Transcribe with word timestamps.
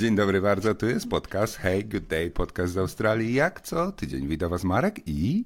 Dzień 0.00 0.16
dobry 0.16 0.40
bardzo, 0.40 0.74
tu 0.74 0.86
jest 0.86 1.10
podcast 1.10 1.56
Hey 1.56 1.84
Good 1.84 2.06
Day, 2.06 2.30
podcast 2.30 2.72
z 2.72 2.78
Australii. 2.78 3.34
Jak 3.34 3.60
co 3.60 3.92
tydzień 3.92 4.28
wita 4.28 4.48
was 4.48 4.64
Marek 4.64 4.94
i... 5.06 5.44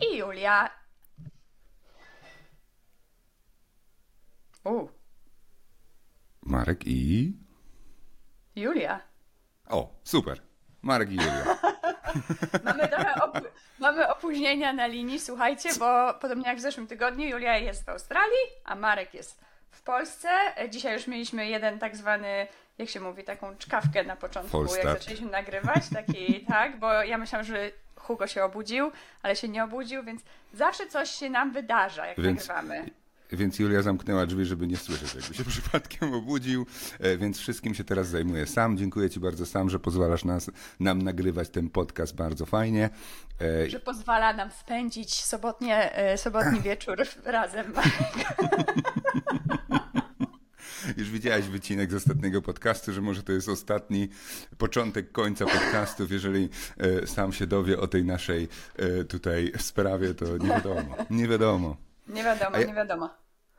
I 0.00 0.16
Julia. 0.16 0.70
U, 4.64 4.88
Marek 6.42 6.86
i... 6.86 7.32
Julia. 8.56 9.00
O, 9.68 10.00
super. 10.04 10.42
Marek 10.82 11.10
i 11.10 11.16
Julia. 11.16 11.44
Mamy 12.64 12.88
trochę 12.88 13.14
op- 13.14 13.50
mamy 13.78 14.08
opóźnienia 14.08 14.72
na 14.72 14.86
linii, 14.86 15.20
słuchajcie, 15.20 15.68
bo 15.78 16.14
podobnie 16.14 16.48
jak 16.48 16.58
w 16.58 16.60
zeszłym 16.60 16.86
tygodniu 16.86 17.28
Julia 17.28 17.58
jest 17.58 17.84
w 17.84 17.88
Australii, 17.88 18.46
a 18.64 18.74
Marek 18.74 19.14
jest 19.14 19.40
w 19.70 19.82
Polsce. 19.82 20.28
Dzisiaj 20.70 20.92
już 20.94 21.06
mieliśmy 21.06 21.46
jeden 21.48 21.78
tak 21.78 21.96
zwany, 21.96 22.46
jak 22.78 22.88
się 22.88 23.00
mówi, 23.00 23.24
taką 23.24 23.56
czkawkę 23.56 24.04
na 24.04 24.16
początku, 24.16 24.50
False 24.58 24.78
jak 24.78 24.98
zaczęliśmy 24.98 25.30
nagrywać, 25.30 25.82
taki 25.94 26.40
tak, 26.48 26.78
bo 26.78 26.92
ja 26.92 27.18
myślałam, 27.18 27.46
że 27.46 27.70
Hugo 27.96 28.26
się 28.26 28.44
obudził, 28.44 28.90
ale 29.22 29.36
się 29.36 29.48
nie 29.48 29.64
obudził, 29.64 30.04
więc 30.04 30.22
zawsze 30.54 30.86
coś 30.86 31.10
się 31.10 31.30
nam 31.30 31.52
wydarza, 31.52 32.06
jak 32.06 32.20
Więc- 32.20 32.48
nagrywamy. 32.48 32.90
Więc 33.32 33.58
Julia 33.58 33.82
zamknęła 33.82 34.26
drzwi, 34.26 34.44
żeby 34.44 34.66
nie 34.66 34.76
słyszeć, 34.76 35.14
jakby 35.14 35.34
się 35.34 35.44
przypadkiem 35.54 36.14
obudził, 36.14 36.66
e, 37.00 37.16
więc 37.16 37.38
wszystkim 37.38 37.74
się 37.74 37.84
teraz 37.84 38.08
zajmuję 38.08 38.46
sam. 38.46 38.76
Dziękuję 38.78 39.10
ci 39.10 39.20
bardzo 39.20 39.46
sam, 39.46 39.70
że 39.70 39.78
pozwalasz 39.78 40.24
nas, 40.24 40.50
nam 40.80 41.02
nagrywać 41.02 41.48
ten 41.50 41.70
podcast 41.70 42.14
bardzo 42.14 42.46
fajnie. 42.46 42.90
E, 43.40 43.70
Że 43.70 43.80
pozwala 43.80 44.32
nam 44.32 44.50
spędzić 44.50 45.14
sobotnie, 45.24 45.92
e, 45.94 46.18
sobotni 46.18 46.60
wieczór 46.70 47.02
razem. 47.24 47.72
Już 50.96 51.10
widziałeś 51.10 51.46
wycinek 51.48 51.90
z 51.90 51.94
ostatniego 51.94 52.42
podcastu, 52.42 52.92
że 52.92 53.00
może 53.00 53.22
to 53.22 53.32
jest 53.32 53.48
ostatni 53.48 54.08
początek 54.58 55.12
końca 55.12 55.44
podcastów. 55.46 56.10
Jeżeli 56.10 56.48
e, 56.78 57.06
sam 57.06 57.32
się 57.32 57.46
dowie 57.46 57.80
o 57.80 57.86
tej 57.86 58.04
naszej 58.04 58.48
e, 58.76 59.04
tutaj 59.04 59.52
sprawie, 59.58 60.14
to 60.14 60.24
nie 60.38 60.48
wiadomo. 60.48 60.96
Nie 61.10 61.28
wiadomo. 61.28 61.76
Nie 62.08 62.24
wiadomo, 62.24 62.58
ja- 62.58 62.66
nie 62.66 62.74
wiadomo. 62.74 63.10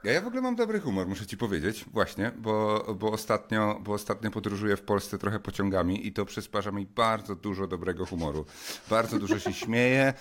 Ja, 0.03 0.11
ja 0.11 0.22
w 0.22 0.28
ogóle 0.28 0.41
mam 0.41 0.55
dobry 0.55 0.80
humor, 0.80 1.08
muszę 1.08 1.25
ci 1.25 1.38
powiedzieć, 1.38 1.86
właśnie, 1.94 2.31
bo, 2.38 2.86
bo, 3.00 3.11
ostatnio, 3.11 3.80
bo 3.83 3.94
ostatnio 3.94 4.31
podróżuję 4.31 4.78
w 4.78 4.81
Polsce 4.81 5.17
trochę 5.17 5.39
pociągami 5.39 6.08
i 6.08 6.13
to 6.13 6.25
przysparza 6.25 6.72
mi 6.72 6.85
bardzo 6.85 7.35
dużo 7.35 7.67
dobrego 7.67 8.06
humoru. 8.06 8.45
Bardzo 8.89 9.19
dużo 9.19 9.39
się 9.39 9.53
śmieję. 9.53 10.13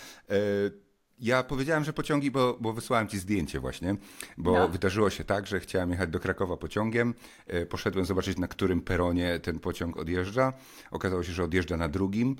Ja 1.21 1.43
powiedziałem, 1.43 1.85
że 1.85 1.93
pociągi, 1.93 2.31
bo, 2.31 2.57
bo 2.61 2.73
wysłałem 2.73 3.09
ci 3.09 3.19
zdjęcie 3.19 3.61
właśnie, 3.61 3.97
bo 4.39 4.53
No. 4.53 4.69
wydarzyło 4.69 5.11
się 5.11 5.25
tak, 5.25 5.47
że 5.47 5.61
chciałem 5.61 5.91
jechać 5.91 6.11
do 6.11 6.21
Krakowa 6.21 6.57
pociągiem. 6.57 7.15
E, 7.47 7.67
Poszedłem 7.67 8.05
zobaczyć, 8.05 8.39
na 8.39 8.49
którym 8.49 8.81
peronie 8.81 9.41
ten 9.43 9.59
pociąg 9.59 9.97
odjeżdża. 9.97 10.53
Okazało 10.91 11.23
się, 11.23 11.33
że 11.33 11.45
odjeżdża 11.45 11.77
na 11.77 11.89
drugim. 11.89 12.37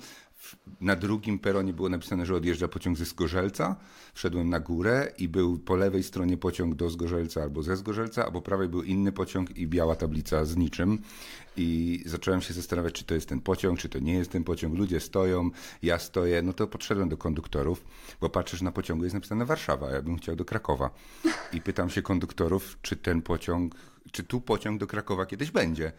Na 0.81 0.95
drugim 0.95 1.39
peronie 1.39 1.73
było 1.73 1.89
napisane, 1.89 2.25
że 2.25 2.35
odjeżdża 2.35 2.67
pociąg 2.67 2.97
ze 2.97 3.05
Zgorzelca. 3.05 3.75
Wszedłem 4.13 4.49
na 4.49 4.59
górę 4.59 5.11
i 5.17 5.27
był 5.27 5.59
po 5.59 5.75
lewej 5.75 6.03
stronie 6.03 6.37
pociąg 6.37 6.75
do 6.75 6.89
Zgorzelca 6.89 7.41
albo 7.41 7.63
ze 7.63 7.77
Zgorzelca, 7.77 8.25
a 8.25 8.31
po 8.31 8.41
prawej 8.41 8.69
był 8.69 8.83
inny 8.83 9.11
pociąg 9.11 9.57
i 9.57 9.67
biała 9.67 9.95
tablica 9.95 10.45
z 10.45 10.57
niczym. 10.57 10.99
I 11.57 12.01
zacząłem 12.05 12.41
się 12.41 12.53
zastanawiać, 12.53 12.93
czy 12.93 13.03
to 13.03 13.13
jest 13.13 13.29
ten 13.29 13.41
pociąg, 13.41 13.79
czy 13.79 13.89
to 13.89 13.99
nie 13.99 14.13
jest 14.13 14.31
ten 14.31 14.43
pociąg. 14.43 14.77
Ludzie 14.77 14.99
stoją, 14.99 15.49
ja 15.83 15.99
stoję. 15.99 16.41
No 16.41 16.53
to 16.53 16.67
podszedłem 16.67 17.09
do 17.09 17.17
konduktorów, 17.17 17.83
bo 18.21 18.29
patrzysz 18.29 18.61
na 18.61 18.71
pociągu, 18.71 19.03
jest 19.03 19.13
napisane 19.13 19.45
Warszawa, 19.45 19.91
ja 19.91 20.01
bym 20.01 20.17
chciał 20.17 20.35
do 20.35 20.45
Krakowa. 20.45 20.89
I 21.53 21.61
pytam 21.61 21.89
się 21.89 22.01
konduktorów, 22.01 22.77
czy 22.81 22.95
ten 22.95 23.21
pociąg, 23.21 23.75
czy 24.11 24.23
tu 24.23 24.41
pociąg 24.41 24.79
do 24.79 24.87
Krakowa 24.87 25.25
kiedyś 25.25 25.51
będzie. 25.51 25.91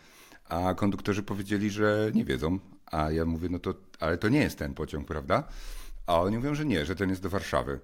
A 0.48 0.74
konduktorzy 0.74 1.22
powiedzieli, 1.22 1.70
że 1.70 2.10
nie 2.14 2.24
wiedzą. 2.24 2.58
A 2.86 3.10
ja 3.10 3.24
mówię, 3.24 3.48
no 3.48 3.58
to, 3.58 3.74
ale 4.00 4.18
to 4.18 4.28
nie 4.28 4.40
jest 4.40 4.58
ten 4.58 4.74
pociąg, 4.74 5.08
prawda? 5.08 5.48
A 6.06 6.20
oni 6.20 6.36
mówią, 6.36 6.54
że 6.54 6.64
nie, 6.64 6.84
że 6.84 6.96
ten 6.96 7.10
jest 7.10 7.22
do 7.22 7.30
Warszawy. 7.30 7.80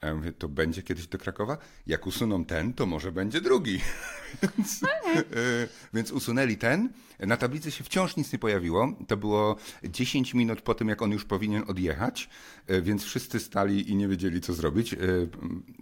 A 0.00 0.06
ja 0.06 0.14
mówię, 0.14 0.32
to 0.32 0.48
będzie 0.48 0.82
kiedyś 0.82 1.06
do 1.06 1.18
Krakowa? 1.18 1.58
Jak 1.86 2.06
usuną 2.06 2.44
ten, 2.44 2.72
to 2.72 2.86
może 2.86 3.12
będzie 3.12 3.40
drugi. 3.40 3.80
więc, 4.42 4.82
e, 4.82 5.68
więc 5.94 6.12
usunęli 6.12 6.56
ten. 6.56 6.88
Na 7.18 7.36
tablicy 7.36 7.70
się 7.70 7.84
wciąż 7.84 8.16
nic 8.16 8.32
nie 8.32 8.38
pojawiło. 8.38 8.92
To 9.08 9.16
było 9.16 9.56
10 9.84 10.34
minut 10.34 10.62
po 10.62 10.74
tym, 10.74 10.88
jak 10.88 11.02
on 11.02 11.10
już 11.10 11.24
powinien 11.24 11.64
odjechać, 11.66 12.28
e, 12.66 12.82
więc 12.82 13.04
wszyscy 13.04 13.40
stali 13.40 13.90
i 13.90 13.94
nie 13.94 14.08
wiedzieli, 14.08 14.40
co 14.40 14.54
zrobić. 14.54 14.94
E, 14.94 14.98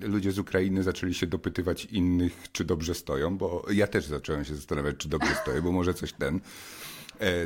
Ludzie 0.00 0.32
z 0.32 0.38
Ukrainy 0.38 0.82
zaczęli 0.82 1.14
się 1.14 1.26
dopytywać 1.26 1.84
innych, 1.84 2.46
czy 2.52 2.64
dobrze 2.64 2.94
stoją, 2.94 3.38
bo 3.38 3.66
ja 3.70 3.86
też 3.86 4.06
zacząłem 4.06 4.44
się 4.44 4.54
zastanawiać, 4.54 4.96
czy 4.96 5.08
dobrze 5.08 5.34
stoję, 5.34 5.62
bo 5.62 5.72
może 5.72 5.94
coś 5.94 6.12
ten 6.12 6.40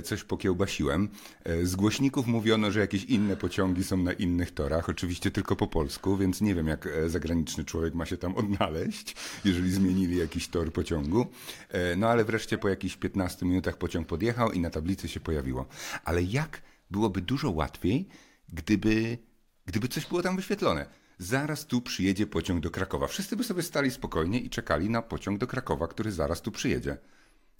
coś 0.04 0.24
pokiełbasiłem. 0.24 1.08
E, 1.44 1.66
Z 1.66 1.76
głośników 1.76 2.26
mówiono, 2.26 2.70
że 2.70 2.80
jakieś 2.80 3.04
inne 3.04 3.36
pociągi 3.36 3.84
są 3.84 3.96
na 3.96 4.12
innych 4.12 4.50
torach, 4.54 4.88
oczywiście 4.88 5.30
tylko 5.30 5.56
po 5.56 5.66
polsku, 5.66 6.16
więc 6.16 6.40
nie 6.40 6.54
wiem, 6.54 6.66
jak 6.66 6.86
e, 6.86 7.08
zagraniczny 7.08 7.64
człowiek 7.64 7.94
ma 7.94 8.06
się 8.06 8.16
tam 8.16 8.34
odnaleźć, 8.42 9.16
jeżeli 9.44 9.72
zmienili 9.72 10.16
jakiś 10.16 10.48
tor 10.48 10.72
pociągu. 10.72 11.26
E, 11.68 11.96
No 11.96 12.08
ale 12.08 12.24
wreszcie 12.24 12.58
po 12.58 12.68
jakichś 12.68 12.96
15 12.96 13.46
minutach 13.46 13.76
pociąg 13.78 14.06
podjechał 14.06 14.52
i 14.52 14.60
na 14.60 14.70
tablicy 14.70 15.08
się 15.08 15.20
pojawiło. 15.20 15.66
Ale 16.04 16.22
jak 16.22 16.62
byłoby 16.90 17.20
dużo 17.20 17.50
łatwiej, 17.50 18.08
gdyby, 18.48 19.18
gdyby 19.66 19.88
coś 19.88 20.06
było 20.06 20.22
tam 20.22 20.36
wyświetlone? 20.36 20.86
Zaraz 21.18 21.66
tu 21.66 21.80
przyjedzie 21.80 22.26
pociąg 22.26 22.60
do 22.60 22.70
Krakowa. 22.70 23.06
Wszyscy 23.06 23.36
by 23.36 23.44
sobie 23.44 23.62
stali 23.62 23.90
spokojnie 23.90 24.40
i 24.40 24.50
czekali 24.50 24.90
na 24.90 25.02
pociąg 25.02 25.38
do 25.38 25.46
Krakowa, 25.46 25.88
który 25.88 26.12
zaraz 26.12 26.42
tu 26.42 26.50
przyjedzie. 26.50 26.96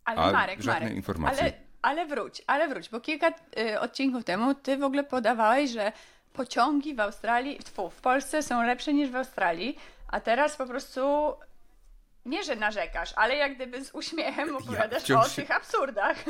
Ale 0.04 0.18
A 0.18 0.32
Marek, 0.32 0.62
żadnej 0.62 0.82
Marek, 0.82 0.96
informacji. 0.96 1.40
Ale, 1.40 1.52
ale 1.82 2.06
wróć, 2.06 2.42
ale 2.46 2.68
wróć, 2.68 2.88
bo 2.88 3.00
kilka 3.00 3.32
y, 3.58 3.80
odcinków 3.80 4.24
temu 4.24 4.54
ty 4.54 4.76
w 4.76 4.82
ogóle 4.82 5.04
podawałeś, 5.04 5.70
że 5.70 5.92
pociągi 6.32 6.94
w 6.94 7.00
Australii, 7.00 7.58
tfu, 7.58 7.90
w 7.90 8.00
Polsce 8.00 8.42
są 8.42 8.62
lepsze 8.62 8.92
niż 8.92 9.10
w 9.10 9.16
Australii, 9.16 9.78
a 10.08 10.20
teraz 10.20 10.56
po 10.56 10.66
prostu 10.66 11.34
nie, 12.26 12.42
że 12.44 12.56
narzekasz, 12.56 13.12
ale 13.16 13.36
jak 13.36 13.54
gdyby 13.54 13.84
z 13.84 13.94
uśmiechem 13.94 14.56
opowiadasz 14.56 15.02
wciąż 15.02 15.26
o 15.26 15.28
się- 15.28 15.42
tych 15.42 15.50
absurdach. 15.50 16.16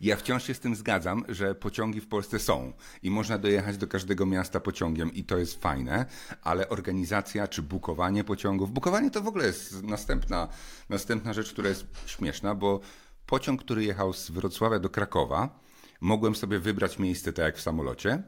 Ja 0.00 0.16
wciąż 0.16 0.44
się 0.44 0.54
z 0.54 0.60
tym 0.60 0.76
zgadzam, 0.76 1.24
że 1.28 1.54
pociągi 1.54 2.00
w 2.00 2.08
Polsce 2.08 2.38
są 2.38 2.72
i 3.02 3.10
można 3.10 3.38
dojechać 3.38 3.76
do 3.76 3.86
każdego 3.86 4.26
miasta 4.26 4.60
pociągiem 4.60 5.12
i 5.14 5.24
to 5.24 5.38
jest 5.38 5.62
fajne, 5.62 6.06
ale 6.42 6.68
organizacja 6.68 7.48
czy 7.48 7.62
bukowanie 7.62 8.24
pociągów, 8.24 8.70
bukowanie 8.70 9.10
to 9.10 9.22
w 9.22 9.28
ogóle 9.28 9.46
jest 9.46 9.82
następna, 9.82 10.48
następna 10.88 11.32
rzecz, 11.32 11.52
która 11.52 11.68
jest 11.68 11.86
śmieszna, 12.06 12.54
bo 12.54 12.80
pociąg, 13.26 13.62
który 13.62 13.84
jechał 13.84 14.12
z 14.12 14.30
Wrocławia 14.30 14.78
do 14.78 14.90
Krakowa, 14.90 15.60
mogłem 16.00 16.34
sobie 16.34 16.58
wybrać 16.58 16.98
miejsce 16.98 17.32
tak 17.32 17.44
jak 17.44 17.56
w 17.56 17.60
samolocie, 17.60 18.22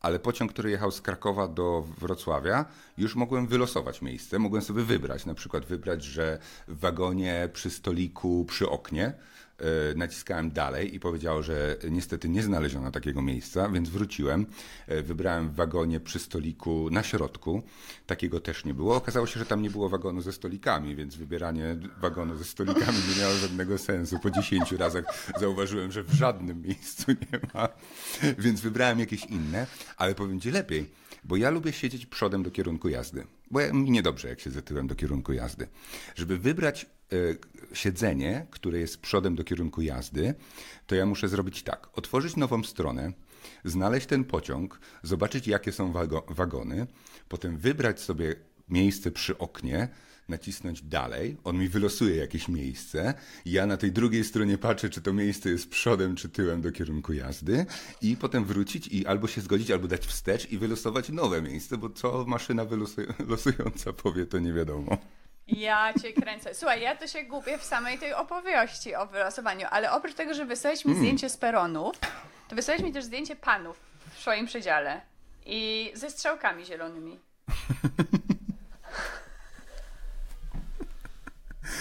ale 0.00 0.18
pociąg, 0.18 0.52
który 0.52 0.70
jechał 0.70 0.90
z 0.90 1.00
Krakowa 1.00 1.48
do 1.48 1.84
Wrocławia, 1.98 2.64
już 2.98 3.14
mogłem 3.14 3.46
wylosować 3.46 4.02
miejsce. 4.02 4.38
Mogłem 4.38 4.62
sobie 4.62 4.82
wybrać, 4.82 5.26
na 5.26 5.34
przykład 5.34 5.64
wybrać, 5.66 6.04
że 6.04 6.38
w 6.68 6.78
wagonie 6.80 7.48
przy 7.52 7.70
stoliku, 7.70 8.44
przy 8.44 8.68
oknie 8.68 9.14
naciskałem 9.96 10.50
dalej 10.50 10.94
i 10.94 11.00
powiedziało, 11.00 11.42
że 11.42 11.76
niestety 11.90 12.28
nie 12.28 12.42
znaleziono 12.42 12.90
takiego 12.90 13.22
miejsca, 13.22 13.68
więc 13.68 13.88
wróciłem. 13.88 14.46
E, 14.86 15.02
Wybrałem 15.02 15.48
w 15.48 15.54
wagonie 15.54 16.00
przy 16.00 16.18
stoliku 16.18 16.90
na 16.90 17.02
środku. 17.02 17.62
Takiego 18.06 18.40
też 18.40 18.64
nie 18.64 18.74
było. 18.74 18.96
Okazało 18.96 19.26
się, 19.26 19.38
że 19.38 19.46
tam 19.46 19.62
nie 19.62 19.70
było 19.70 19.88
wagonu 19.88 20.20
ze 20.20 20.32
stolikami, 20.32 20.96
więc 20.96 21.16
wybieranie 21.16 21.76
wagonu 22.00 22.36
ze 22.36 22.44
stolikami 22.44 22.98
nie 23.10 23.22
miało 23.22 23.34
żadnego 23.34 23.78
sensu. 23.78 24.18
Po 24.18 24.30
10 24.30 24.72
razach 24.72 25.04
zauważyłem, 25.40 25.92
że 25.92 26.02
w 26.02 26.12
żadnym 26.12 26.62
miejscu 26.62 27.12
nie 27.12 27.40
ma, 27.54 27.68
więc 28.38 28.60
wybrałem 28.60 28.98
jakieś 28.98 29.24
inne, 29.24 29.66
ale 29.96 30.14
powiem 30.14 30.40
Ci 30.40 30.50
lepiej, 30.50 30.90
bo 31.24 31.36
ja 31.36 31.50
lubię 31.50 31.72
siedzieć 31.72 32.06
przodem 32.06 32.42
do 32.42 32.50
kierunku 32.50 32.88
jazdy, 32.88 33.26
bo 33.50 33.60
mi 33.72 33.90
niedobrze, 33.90 34.28
jak 34.28 34.40
siedzę 34.40 34.62
tyłem 34.62 34.86
do 34.86 34.94
kierunku 34.94 35.32
jazdy. 35.32 35.68
Żeby 36.14 36.38
wybrać 36.38 36.86
e, 36.86 37.16
siedzenie, 37.72 38.46
które 38.50 38.78
jest 38.78 39.00
przodem 39.00 39.34
do 39.34 39.44
kierunku 39.44 39.82
jazdy, 39.82 40.34
to 40.86 40.94
ja 40.94 41.06
muszę 41.06 41.28
zrobić 41.28 41.62
tak, 41.62 41.88
otworzyć 41.98 42.36
nową 42.36 42.64
stronę, 42.64 43.12
znaleźć 43.64 44.06
ten 44.06 44.24
pociąg, 44.24 44.80
zobaczyć 45.02 45.46
jakie 45.46 45.72
są 45.72 45.92
wago- 45.92 46.34
wagony, 46.34 46.86
potem 47.28 47.58
wybrać 47.58 48.00
sobie 48.00 48.34
miejsce 48.68 49.10
przy 49.10 49.38
oknie, 49.38 49.88
nacisnąć 50.28 50.82
dalej, 50.82 51.36
on 51.44 51.58
mi 51.58 51.68
wylosuje 51.68 52.16
jakieś 52.16 52.48
miejsce, 52.48 53.14
ja 53.46 53.66
na 53.66 53.76
tej 53.76 53.92
drugiej 53.92 54.24
stronie 54.24 54.58
patrzę, 54.58 54.90
czy 54.90 55.00
to 55.00 55.12
miejsce 55.12 55.50
jest 55.50 55.70
przodem, 55.70 56.16
czy 56.16 56.28
tyłem 56.28 56.60
do 56.62 56.72
kierunku 56.72 57.12
jazdy 57.12 57.66
i 58.02 58.16
potem 58.16 58.44
wrócić 58.44 58.86
i 58.86 59.06
albo 59.06 59.28
się 59.28 59.40
zgodzić, 59.40 59.70
albo 59.70 59.88
dać 59.88 60.06
wstecz 60.06 60.50
i 60.52 60.58
wylosować 60.58 61.08
nowe 61.08 61.42
miejsce, 61.42 61.76
bo 61.76 61.90
co 61.90 62.24
maszyna 62.26 62.64
wylosuj- 62.66 63.12
losująca 63.30 63.92
powie, 63.92 64.26
to 64.26 64.38
nie 64.38 64.52
wiadomo. 64.52 64.98
Ja 65.46 65.92
cię 66.02 66.12
kręcę. 66.12 66.54
Słuchaj, 66.54 66.82
ja 66.82 66.96
to 66.96 67.06
się 67.06 67.22
gubię 67.24 67.58
w 67.58 67.64
samej 67.64 67.98
tej 67.98 68.14
opowieści 68.14 68.94
o 68.94 69.06
wylosowaniu, 69.06 69.66
ale 69.70 69.92
oprócz 69.92 70.14
tego, 70.14 70.34
że 70.34 70.44
wysłałeś 70.46 70.84
mi 70.84 70.94
zdjęcie 70.94 71.28
z 71.30 71.36
peronów, 71.36 71.96
to 72.48 72.56
wysłałeś 72.56 72.82
mi 72.82 72.92
też 72.92 73.04
zdjęcie 73.04 73.36
panów 73.36 73.80
w 74.14 74.18
swoim 74.20 74.46
przedziale 74.46 75.00
i 75.46 75.90
ze 75.94 76.10
strzałkami 76.10 76.64
zielonymi. 76.64 77.18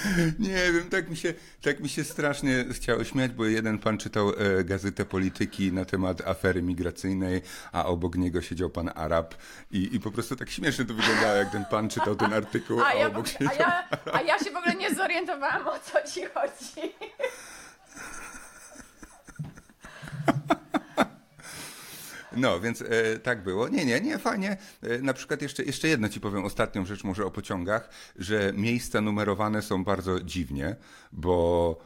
Nie 0.39 0.71
wiem, 0.71 0.89
tak 0.89 1.09
mi, 1.09 1.17
się, 1.17 1.33
tak 1.61 1.79
mi 1.79 1.89
się 1.89 2.03
strasznie 2.03 2.65
chciało 2.71 3.03
śmiać, 3.03 3.31
bo 3.31 3.45
jeden 3.45 3.79
pan 3.79 3.97
czytał 3.97 4.29
e, 4.29 4.63
gazetę 4.63 5.05
polityki 5.05 5.71
na 5.71 5.85
temat 5.85 6.27
afery 6.27 6.61
migracyjnej, 6.61 7.41
a 7.71 7.85
obok 7.85 8.15
niego 8.15 8.41
siedział 8.41 8.69
pan 8.69 8.91
Arab 8.95 9.35
i, 9.71 9.95
i 9.95 9.99
po 9.99 10.11
prostu 10.11 10.35
tak 10.35 10.49
śmiesznie 10.49 10.85
to 10.85 10.93
wyglądało, 10.93 11.35
jak 11.35 11.51
ten 11.51 11.65
pan 11.65 11.89
czytał 11.89 12.15
ten 12.15 12.33
artykuł, 12.33 12.81
a, 12.81 12.85
A 12.85 12.93
ja, 12.93 13.07
obok 13.07 13.25
a, 13.25 13.29
siedział... 13.29 13.55
ja, 13.59 13.87
a 14.13 14.21
ja 14.21 14.39
się 14.39 14.51
w 14.51 14.55
ogóle 14.55 14.75
nie 14.75 14.95
zorientowałam, 14.95 15.67
o 15.67 15.79
co 15.79 16.11
ci 16.13 16.21
chodzi. 16.25 16.93
No, 22.37 22.59
więc 22.59 22.81
e, 22.81 23.19
tak 23.19 23.43
było. 23.43 23.67
Nie, 23.67 23.85
nie, 23.85 24.01
nie, 24.01 24.17
fajnie. 24.17 24.57
E, 24.81 24.99
na 25.01 25.13
przykład 25.13 25.41
jeszcze, 25.41 25.63
jeszcze 25.63 25.87
jedno 25.87 26.09
ci 26.09 26.19
powiem, 26.19 26.45
ostatnią 26.45 26.85
rzecz 26.85 27.03
może 27.03 27.25
o 27.25 27.31
pociągach, 27.31 27.89
że 28.15 28.53
miejsca 28.55 29.01
numerowane 29.01 29.61
są 29.61 29.83
bardzo 29.83 30.19
dziwnie, 30.19 30.75
bo 31.11 31.77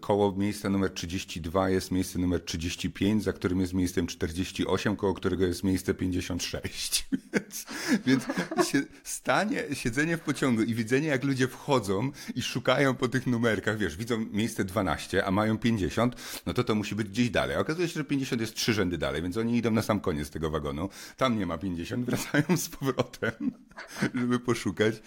koło 0.00 0.36
miejsca 0.36 0.68
numer 0.68 0.90
32 0.90 1.70
jest 1.70 1.90
miejsce 1.90 2.18
numer 2.18 2.44
35, 2.44 3.24
za 3.24 3.32
którym 3.32 3.60
jest 3.60 3.74
miejscem 3.74 4.06
48, 4.06 4.96
koło 4.96 5.14
którego 5.14 5.46
jest 5.46 5.64
miejsce 5.64 5.94
56. 5.94 7.08
Więc, 7.32 7.66
więc 8.06 8.24
się, 8.68 8.82
stanie, 9.04 9.64
siedzenie 9.72 10.16
w 10.16 10.20
pociągu 10.20 10.62
i 10.62 10.74
widzenie, 10.74 11.08
jak 11.08 11.24
ludzie 11.24 11.48
wchodzą 11.48 12.10
i 12.34 12.42
szukają 12.42 12.94
po 12.94 13.08
tych 13.08 13.26
numerkach, 13.26 13.78
wiesz, 13.78 13.96
widzą 13.96 14.26
miejsce 14.32 14.64
12, 14.64 15.24
a 15.24 15.30
mają 15.30 15.58
50, 15.58 16.16
no 16.46 16.54
to 16.54 16.64
to 16.64 16.74
musi 16.74 16.94
być 16.94 17.08
gdzieś 17.08 17.30
dalej. 17.30 17.56
Okazuje 17.56 17.88
się, 17.88 17.94
że 17.94 18.04
50 18.04 18.40
jest 18.40 18.54
trzy 18.54 18.72
rzędy 18.72 18.98
dalej, 18.98 19.22
więc 19.22 19.36
oni 19.36 19.56
idą 19.56 19.70
na 19.70 19.82
sam 19.82 20.00
koniec 20.00 20.30
tego 20.30 20.50
wagonu. 20.50 20.88
Tam 21.16 21.38
nie 21.38 21.46
ma 21.46 21.58
50, 21.58 22.06
wracają 22.06 22.56
z 22.56 22.68
powrotem, 22.68 23.52
żeby 24.20 24.38
poszukać. 24.38 25.02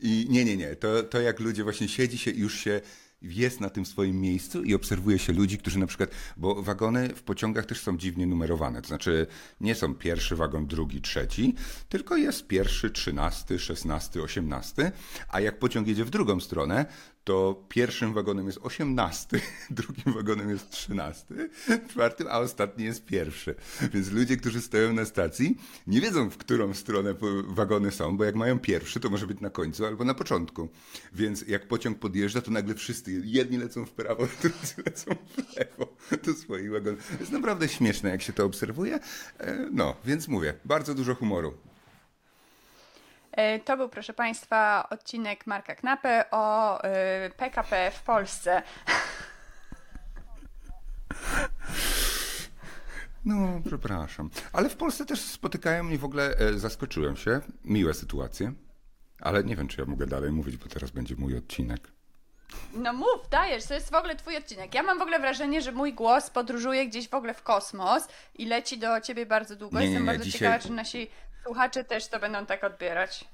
I 0.00 0.26
nie, 0.30 0.44
nie, 0.44 0.56
nie. 0.56 0.76
To, 0.76 1.02
to 1.02 1.20
jak 1.20 1.40
ludzie 1.40 1.64
właśnie 1.64 1.88
siedzi 1.88 2.18
się 2.18 2.30
i 2.30 2.40
już 2.40 2.54
się 2.54 2.80
jest 3.24 3.60
na 3.60 3.70
tym 3.70 3.86
swoim 3.86 4.20
miejscu 4.20 4.62
i 4.62 4.74
obserwuje 4.74 5.18
się 5.18 5.32
ludzi, 5.32 5.58
którzy 5.58 5.78
na 5.78 5.86
przykład, 5.86 6.10
bo 6.36 6.62
wagony 6.62 7.08
w 7.08 7.22
pociągach 7.22 7.66
też 7.66 7.80
są 7.80 7.98
dziwnie 7.98 8.26
numerowane, 8.26 8.82
to 8.82 8.88
znaczy 8.88 9.26
nie 9.60 9.74
są 9.74 9.94
pierwszy 9.94 10.36
wagon, 10.36 10.66
drugi, 10.66 11.00
trzeci, 11.00 11.54
tylko 11.88 12.16
jest 12.16 12.46
pierwszy, 12.46 12.90
trzynasty, 12.90 13.58
szesnasty, 13.58 14.22
osiemnasty, 14.22 14.92
a 15.28 15.40
jak 15.40 15.58
pociąg 15.58 15.88
jedzie 15.88 16.04
w 16.04 16.10
drugą 16.10 16.40
stronę, 16.40 16.86
to 17.24 17.64
pierwszym 17.68 18.14
wagonem 18.14 18.46
jest 18.46 18.58
osiemnasty, 18.62 19.40
drugim 19.70 20.12
wagonem 20.12 20.50
jest 20.50 20.70
trzynasty, 20.70 21.50
czwartym, 21.88 22.26
a 22.30 22.38
ostatni 22.38 22.84
jest 22.84 23.04
pierwszy. 23.04 23.54
Więc 23.92 24.10
ludzie, 24.10 24.36
którzy 24.36 24.60
stoją 24.60 24.92
na 24.92 25.04
stacji, 25.04 25.58
nie 25.86 26.00
wiedzą, 26.00 26.30
w 26.30 26.36
którą 26.36 26.74
stronę 26.74 27.14
wagony 27.48 27.90
są, 27.90 28.16
bo 28.16 28.24
jak 28.24 28.34
mają 28.34 28.58
pierwszy, 28.58 29.00
to 29.00 29.10
może 29.10 29.26
być 29.26 29.40
na 29.40 29.50
końcu 29.50 29.86
albo 29.86 30.04
na 30.04 30.14
początku. 30.14 30.68
Więc 31.12 31.44
jak 31.48 31.68
pociąg 31.68 31.98
podjeżdża, 31.98 32.42
to 32.42 32.50
nagle 32.50 32.74
wszyscy, 32.74 33.22
jedni 33.24 33.56
lecą 33.56 33.86
w 33.86 33.90
prawo, 33.90 34.26
drudzy 34.42 34.74
lecą 34.86 35.10
w 35.36 35.56
lewo 35.56 35.96
do 36.24 36.34
swoich 36.34 36.70
wagonów. 36.70 37.20
Jest 37.20 37.32
naprawdę 37.32 37.68
śmieszne, 37.68 38.10
jak 38.10 38.22
się 38.22 38.32
to 38.32 38.44
obserwuje. 38.44 39.00
E, 39.38 39.68
no, 39.72 39.96
więc 40.04 40.28
mówię, 40.28 40.54
bardzo 40.64 40.94
dużo 40.94 41.14
humoru. 41.14 41.54
E, 43.36 43.58
to 43.58 43.76
był, 43.76 43.88
proszę 43.88 44.12
Państwa, 44.12 44.88
odcinek 44.90 45.46
Marka 45.46 45.74
Knapy 45.74 46.08
o 46.30 46.78
PKP 47.36 47.90
w 47.90 48.02
Polsce. 48.02 48.62
No, 53.24 53.60
przepraszam. 53.66 54.30
Ale 54.52 54.68
w 54.68 54.76
Polsce 54.76 55.06
też 55.06 55.20
spotykają 55.20 55.84
mnie 55.84 55.98
w 55.98 56.04
ogóle, 56.04 56.36
e, 56.38 56.58
zaskoczyłem 56.58 57.16
się, 57.16 57.40
miłe 57.64 57.94
sytuacje. 57.94 58.52
Ale 59.20 59.44
nie 59.44 59.56
wiem, 59.56 59.68
czy 59.68 59.80
ja 59.80 59.86
mogę 59.86 60.06
dalej 60.06 60.32
mówić, 60.32 60.56
bo 60.56 60.68
teraz 60.68 60.90
będzie 60.90 61.16
mój 61.16 61.36
odcinek. 61.36 61.88
No 62.74 62.92
mów, 62.92 63.28
dajesz, 63.30 63.64
to 63.64 63.74
jest 63.74 63.90
w 63.90 63.94
ogóle 63.94 64.16
twój 64.16 64.36
odcinek. 64.36 64.74
Ja 64.74 64.82
mam 64.82 64.98
w 64.98 65.02
ogóle 65.02 65.18
wrażenie, 65.18 65.62
że 65.62 65.72
mój 65.72 65.94
głos 65.94 66.30
podróżuje 66.30 66.86
gdzieś 66.86 67.08
w 67.08 67.14
ogóle 67.14 67.34
w 67.34 67.42
kosmos 67.42 68.08
i 68.34 68.46
leci 68.46 68.78
do 68.78 69.00
ciebie 69.00 69.26
bardzo 69.26 69.56
długo. 69.56 69.78
Nie, 69.78 69.84
nie, 69.84 69.90
Jestem 69.90 70.02
nie, 70.02 70.06
bardzo 70.06 70.24
dzisiaj- 70.24 70.38
ciekawa, 70.38 70.58
czy 70.58 70.72
nasi 70.72 71.10
słuchacze 71.44 71.84
też 71.84 72.08
to 72.08 72.20
będą 72.20 72.46
tak 72.46 72.64
odbierać. 72.64 73.24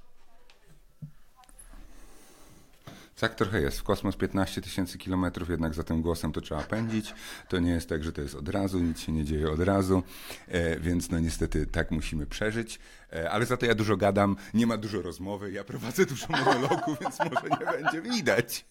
Tak 3.21 3.35
trochę 3.35 3.61
jest. 3.61 3.79
W 3.79 3.83
kosmos 3.83 4.17
15 4.17 4.62
tysięcy 4.62 4.99
kilometrów, 4.99 5.51
jednak 5.51 5.75
za 5.75 5.83
tym 5.83 6.03
głosem 6.03 6.33
to 6.33 6.41
trzeba 6.41 6.62
pędzić. 6.62 7.15
To 7.49 7.59
nie 7.59 7.71
jest 7.71 7.89
tak, 7.89 8.05
że 8.05 8.12
to 8.12 8.21
jest 8.21 8.35
od 8.35 8.49
razu, 8.49 8.79
nic 8.79 9.01
się 9.01 9.12
nie 9.12 9.25
dzieje 9.25 9.51
od 9.51 9.61
razu, 9.61 10.03
e, 10.49 10.81
więc 10.81 11.11
no 11.11 11.19
niestety 11.19 11.67
tak 11.67 11.91
musimy 11.91 12.27
przeżyć. 12.27 12.79
E, 13.12 13.31
ale 13.31 13.47
za 13.47 13.57
to 13.57 13.67
ja 13.67 13.75
dużo 13.75 13.97
gadam, 13.97 14.37
nie 14.55 14.67
ma 14.67 14.77
dużo 14.77 15.03
rozmowy, 15.03 15.53
ja 15.53 15.65
prowadzę 15.65 16.07
dużo 16.07 16.27
monologu, 16.29 16.97
więc 17.01 17.19
może 17.19 17.49
nie 17.61 17.67
będzie 17.73 18.03
widać. 18.03 18.65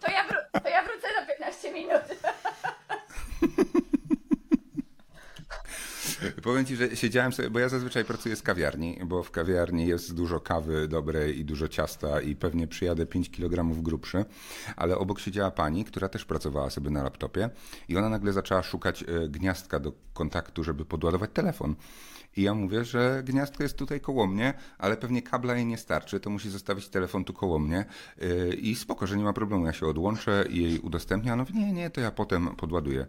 To 0.00 0.12
ja, 0.12 0.24
to 0.60 0.68
ja 0.68 0.82
wrócę 0.82 1.08
za 1.20 1.26
15 1.26 1.72
minut. 1.72 2.02
Powiem 6.42 6.66
ci, 6.66 6.76
że 6.76 6.96
siedziałem 6.96 7.32
sobie, 7.32 7.50
bo 7.50 7.58
ja 7.58 7.68
zazwyczaj 7.68 8.04
pracuję 8.04 8.36
z 8.36 8.42
kawiarni, 8.42 8.98
bo 9.06 9.22
w 9.22 9.30
kawiarni 9.30 9.86
jest 9.86 10.14
dużo 10.14 10.40
kawy 10.40 10.88
dobrej 10.88 11.38
i 11.38 11.44
dużo 11.44 11.68
ciasta 11.68 12.20
i 12.20 12.36
pewnie 12.36 12.66
przyjadę 12.66 13.06
5 13.06 13.30
kg 13.30 13.82
grubszy, 13.82 14.24
ale 14.76 14.98
obok 14.98 15.20
siedziała 15.20 15.50
pani, 15.50 15.84
która 15.84 16.08
też 16.08 16.24
pracowała 16.24 16.70
sobie 16.70 16.90
na 16.90 17.02
laptopie 17.02 17.50
i 17.88 17.96
ona 17.96 18.08
nagle 18.08 18.32
zaczęła 18.32 18.62
szukać 18.62 19.02
e, 19.02 19.28
gniazdka 19.28 19.80
do 19.80 19.92
kontaktu, 20.12 20.64
żeby 20.64 20.84
podładować 20.84 21.30
telefon. 21.32 21.74
I 22.38 22.42
ja 22.42 22.54
mówię, 22.54 22.84
że 22.84 23.22
gniazdko 23.24 23.62
jest 23.62 23.78
tutaj 23.78 24.00
koło 24.00 24.26
mnie, 24.26 24.54
ale 24.78 24.96
pewnie 24.96 25.22
kabla 25.22 25.54
jej 25.54 25.66
nie 25.66 25.78
starczy, 25.78 26.20
to 26.20 26.30
musi 26.30 26.50
zostawić 26.50 26.88
telefon 26.88 27.24
tu 27.24 27.32
koło 27.32 27.58
mnie 27.58 27.84
yy, 28.18 28.54
i 28.54 28.74
spoko, 28.76 29.06
że 29.06 29.16
nie 29.16 29.24
ma 29.24 29.32
problemu, 29.32 29.66
ja 29.66 29.72
się 29.72 29.86
odłączę 29.86 30.44
i 30.50 30.62
jej 30.62 30.78
udostępnię, 30.78 31.32
a 31.32 31.36
no 31.36 31.44
nie, 31.54 31.72
nie, 31.72 31.90
to 31.90 32.00
ja 32.00 32.10
potem 32.10 32.56
podładuję. 32.56 33.06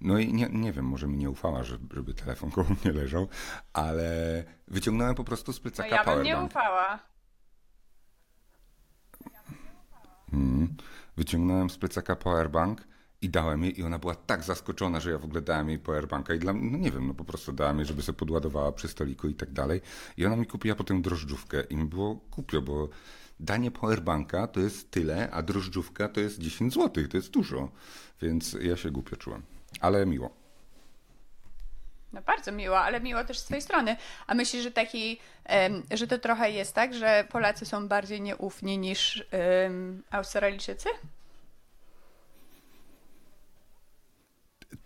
No 0.00 0.18
i 0.18 0.32
nie, 0.34 0.48
nie 0.52 0.72
wiem, 0.72 0.84
może 0.86 1.06
mi 1.06 1.16
nie 1.16 1.30
ufała, 1.30 1.62
że- 1.64 1.78
żeby 1.94 2.14
telefon 2.14 2.50
koło 2.50 2.66
mnie 2.84 2.92
leżał, 2.92 3.28
ale 3.72 4.44
wyciągnąłem 4.68 5.14
po 5.14 5.24
prostu 5.24 5.52
z 5.52 5.56
No 5.56 5.62
plecaka 5.62 5.96
ja 5.96 6.04
bym 6.04 6.22
nie 6.24 6.38
ufała. 6.40 6.98
Wyciągnąłem 11.16 11.70
z 11.70 11.78
plecaka 11.78 12.16
powerbank 12.16 12.86
i 13.24 13.28
dałem 13.28 13.64
jej 13.64 13.80
i 13.80 13.82
ona 13.82 13.98
była 13.98 14.14
tak 14.14 14.42
zaskoczona, 14.42 15.00
że 15.00 15.10
ja 15.10 15.18
w 15.18 15.24
ogóle 15.24 15.42
dałem 15.42 15.68
jej 15.68 15.78
powerbanka 15.78 16.34
i 16.34 16.38
dla 16.38 16.52
no 16.52 16.78
nie 16.78 16.90
wiem, 16.90 17.06
no 17.06 17.14
po 17.14 17.24
prostu 17.24 17.52
dałem 17.52 17.78
jej, 17.78 17.86
żeby 17.86 18.02
sobie 18.02 18.18
podładowała 18.18 18.72
przy 18.72 18.88
stoliku 18.88 19.28
i 19.28 19.34
tak 19.34 19.52
dalej. 19.52 19.80
I 20.16 20.26
ona 20.26 20.36
mi 20.36 20.46
kupiła 20.46 20.74
potem 20.74 21.02
drożdżówkę 21.02 21.62
i 21.62 21.76
mi 21.76 21.84
było 21.84 22.14
głupio, 22.14 22.62
bo 22.62 22.88
danie 23.40 23.70
powerbanka 23.70 24.46
to 24.46 24.60
jest 24.60 24.90
tyle, 24.90 25.30
a 25.30 25.42
drożdżówka 25.42 26.08
to 26.08 26.20
jest 26.20 26.38
10 26.38 26.74
zł, 26.74 27.08
to 27.08 27.16
jest 27.16 27.30
dużo. 27.30 27.68
Więc 28.22 28.56
ja 28.60 28.76
się 28.76 28.90
głupio 28.90 29.16
czułem. 29.16 29.42
Ale 29.80 30.06
miło. 30.06 30.30
No 32.12 32.22
bardzo 32.22 32.52
miło, 32.52 32.80
ale 32.80 33.00
miło 33.00 33.24
też 33.24 33.38
z 33.38 33.44
twojej 33.44 33.62
strony. 33.62 33.96
A 34.26 34.34
myślisz, 34.34 34.62
że 34.62 34.70
taki, 34.70 35.20
że 35.90 36.06
to 36.06 36.18
trochę 36.18 36.50
jest 36.50 36.74
tak, 36.74 36.94
że 36.94 37.26
Polacy 37.30 37.66
są 37.66 37.88
bardziej 37.88 38.20
nieufni 38.20 38.78
niż 38.78 39.26
Australijczycy? 40.10 40.88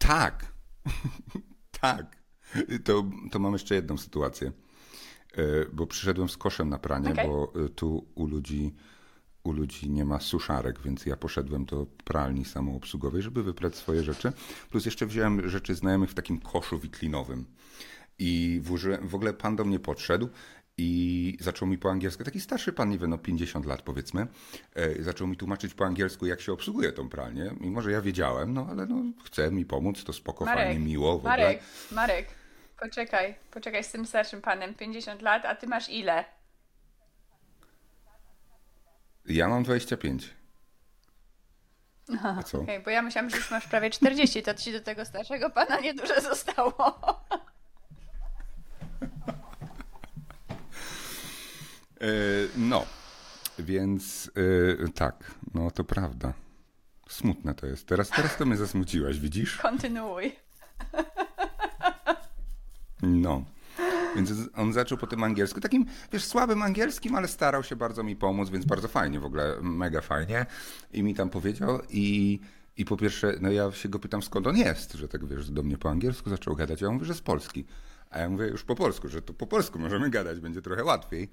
Tak. 0.09 0.53
tak. 1.81 2.17
To, 2.85 3.05
to 3.31 3.38
mam 3.38 3.53
jeszcze 3.53 3.75
jedną 3.75 3.99
sytuację. 3.99 4.53
E, 5.37 5.43
Bo 5.73 5.87
przyszedłem 5.87 6.29
z 6.29 6.37
koszem 6.37 6.69
na 6.69 6.79
pranie, 6.79 7.11
Okej. 7.11 7.29
bo 7.29 7.53
e, 7.65 7.69
tu 7.69 8.07
u 8.15 8.27
ludzi, 8.27 8.75
u 9.45 9.53
ludzi 9.53 9.91
nie 9.91 10.05
ma 10.05 10.21
suszarek, 10.21 10.81
więc 10.81 11.07
ja 11.07 11.17
poszedłem 11.17 11.65
do 11.65 11.87
pralni 12.05 12.45
samoobsługowej, 12.45 13.23
żeby 13.23 13.43
wyprać 13.43 13.77
swoje 13.77 14.03
rzeczy. 14.03 14.33
Plus 14.71 14.85
jeszcze 14.85 15.07
wziąłem 15.07 15.49
rzeczy 15.49 15.75
znajomych 15.75 16.11
w 16.11 16.15
takim 16.15 16.41
koszu 16.41 16.79
witlinowym. 16.79 17.45
I 18.19 18.61
w 19.03 19.15
ogóle 19.15 19.33
pan 19.33 19.57
do 19.57 19.65
mnie 19.65 19.79
podszedł 19.79 20.29
i 20.78 21.37
zaczął 21.40 21.68
mi 21.68 21.78
po 21.78 21.90
angielsku, 21.90 22.25
taki 22.25 22.40
starszy 22.40 22.73
pan, 22.73 22.90
nie 22.90 22.99
wiem, 22.99 23.11
no 23.11 23.18
50 23.18 23.66
lat 23.66 23.82
powiedzmy, 23.82 24.26
e, 24.75 25.02
zaczął 25.02 25.26
mi 25.26 25.37
tłumaczyć 25.37 25.75
po 25.75 25.85
angielsku, 25.85 26.26
jak 26.26 26.40
się 26.40 26.52
obsługuje 26.52 26.92
tą 26.92 27.08
pralnię. 27.08 27.54
Mimo, 27.61 27.82
że 27.82 27.92
ja 27.92 28.00
wiedziałem, 28.00 28.54
no 28.54 28.66
ale 28.70 28.87
no, 28.87 29.02
chce 29.25 29.50
mi 29.50 29.64
pomóc, 29.64 30.04
to 30.04 30.12
spoko, 30.12 30.44
fajnie, 30.44 30.78
miło 30.78 31.12
w 31.12 31.16
ogóle. 31.16 31.30
Marek, 31.30 31.61
Marek, 31.92 32.26
poczekaj, 32.80 33.35
poczekaj 33.50 33.85
z 33.85 33.92
tym 33.92 34.06
starszym 34.06 34.40
panem, 34.40 34.75
50 34.75 35.23
lat, 35.23 35.44
a 35.44 35.54
ty 35.54 35.66
masz 35.66 35.88
ile? 35.88 36.25
Ja 39.26 39.49
mam 39.49 39.62
25. 39.62 40.30
A 42.23 42.42
co? 42.42 42.58
Okej, 42.58 42.80
bo 42.80 42.90
ja 42.90 43.02
myślałam, 43.02 43.30
że 43.30 43.37
już 43.37 43.50
masz 43.50 43.66
prawie 43.66 43.90
40, 43.90 44.42
to 44.42 44.54
ci 44.54 44.73
do 44.73 44.80
tego 44.80 45.04
starszego 45.04 45.50
pana 45.50 45.80
niedużo 45.80 46.20
zostało. 46.20 46.75
No, 52.57 52.87
więc 53.59 54.31
e, 54.85 54.88
tak, 54.88 55.35
no 55.55 55.71
to 55.71 55.85
prawda. 55.85 56.33
Smutne 57.09 57.55
to 57.55 57.67
jest. 57.67 57.87
Teraz, 57.87 58.09
teraz 58.09 58.37
to 58.37 58.47
mnie 58.47 58.57
zasmuciłaś, 58.57 59.19
widzisz? 59.19 59.57
Kontynuuj. 59.57 60.33
No. 63.02 63.45
Więc 64.17 64.33
on 64.55 64.73
zaczął 64.73 64.99
po 64.99 65.07
tym 65.07 65.25
angielsku, 65.25 65.61
takim, 65.61 65.87
wiesz, 66.12 66.25
słabym 66.25 66.62
angielskim, 66.62 67.14
ale 67.14 67.28
starał 67.28 67.62
się 67.62 67.76
bardzo 67.76 68.02
mi 68.02 68.17
pomóc, 68.17 68.50
więc 68.50 68.64
bardzo 68.64 68.88
fajnie 68.88 69.21
w 69.21 69.25
ogóle, 69.25 69.57
mega 69.62 70.00
fajnie. 70.00 70.47
I 70.93 71.02
mi 71.02 71.14
tam 71.14 71.31
powiedział 71.31 71.81
i, 71.90 72.40
i 72.76 72.85
po 72.85 72.97
pierwsze, 72.97 73.35
no 73.40 73.50
ja 73.50 73.73
się 73.73 73.88
go 73.88 73.99
pytam, 73.99 74.23
skąd 74.23 74.47
on 74.47 74.57
jest, 74.57 74.93
że 74.93 75.09
tak, 75.09 75.26
wiesz, 75.26 75.50
do 75.50 75.62
mnie 75.62 75.78
po 75.78 75.90
angielsku 75.90 76.31
zaczął 76.31 76.57
gadać. 76.57 76.81
Ja 76.81 76.90
mówię, 76.90 77.05
że 77.05 77.14
z 77.14 77.21
Polski. 77.21 77.64
A 78.11 78.19
ja 78.19 78.29
mówię 78.29 78.47
już 78.47 78.65
po 78.65 78.75
polsku, 78.75 79.09
że 79.09 79.23
to 79.23 79.35
po 79.35 79.47
polsku 79.47 79.79
możemy 79.79 80.11
gadać, 80.11 80.41
będzie 80.41 80.62
trochę 80.62 80.85
łatwiej. 80.85 81.29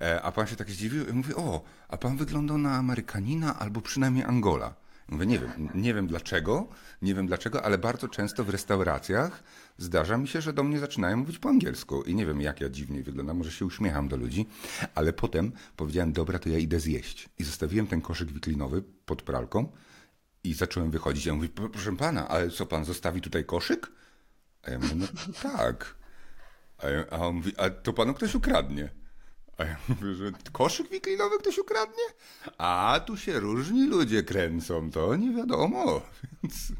E, 0.00 0.22
a 0.22 0.32
pan 0.32 0.46
się 0.46 0.56
tak 0.56 0.70
zdziwił 0.70 1.06
i 1.06 1.12
mówi, 1.12 1.34
o, 1.34 1.62
a 1.88 1.96
pan 1.96 2.16
wygląda 2.16 2.58
na 2.58 2.74
Amerykanina 2.76 3.58
albo 3.58 3.80
przynajmniej 3.80 4.24
Angola. 4.24 4.74
Mówię, 5.08 5.26
nie 5.26 5.38
wiem, 5.38 5.68
nie 5.74 5.94
wiem 5.94 6.06
dlaczego, 6.06 6.68
nie 7.02 7.14
wiem 7.14 7.26
dlaczego, 7.26 7.64
ale 7.64 7.78
bardzo 7.78 8.08
często 8.08 8.44
w 8.44 8.48
restauracjach 8.48 9.42
zdarza 9.78 10.16
mi 10.18 10.28
się, 10.28 10.40
że 10.40 10.52
do 10.52 10.62
mnie 10.62 10.78
zaczynają 10.78 11.16
mówić 11.16 11.38
po 11.38 11.48
angielsku 11.48 12.02
i 12.02 12.14
nie 12.14 12.26
wiem, 12.26 12.40
jak 12.40 12.60
ja 12.60 12.68
dziwnie 12.68 13.02
wyglądam, 13.02 13.36
może 13.36 13.52
się 13.52 13.64
uśmiecham 13.66 14.08
do 14.08 14.16
ludzi, 14.16 14.46
ale 14.94 15.12
potem 15.12 15.52
powiedziałem, 15.76 16.12
dobra, 16.12 16.38
to 16.38 16.48
ja 16.48 16.58
idę 16.58 16.80
zjeść. 16.80 17.28
I 17.38 17.44
zostawiłem 17.44 17.86
ten 17.86 18.00
koszyk 18.00 18.32
wiklinowy 18.32 18.82
pod 19.06 19.22
pralką 19.22 19.72
i 20.44 20.54
zacząłem 20.54 20.90
wychodzić. 20.90 21.26
Ja 21.26 21.34
mówię, 21.34 21.48
proszę 21.48 21.96
pana, 21.96 22.28
ale 22.28 22.50
co, 22.50 22.66
pan 22.66 22.84
zostawi 22.84 23.20
tutaj 23.20 23.44
koszyk? 23.44 23.90
A 24.62 24.70
ja 24.70 24.78
mówię, 24.78 24.94
no 24.94 25.06
tak. 25.42 25.99
A, 26.82 26.88
ja, 26.88 27.04
a 27.10 27.16
on 27.26 27.34
mówi, 27.34 27.52
a 27.56 27.70
to 27.70 27.92
panu 27.92 28.14
ktoś 28.14 28.34
ukradnie. 28.34 28.88
A 29.58 29.64
ja 29.64 29.76
mówię, 29.88 30.14
że 30.14 30.32
koszyk 30.52 30.88
wiklinowy 30.88 31.38
ktoś 31.38 31.58
ukradnie? 31.58 32.04
A 32.58 33.00
tu 33.06 33.16
się 33.16 33.40
różni 33.40 33.86
ludzie 33.86 34.22
kręcą, 34.22 34.90
to 34.90 35.16
nie 35.16 35.34
wiadomo. 35.34 36.02
Więc, 36.42 36.72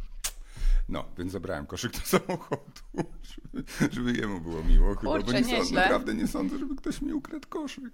no, 0.89 1.05
więc 1.19 1.33
zabrałem 1.33 1.67
koszyk 1.67 1.93
do 1.93 2.01
samochodu, 2.19 2.81
żeby, 3.23 3.65
żeby 3.93 4.13
jemu 4.13 4.41
było 4.41 4.65
miło. 4.65 4.95
Chyba, 4.95 5.13
Kurczę, 5.13 5.33
bo 5.33 5.39
nie 5.39 5.45
sądzę, 5.45 5.75
naprawdę 5.75 6.15
nie 6.15 6.27
sądzę, 6.27 6.59
żeby 6.59 6.77
ktoś 6.77 7.03
mi 7.03 7.13
ukradł 7.13 7.49
koszyk. 7.49 7.93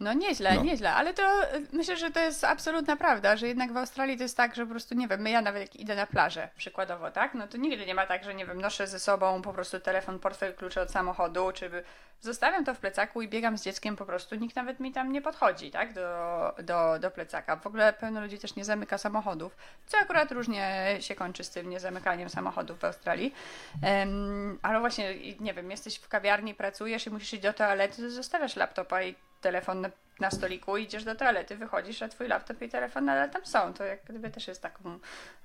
No 0.00 0.12
nieźle, 0.12 0.54
No. 0.54 0.62
nieźle, 0.62 0.92
ale 0.94 1.14
to 1.14 1.54
y, 1.56 1.66
myślę, 1.72 1.96
że 1.96 2.10
to 2.10 2.20
jest 2.20 2.44
absolutna 2.44 2.96
prawda, 2.96 3.36
że 3.36 3.46
jednak 3.48 3.72
w 3.72 3.76
Australii 3.76 4.16
to 4.16 4.22
jest 4.22 4.36
tak, 4.36 4.54
że 4.54 4.64
po 4.64 4.70
prostu, 4.70 4.94
nie 4.94 5.08
wiem, 5.08 5.20
my 5.20 5.30
ja 5.30 5.40
nawet 5.42 5.62
jak 5.62 5.76
idę 5.76 5.94
na 5.96 6.06
plażę, 6.06 6.48
przykładowo, 6.56 7.10
tak, 7.10 7.34
no 7.34 7.48
to 7.48 7.56
nigdy 7.56 7.86
nie 7.86 7.94
ma 7.94 8.06
tak, 8.06 8.24
że 8.24 8.34
nie 8.34 8.46
wiem, 8.46 8.60
noszę 8.60 8.86
ze 8.86 8.98
sobą 9.00 9.42
po 9.42 9.52
prostu 9.52 9.80
telefon, 9.80 10.18
portfel, 10.18 10.54
klucze 10.54 10.82
od 10.82 10.90
samochodu, 10.90 11.52
czy 11.52 11.70
by- 11.70 11.84
zostawiam 12.24 12.64
to 12.64 12.74
w 12.74 12.78
plecaku 12.78 13.22
i 13.22 13.28
biegam 13.28 13.58
z 13.58 13.62
dzieckiem 13.62 13.96
po 13.96 14.06
prostu, 14.06 14.34
nikt 14.34 14.56
nawet 14.56 14.80
mi 14.80 14.92
tam 14.92 15.12
nie 15.12 15.22
podchodzi, 15.22 15.70
tak, 15.70 15.92
do, 15.92 16.54
do, 16.62 16.98
do 16.98 17.10
plecaka. 17.10 17.56
W 17.56 17.66
ogóle 17.66 17.92
pełno 17.92 18.20
ludzi 18.20 18.38
też 18.38 18.56
nie 18.56 18.64
zamyka 18.64 18.98
samochodów, 18.98 19.56
co 19.86 19.98
akurat 19.98 20.32
różnie 20.32 20.96
się 21.00 21.14
kończy 21.14 21.44
z 21.44 21.50
tym 21.50 21.70
niezamykaniem 21.70 22.28
samochodów 22.28 22.78
w 22.78 22.84
Australii, 22.84 23.34
Em, 23.82 24.58
ale 24.62 24.80
właśnie, 24.80 25.14
nie 25.40 25.54
wiem, 25.54 25.70
jesteś 25.70 25.96
w 25.96 26.08
kawiarni, 26.08 26.54
pracujesz 26.54 27.06
i 27.06 27.10
musisz 27.10 27.32
iść 27.32 27.42
do 27.42 27.52
toalety, 27.52 28.02
to 28.02 28.10
zostawiasz 28.10 28.56
laptopa 28.56 29.02
i 29.02 29.14
telefon 29.40 29.80
na, 29.80 29.90
na 30.20 30.30
stoliku, 30.30 30.76
idziesz 30.76 31.04
do 31.04 31.14
toalety, 31.14 31.56
wychodzisz, 31.56 32.02
a 32.02 32.08
twój 32.08 32.28
laptop 32.28 32.62
i 32.62 32.68
telefon 32.68 33.04
nadal 33.04 33.30
tam 33.30 33.46
są. 33.46 33.74
To 33.74 33.84
jak 33.84 34.04
gdyby 34.04 34.30
też 34.30 34.48
jest 34.48 34.62
taką 34.62 34.98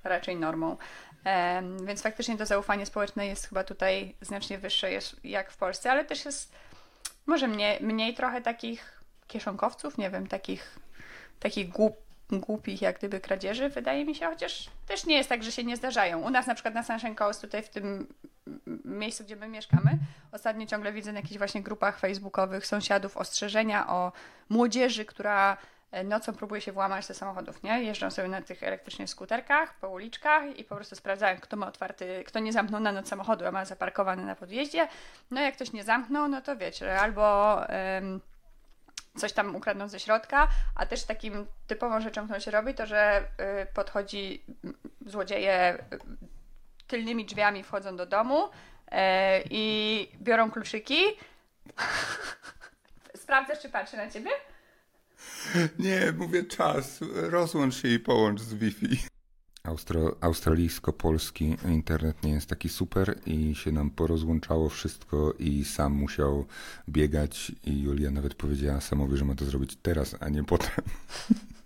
raczej 0.04 0.36
normą. 0.36 0.76
Em, 1.24 1.86
więc 1.86 2.02
faktycznie 2.02 2.38
to 2.38 2.46
zaufanie 2.46 2.86
społeczne 2.86 3.26
jest 3.26 3.48
chyba 3.48 3.64
tutaj 3.64 4.14
znacznie 4.20 4.58
wyższe 4.58 4.92
jest, 4.92 5.24
jak 5.24 5.50
w 5.50 5.56
Polsce, 5.56 5.90
ale 5.90 6.04
też 6.04 6.24
jest 6.24 6.52
może 7.30 7.48
mniej, 7.48 7.82
mniej 7.82 8.14
trochę 8.14 8.40
takich 8.40 9.00
kieszonkowców, 9.26 9.98
nie 9.98 10.10
wiem, 10.10 10.26
takich, 10.26 10.78
takich 11.40 11.68
głup, 11.68 11.96
głupich 12.30 12.82
jak 12.82 12.98
gdyby 12.98 13.20
kradzieży, 13.20 13.68
wydaje 13.68 14.04
mi 14.04 14.14
się, 14.14 14.26
chociaż 14.26 14.70
też 14.86 15.06
nie 15.06 15.16
jest 15.16 15.28
tak, 15.28 15.44
że 15.44 15.52
się 15.52 15.64
nie 15.64 15.76
zdarzają. 15.76 16.20
U 16.20 16.30
nas 16.30 16.46
na 16.46 16.54
przykład 16.54 16.74
na 16.74 16.82
Sunshine 16.82 17.14
Coast, 17.14 17.40
tutaj 17.40 17.62
w 17.62 17.68
tym 17.68 18.14
miejscu, 18.84 19.24
gdzie 19.24 19.36
my 19.36 19.48
mieszkamy, 19.48 19.98
ostatnio 20.32 20.66
ciągle 20.66 20.92
widzę 20.92 21.12
na 21.12 21.18
jakichś 21.18 21.38
właśnie 21.38 21.62
grupach 21.62 21.98
facebookowych 21.98 22.66
sąsiadów 22.66 23.16
ostrzeżenia 23.16 23.88
o 23.88 24.12
młodzieży, 24.48 25.04
która 25.04 25.56
nocą 26.04 26.34
próbuje 26.34 26.60
się 26.60 26.72
włamać 26.72 27.08
do 27.08 27.14
samochodów, 27.14 27.62
nie? 27.62 27.82
Jeżdżą 27.82 28.10
sobie 28.10 28.28
na 28.28 28.42
tych 28.42 28.62
elektrycznych 28.62 29.10
skuterkach 29.10 29.74
po 29.74 29.88
uliczkach 29.88 30.56
i 30.56 30.64
po 30.64 30.74
prostu 30.74 30.96
sprawdzają, 30.96 31.40
kto 31.40 31.56
ma 31.56 31.66
otwarty, 31.66 32.24
kto 32.26 32.38
nie 32.38 32.52
zamknął 32.52 32.80
na 32.80 32.92
noc 32.92 33.08
samochodu, 33.08 33.46
a 33.46 33.50
ma 33.50 33.64
zaparkowany 33.64 34.24
na 34.24 34.36
podjeździe. 34.36 34.88
No 35.30 35.40
jak 35.40 35.54
ktoś 35.54 35.72
nie 35.72 35.84
zamknął, 35.84 36.28
no 36.28 36.40
to 36.40 36.56
wiecie, 36.56 37.00
albo... 37.00 37.68
em, 37.68 38.20
coś 39.16 39.32
tam 39.32 39.56
ukradną 39.56 39.88
ze 39.88 40.00
środka, 40.00 40.48
a 40.76 40.86
też 40.86 41.04
takim 41.04 41.46
typową 41.66 42.00
rzeczą, 42.00 42.24
którą 42.24 42.40
się 42.40 42.50
robi, 42.50 42.74
to 42.74 42.86
że 42.86 43.24
y, 43.62 43.66
podchodzi 43.74 44.44
złodzieje 45.06 45.84
y, 45.92 45.98
tylnymi 46.86 47.24
drzwiami 47.24 47.62
wchodzą 47.62 47.96
do 47.96 48.06
domu 48.06 48.44
y, 48.44 48.48
i 49.50 50.08
biorą 50.20 50.50
kluczyki. 50.50 51.02
Sprawdzasz, 53.22 53.60
czy 53.60 53.68
patrzy 53.68 53.96
na 53.96 54.10
ciebie? 54.10 54.30
Nie, 55.78 56.12
mówię 56.18 56.44
czas. 56.44 57.00
Rozłącz 57.14 57.74
się 57.74 57.88
i 57.88 57.98
połącz 57.98 58.40
z 58.40 58.54
Wi-Fi. 58.54 58.98
Austro, 59.62 60.16
australijsko-polski 60.20 61.56
internet 61.64 62.22
nie 62.22 62.32
jest 62.32 62.48
taki 62.48 62.68
super 62.68 63.18
i 63.26 63.54
się 63.54 63.72
nam 63.72 63.90
porozłączało 63.90 64.68
wszystko 64.68 65.34
i 65.38 65.64
sam 65.64 65.92
musiał 65.92 66.46
biegać 66.88 67.52
i 67.64 67.82
Julia 67.82 68.10
nawet 68.10 68.34
powiedziała 68.34 68.80
Samowi, 68.80 69.16
że 69.16 69.24
ma 69.24 69.34
to 69.34 69.44
zrobić 69.44 69.76
teraz, 69.82 70.16
a 70.20 70.28
nie 70.28 70.44
potem. 70.44 70.84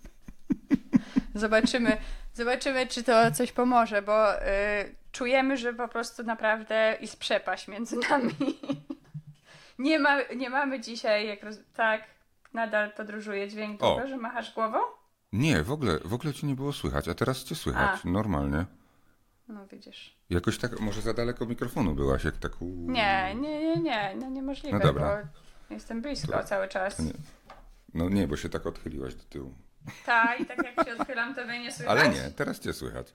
Zobaczymy, 1.35 1.97
zobaczymy, 2.33 2.87
czy 2.87 3.03
to 3.03 3.31
coś 3.31 3.51
pomoże, 3.51 4.01
bo 4.01 4.41
y, 4.41 4.45
czujemy, 5.11 5.57
że 5.57 5.73
po 5.73 5.87
prostu 5.87 6.23
naprawdę 6.23 6.97
jest 7.01 7.17
przepaść 7.17 7.67
między 7.67 7.95
nami. 8.09 8.33
Nie, 9.79 9.99
ma, 9.99 10.21
nie 10.35 10.49
mamy 10.49 10.79
dzisiaj, 10.79 11.27
jak 11.27 11.43
roz... 11.43 11.59
tak, 11.75 12.03
nadal 12.55 12.91
podróżuje 12.91 13.49
dźwięk 13.49 13.83
O. 13.83 13.95
tego, 13.95 14.07
że 14.07 14.17
machasz 14.17 14.53
głową? 14.53 14.77
Nie, 15.33 15.63
w 15.63 15.71
ogóle, 15.71 15.99
w 16.05 16.13
ogóle 16.13 16.33
cię 16.33 16.47
nie 16.47 16.55
było 16.55 16.73
słychać, 16.73 17.07
a 17.07 17.13
teraz 17.13 17.43
cię 17.43 17.55
słychać, 17.55 17.99
A. 18.05 18.09
normalnie. 18.09 18.65
No 19.47 19.67
widzisz. 19.67 20.17
Jakoś 20.29 20.57
tak, 20.57 20.79
może 20.79 21.01
za 21.01 21.13
daleko 21.13 21.45
mikrofonu 21.45 21.95
byłaś, 21.95 22.23
jak 22.23 22.37
tak... 22.37 22.61
u- 22.61 22.65
Nie, 22.91 23.35
nie, 23.35 23.59
nie, 23.59 23.75
nie, 23.81 24.15
no 24.21 24.29
niemożliwe, 24.29 24.77
No 24.77 24.83
dobra. 24.85 25.27
bo 25.69 25.73
jestem 25.73 26.01
blisko 26.01 26.31
To- 26.31 26.43
cały 26.43 26.67
czas. 26.67 26.99
nie. 26.99 27.11
No 27.93 28.09
nie, 28.09 28.27
bo 28.27 28.37
się 28.37 28.49
tak 28.49 28.65
odchyliłaś 28.65 29.15
do 29.15 29.23
tyłu. 29.23 29.53
Tak, 30.05 30.39
i 30.39 30.45
tak 30.45 30.57
jak 30.77 30.87
się 30.87 30.97
odchylam, 31.01 31.35
to 31.35 31.45
mnie 31.45 31.59
nie 31.59 31.71
słychać. 31.71 31.99
Ale 31.99 32.09
nie, 32.09 32.31
teraz 32.31 32.59
cię 32.59 32.73
słychać. 32.73 33.13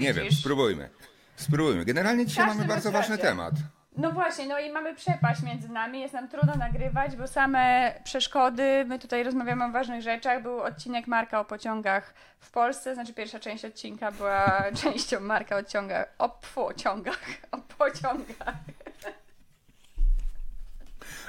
nie 0.00 0.14
wiem, 0.14 0.32
spróbujmy. 0.32 0.90
Spróbujmy. 1.36 1.84
Generalnie 1.84 2.26
dzisiaj 2.26 2.44
Każdy 2.44 2.58
mamy 2.58 2.68
ma 2.68 2.74
bardzo 2.74 2.92
ważny 2.92 3.18
temat. 3.18 3.54
No 3.96 4.12
właśnie, 4.12 4.46
no 4.46 4.58
i 4.58 4.72
mamy 4.72 4.94
przepaść 4.94 5.42
między 5.42 5.68
nami, 5.68 6.00
jest 6.00 6.14
nam 6.14 6.28
trudno 6.28 6.54
nagrywać, 6.54 7.16
bo 7.16 7.26
same 7.26 7.92
przeszkody, 8.04 8.84
my 8.86 8.98
tutaj 8.98 9.24
rozmawiamy 9.24 9.64
o 9.64 9.70
ważnych 9.70 10.02
rzeczach, 10.02 10.42
był 10.42 10.60
odcinek 10.60 11.06
Marka 11.06 11.40
o 11.40 11.44
pociągach 11.44 12.14
w 12.40 12.50
Polsce, 12.50 12.94
znaczy 12.94 13.14
pierwsza 13.14 13.40
część 13.40 13.64
odcinka 13.64 14.12
była 14.12 14.64
częścią 14.82 15.20
Marka 15.20 15.56
o 15.56 15.62
ciągach, 15.62 16.14
o 16.18 16.28
pfu, 16.28 16.68
ciągach, 16.76 17.20
o 17.52 17.58
pociągach. 17.58 18.54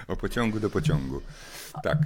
O 0.08 0.16
pociągu 0.16 0.60
do 0.60 0.70
pociągu. 0.70 1.22
Tak. 1.84 1.98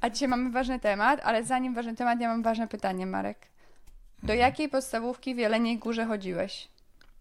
A 0.00 0.10
dzisiaj 0.10 0.28
mamy 0.28 0.50
ważny 0.50 0.80
temat, 0.80 1.20
ale 1.24 1.44
zanim 1.44 1.74
ważny 1.74 1.96
temat, 1.96 2.20
ja 2.20 2.28
mam 2.28 2.42
ważne 2.42 2.68
pytanie, 2.68 3.06
Marek. 3.06 3.38
Do 4.22 4.34
jakiej 4.34 4.68
podstawówki 4.68 5.34
w 5.34 5.38
Jeleniej 5.38 5.78
Górze 5.78 6.06
chodziłeś? 6.06 6.68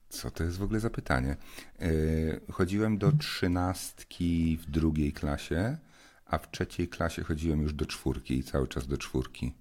Co 0.10 0.32
to 0.32 0.44
jest 0.44 0.58
w 0.58 0.64
ogóle 0.64 0.80
za 0.80 0.90
pytanie? 0.90 1.36
Yy, 1.80 2.42
chodziłem 2.52 2.98
do 2.98 3.12
trzynastki 3.12 4.58
w 4.62 4.72
drugiej 4.72 5.14
klasie, 5.14 5.78
a 6.26 6.38
w 6.38 6.52
trzeciej 6.52 6.88
klasie 6.88 7.24
chodziłem 7.24 7.62
już 7.62 7.74
do 7.74 7.86
czwórki 7.86 8.38
i 8.38 8.44
cały 8.44 8.68
czas 8.68 8.88
do 8.88 8.98
czwórki. 8.98 9.54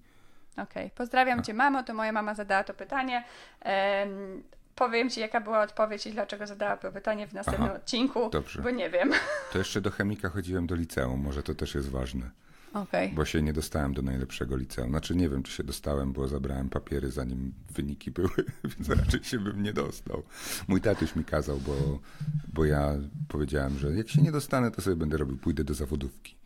Okej, 0.57 0.91
pozdrawiam 0.91 1.43
Cię 1.43 1.55
mamo, 1.55 1.83
to 1.83 1.95
moja 1.95 2.13
mama 2.13 2.35
zadała 2.35 2.65
to 2.65 2.75
pytanie. 2.75 3.25
Em, 3.61 4.43
powiem 4.75 5.11
Ci, 5.11 5.21
jaka 5.21 5.41
była 5.41 5.63
odpowiedź 5.63 6.07
i 6.07 6.13
dlaczego 6.13 6.47
zadała 6.47 6.77
to 6.77 6.93
pytanie 6.93 7.27
w 7.27 7.33
następnym 7.33 7.69
Aha, 7.69 7.77
odcinku, 7.77 8.31
dobrze. 8.31 8.63
bo 8.63 8.71
nie 8.71 8.91
wiem. 8.91 9.13
To 9.53 9.59
jeszcze 9.59 9.81
do 9.81 9.91
chemika 9.91 10.29
chodziłem 10.29 10.67
do 10.67 10.75
liceum, 10.75 11.21
może 11.21 11.43
to 11.43 11.55
też 11.55 11.75
jest 11.75 11.91
ważne, 11.91 12.31
Okej. 12.75 13.09
bo 13.09 13.25
się 13.25 13.43
nie 13.43 13.53
dostałem 13.53 13.95
do 13.95 14.03
najlepszego 14.03 14.57
liceum. 14.57 14.91
Znaczy 14.91 15.15
nie 15.17 15.29
wiem, 15.29 15.43
czy 15.43 15.53
się 15.53 15.65
dostałem, 15.65 16.13
bo 16.13 16.29
zabrałem 16.29 16.69
papiery 16.69 17.11
zanim 17.11 17.53
wyniki 17.71 18.11
były, 18.11 18.31
więc 18.77 18.89
raczej 18.89 19.25
się 19.25 19.39
bym 19.39 19.63
nie 19.63 19.73
dostał. 19.73 20.23
Mój 20.69 20.81
tatuś 20.81 21.17
mi 21.17 21.25
kazał, 21.25 21.59
bo, 21.59 21.99
bo 22.53 22.65
ja 22.65 22.95
powiedziałem, 23.29 23.79
że 23.79 23.93
jak 23.93 24.09
się 24.09 24.23
nie 24.23 24.33
dostanę, 24.33 24.71
to 24.71 24.83
sobie 24.83 24.97
będę 24.97 25.17
robił, 25.17 25.37
pójdę 25.37 25.65
do 25.65 25.75
zawodówki. 25.75 26.39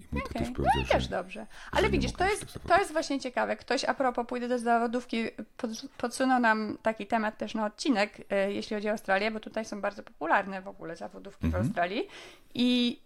I 0.00 0.04
mój 0.12 0.22
Okej, 0.22 0.42
tatuś 0.46 0.66
No 0.76 0.82
i 0.82 0.86
też 0.86 1.08
dobrze. 1.08 1.46
Ale 1.72 1.90
widzisz, 1.90 2.12
to 2.12 2.24
jest, 2.24 2.58
to 2.68 2.78
jest 2.78 2.92
właśnie 2.92 3.20
ciekawe. 3.20 3.56
Ktoś 3.56 3.84
a 3.84 3.94
propos 3.94 4.26
pójdę 4.26 4.48
do 4.48 4.58
zawodówki, 4.58 5.24
pod, 5.56 5.70
podsunął 5.98 6.40
nam 6.40 6.78
taki 6.82 7.06
temat 7.06 7.38
też 7.38 7.54
na 7.54 7.66
odcinek, 7.66 8.26
e, 8.30 8.52
jeśli 8.52 8.76
chodzi 8.76 8.88
o 8.88 8.90
Australię, 8.90 9.30
bo 9.30 9.40
tutaj 9.40 9.64
są 9.64 9.80
bardzo 9.80 10.02
popularne 10.02 10.62
w 10.62 10.68
ogóle 10.68 10.96
zawodówki 10.96 11.46
Mhm. 11.46 11.62
w 11.64 11.66
Australii. 11.66 12.02
I, 12.54 13.00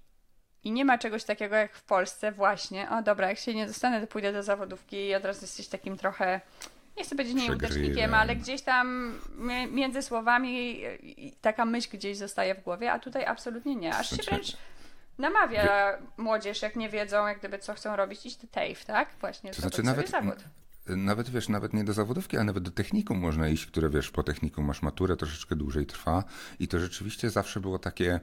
I 0.64 0.72
nie 0.72 0.84
ma 0.84 0.98
czegoś 0.98 1.24
takiego 1.24 1.56
jak 1.56 1.74
w 1.76 1.82
Polsce 1.82 2.32
właśnie. 2.32 2.90
O 2.90 3.02
dobra, 3.02 3.28
jak 3.28 3.38
się 3.38 3.54
nie 3.54 3.66
dostanę, 3.66 4.00
to 4.00 4.06
pójdę 4.06 4.32
do 4.32 4.42
zawodówki 4.42 4.96
i 5.06 5.14
od 5.14 5.24
razu 5.24 5.40
jesteś 5.42 5.68
takim 5.68 5.96
trochę 5.96 6.40
nie 6.96 7.04
chcę 7.04 7.16
powiedzieć 7.16 7.34
nieudacznikiem, 7.34 8.14
ale 8.14 8.36
gdzieś 8.36 8.62
tam 8.62 9.14
mi- 9.38 9.66
między 9.66 10.02
słowami 10.02 10.80
taka 11.40 11.64
myśl 11.64 11.88
gdzieś 11.92 12.16
zostaje 12.16 12.54
w 12.54 12.60
głowie, 12.62 12.92
a 12.92 12.98
tutaj 12.98 13.24
absolutnie 13.24 13.76
nie. 13.76 13.94
Aż 13.96 14.10
się 14.10 14.16
Znaczy- 14.16 14.30
wręcz 14.30 14.56
namawia 15.18 15.98
młodzież, 16.16 16.62
jak 16.62 16.76
nie 16.76 16.88
wiedzą, 16.88 17.26
jak 17.26 17.38
gdyby 17.38 17.58
co 17.58 17.74
chcą 17.74 17.96
robić, 17.96 18.26
iść 18.26 18.36
do 18.36 18.46
TAFE, 18.46 18.84
tak? 18.86 19.08
Właśnie, 19.20 19.50
To 19.50 19.60
znaczy 19.60 19.82
nawet, 19.82 20.08
zawód. 20.10 20.34
nawet 20.86 21.30
wiesz, 21.30 21.48
nawet 21.48 21.74
nie 21.74 21.84
do 21.84 21.92
zawodówki, 21.92 22.36
ale 22.36 22.44
nawet 22.44 22.62
do 22.64 22.70
technikum 22.70 23.18
można 23.18 23.48
iść, 23.48 23.66
które 23.66 23.90
wiesz, 23.90 24.10
po 24.10 24.22
technikum 24.22 24.64
masz 24.64 24.82
maturę, 24.82 25.16
troszeczkę 25.16 25.56
dłużej 25.56 25.86
trwa 25.86 26.24
i 26.58 26.68
to 26.68 26.78
rzeczywiście 26.78 27.30
zawsze 27.30 27.60
było 27.60 27.78
takie 27.78 28.20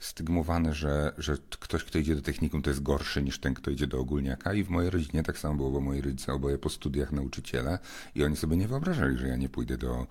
stygmowane, 0.00 0.74
że, 0.74 1.12
że 1.18 1.36
ktoś, 1.60 1.84
kto 1.84 1.98
idzie 1.98 2.14
do 2.14 2.22
technikum, 2.22 2.62
to 2.62 2.70
jest 2.70 2.82
gorszy 2.82 3.22
niż 3.22 3.38
ten, 3.38 3.54
kto 3.54 3.70
idzie 3.70 3.86
do 3.86 4.00
ogólniaka 4.00 4.54
i 4.54 4.64
w 4.64 4.70
mojej 4.70 4.90
rodzinie 4.90 5.22
tak 5.22 5.38
samo 5.38 5.54
było, 5.54 5.70
bo 5.70 5.80
moi 5.80 6.00
rodzice 6.00 6.32
oboje 6.32 6.58
po 6.58 6.70
studiach 6.70 7.12
nauczyciele 7.12 7.78
i 8.14 8.24
oni 8.24 8.36
sobie 8.36 8.56
nie 8.56 8.68
wyobrażali, 8.68 9.18
że 9.18 9.28
ja 9.28 9.36
nie 9.36 9.48
pójdę 9.48 9.78
do, 9.78 10.06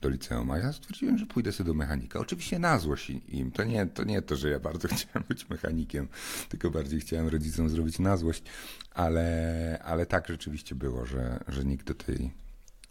do 0.00 0.08
liceum, 0.08 0.50
a 0.50 0.58
ja 0.58 0.72
stwierdziłem, 0.72 1.18
że 1.18 1.26
pójdę 1.26 1.52
sobie 1.52 1.68
do 1.68 1.74
mechanika. 1.74 2.20
Oczywiście 2.20 2.58
na 2.58 2.78
złość 2.78 3.12
im. 3.28 3.50
To 3.50 3.64
nie, 3.64 3.86
to 3.86 4.04
nie 4.04 4.22
to, 4.22 4.36
że 4.36 4.50
ja 4.50 4.60
bardzo 4.60 4.88
chciałem 4.94 5.28
być 5.28 5.48
mechanikiem, 5.48 6.08
tylko 6.48 6.70
bardziej 6.70 7.00
chciałem 7.00 7.28
rodzicom 7.28 7.68
zrobić 7.68 7.98
na 7.98 8.16
złość, 8.16 8.42
ale, 8.94 9.78
ale 9.84 10.06
tak 10.06 10.28
rzeczywiście 10.28 10.74
było, 10.74 11.06
że, 11.06 11.44
że 11.48 11.64
nikt 11.64 11.86
do 11.86 11.94
tej 11.94 12.30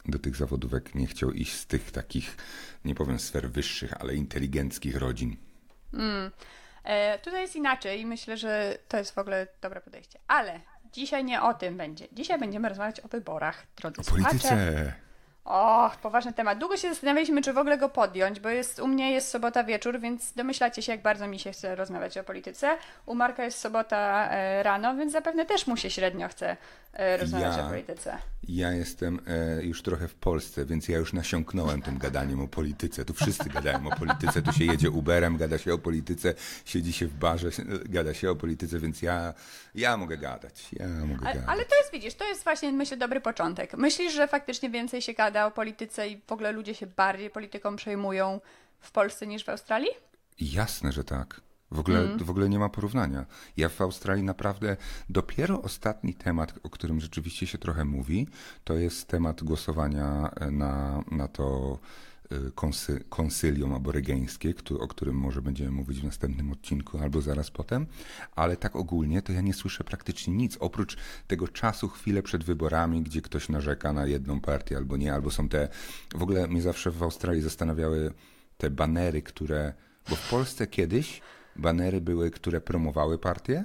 do 0.05 0.19
tych 0.19 0.35
zawodówek 0.35 0.95
nie 0.95 1.07
chciał 1.07 1.31
iść 1.31 1.53
z 1.53 1.65
tych 1.65 1.91
takich, 1.91 2.37
nie 2.85 2.95
powiem 2.95 3.19
sfer 3.19 3.51
wyższych, 3.51 4.01
ale 4.01 4.15
inteligenckich 4.15 4.95
rodzin. 4.95 5.35
E, 6.83 7.19
tutaj 7.19 7.41
jest 7.41 7.55
inaczej 7.55 7.99
i 8.01 8.05
myślę, 8.05 8.37
że 8.37 8.77
to 8.87 8.97
jest 8.97 9.15
w 9.15 9.17
ogóle 9.17 9.47
dobre 9.61 9.81
podejście. 9.81 10.19
Ale 10.27 10.59
dzisiaj 10.93 11.23
nie 11.23 11.41
o 11.41 11.53
tym 11.53 11.77
będzie. 11.77 12.07
Dzisiaj 12.11 12.39
będziemy 12.39 12.69
rozmawiać 12.69 12.99
o 12.99 13.07
wyborach, 13.07 13.63
drodzy 13.75 14.01
O 14.01 14.03
słuchacze. 14.03 14.29
polityce. 14.29 14.93
O, 15.45 15.91
poważny 16.01 16.33
temat. 16.33 16.57
Długo 16.57 16.77
się 16.77 16.89
zastanawialiśmy, 16.89 17.41
czy 17.41 17.53
w 17.53 17.57
ogóle 17.57 17.77
go 17.77 17.89
podjąć, 17.89 18.39
bo 18.39 18.49
jest 18.49 18.79
u 18.79 18.87
mnie 18.87 19.11
jest 19.11 19.29
sobota 19.29 19.63
wieczór, 19.63 19.99
więc 19.99 20.33
domyślacie 20.33 20.81
się, 20.81 20.91
jak 20.91 21.01
bardzo 21.01 21.27
mi 21.27 21.39
się 21.39 21.51
chce 21.51 21.75
rozmawiać 21.75 22.17
o 22.17 22.23
polityce. 22.23 22.77
U 23.05 23.15
Marka 23.15 23.43
jest 23.43 23.59
sobota 23.59 24.29
e, 24.31 24.63
rano, 24.63 24.95
więc 24.95 25.11
zapewne 25.11 25.45
też 25.45 25.67
mu 25.67 25.77
się 25.77 25.89
średnio 25.89 26.27
chce 26.27 26.57
rozmawiać 26.93 27.57
Ja. 27.57 27.65
o 27.65 27.69
polityce. 27.69 28.17
Ja 28.43 28.71
jestem 28.71 29.19
e, 29.27 29.63
już 29.63 29.81
trochę 29.83 30.07
w 30.07 30.15
Polsce, 30.15 30.65
więc 30.65 30.87
ja 30.87 30.97
już 30.97 31.13
nasiąknąłem 31.13 31.81
tym 31.81 31.97
gadaniem 31.97 32.39
o 32.41 32.47
polityce. 32.47 33.05
Tu 33.05 33.13
wszyscy 33.13 33.49
gadają 33.49 33.87
o 33.87 33.95
polityce, 33.95 34.41
tu 34.41 34.51
się 34.53 34.65
jedzie 34.65 34.89
Uberem, 34.89 35.37
gada 35.37 35.57
się 35.57 35.73
o 35.73 35.77
polityce, 35.77 36.33
siedzi 36.65 36.93
się 36.93 37.07
w 37.07 37.13
barze, 37.13 37.49
gada 37.85 38.13
się 38.13 38.31
o 38.31 38.35
polityce, 38.35 38.79
więc 38.79 39.01
ja, 39.01 39.33
ja 39.75 39.97
mogę 39.97 40.17
gadać. 40.17 40.67
Ja 40.73 40.87
mogę 40.87 41.25
Ale, 41.25 41.33
gadać. 41.33 41.49
ale 41.49 41.65
to 41.65 41.75
jest, 41.75 41.91
widzisz, 41.91 42.13
to 42.15 42.27
jest 42.27 42.43
właśnie, 42.43 42.71
myślę, 42.71 42.97
dobry 42.97 43.21
początek. 43.21 43.77
Myślisz, 43.77 44.13
że 44.13 44.27
faktycznie 44.27 44.69
więcej 44.69 45.01
się 45.01 45.13
gada 45.13 45.45
o 45.45 45.51
polityce 45.51 46.07
i 46.07 46.21
w 46.27 46.31
ogóle 46.31 46.51
ludzie 46.51 46.75
się 46.75 46.87
bardziej 46.87 47.29
polityką 47.29 47.75
przejmują 47.75 48.39
w 48.79 48.91
Polsce 48.91 49.27
niż 49.27 49.43
w 49.45 49.49
Australii? 49.49 49.89
Jasne, 50.39 50.91
że 50.91 51.03
tak. 51.03 51.41
W 51.71 51.79
ogóle, 51.79 51.99
Mhm. 52.01 52.19
w 52.23 52.29
ogóle 52.29 52.49
nie 52.49 52.59
ma 52.59 52.69
porównania. 52.69 53.25
Ja 53.57 53.69
w 53.69 53.81
Australii 53.81 54.23
naprawdę 54.23 54.77
dopiero 55.09 55.61
ostatni 55.61 56.13
temat, 56.13 56.53
o 56.63 56.69
którym 56.69 56.99
rzeczywiście 57.01 57.47
się 57.47 57.57
trochę 57.57 57.85
mówi, 57.85 58.27
to 58.63 58.73
jest 58.73 59.07
temat 59.07 59.43
głosowania 59.43 60.31
na, 60.51 61.03
na 61.11 61.27
to 61.27 61.79
y, 62.31 62.51
konsy, 62.55 63.03
konsylium 63.09 63.73
aborygeńskie, 63.73 64.53
o 64.79 64.87
którym 64.87 65.15
może 65.15 65.41
będziemy 65.41 65.71
mówić 65.71 65.99
w 66.01 66.03
następnym 66.03 66.51
odcinku 66.51 66.97
albo 66.97 67.21
zaraz 67.21 67.51
potem, 67.51 67.87
ale 68.35 68.57
tak 68.57 68.75
ogólnie 68.75 69.21
to 69.21 69.33
ja 69.33 69.41
nie 69.41 69.53
słyszę 69.53 69.83
praktycznie 69.83 70.33
nic, 70.33 70.57
oprócz 70.59 70.97
tego 71.27 71.47
czasu 71.47 71.89
chwilę 71.89 72.23
przed 72.23 72.43
wyborami, 72.43 73.01
gdzie 73.03 73.21
ktoś 73.21 73.49
narzeka 73.49 73.93
na 73.93 74.05
jedną 74.05 74.41
partię 74.41 74.77
albo 74.77 74.97
nie, 74.97 75.13
albo 75.13 75.31
są 75.31 75.49
te, 75.49 75.69
w 76.15 76.23
ogóle 76.23 76.47
mnie 76.47 76.61
zawsze 76.61 76.91
w 76.91 77.03
Australii 77.03 77.41
zastanawiały 77.41 78.13
te 78.57 78.69
banery, 78.69 79.21
które, 79.21 79.73
bo 80.09 80.15
w 80.15 80.29
Polsce 80.29 80.67
kiedyś 80.67 81.21
banery 81.55 82.01
były, 82.01 82.31
które 82.31 82.61
promowały 82.61 83.17
partię, 83.17 83.63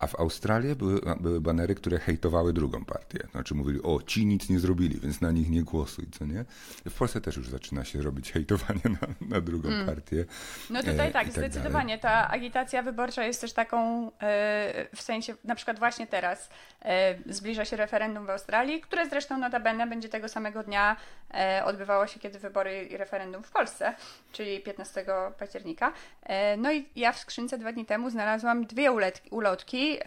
a 0.00 0.06
w 0.06 0.20
Australii 0.20 0.74
były, 0.74 1.00
były 1.20 1.40
banery, 1.40 1.74
które 1.74 1.98
hejtowały 1.98 2.52
drugą 2.52 2.84
partię. 2.84 3.26
Znaczy 3.30 3.54
mówili, 3.54 3.82
o, 3.82 4.02
ci 4.02 4.26
nic 4.26 4.48
nie 4.48 4.58
zrobili, 4.58 5.00
więc 5.00 5.20
na 5.20 5.30
nich 5.30 5.50
nie 5.50 5.62
głosuj, 5.62 6.06
co 6.10 6.26
nie? 6.26 6.44
W 6.90 6.98
Polsce 6.98 7.20
też 7.20 7.36
już 7.36 7.48
zaczyna 7.48 7.84
się 7.84 8.02
robić 8.02 8.32
hejtowanie 8.32 8.80
na, 8.84 9.28
na 9.36 9.40
drugą 9.40 9.68
partię. 9.86 10.24
No 10.70 10.80
tutaj 10.80 11.08
e, 11.08 11.12
tak, 11.12 11.12
dalej. 11.12 11.50
zdecydowanie. 11.50 11.98
Ta 11.98 12.30
agitacja 12.30 12.82
wyborcza 12.82 13.24
jest 13.24 13.40
też 13.40 13.52
taką, 13.52 14.06
e, 14.06 14.86
w 14.96 15.02
sensie, 15.02 15.34
na 15.44 15.54
przykład 15.54 15.78
właśnie 15.78 16.06
teraz 16.06 16.50
e, 16.82 17.32
zbliża 17.32 17.64
się 17.64 17.76
referendum 17.76 18.26
w 18.26 18.30
Australii, 18.30 18.80
które 18.80 19.08
zresztą 19.08 19.38
notabene 19.38 19.86
będzie 19.86 20.08
tego 20.08 20.28
samego 20.28 20.62
dnia 20.62 20.96
e, 21.34 21.62
odbywało 21.64 22.06
się, 22.06 22.20
kiedy 22.20 22.38
wybory 22.38 22.82
i 22.84 22.96
referendum 22.96 23.42
w 23.42 23.50
Polsce, 23.50 23.94
czyli 24.32 24.60
15 24.60 25.04
października. 25.38 25.92
E, 26.22 26.56
no 26.56 26.72
i 26.72 26.88
ja 26.96 27.12
w 27.12 27.18
skrzynce 27.18 27.58
dwa 27.58 27.72
dni 27.72 27.86
temu 27.86 28.10
znalazłam 28.10 28.66
dwie 28.66 28.92
ulotki 29.30 29.89
e, 29.98 30.02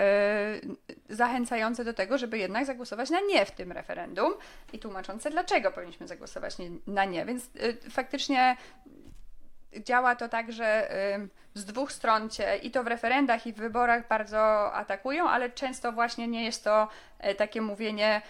zachęcające 1.10 1.86
do 1.86 1.94
tego, 1.94 2.18
żeby 2.18 2.38
jednak 2.38 2.66
zagłosować 2.66 3.10
na 3.10 3.20
nie 3.20 3.46
w 3.46 3.52
tym 3.52 3.72
referendum 3.72 4.34
i 4.74 4.80
tłumaczące, 4.80 5.30
dlaczego 5.30 5.72
powinniśmy 5.72 6.08
zagłosować 6.08 6.56
na 6.88 7.06
nie. 7.06 7.26
Więc 7.26 7.44
e, 7.46 7.90
faktycznie 7.90 8.58
działa 9.80 10.16
to 10.16 10.30
tak, 10.30 10.52
że 10.52 10.90
ym, 11.16 11.30
z 11.54 11.66
dwóch 11.66 11.92
stron 11.92 12.30
cię 12.30 12.58
i 12.58 12.72
to 12.72 12.84
w 12.84 12.88
referendach, 12.88 13.48
i 13.48 13.54
w 13.54 13.56
wyborach 13.56 14.08
bardzo 14.08 14.74
atakują, 14.74 15.30
ale 15.30 15.50
często 15.50 15.92
właśnie 15.92 16.28
nie 16.28 16.46
jest 16.46 16.64
to 16.64 16.88
e, 17.20 17.36
takie 17.36 17.62
mówienie, 17.62 18.16
e, 18.16 18.22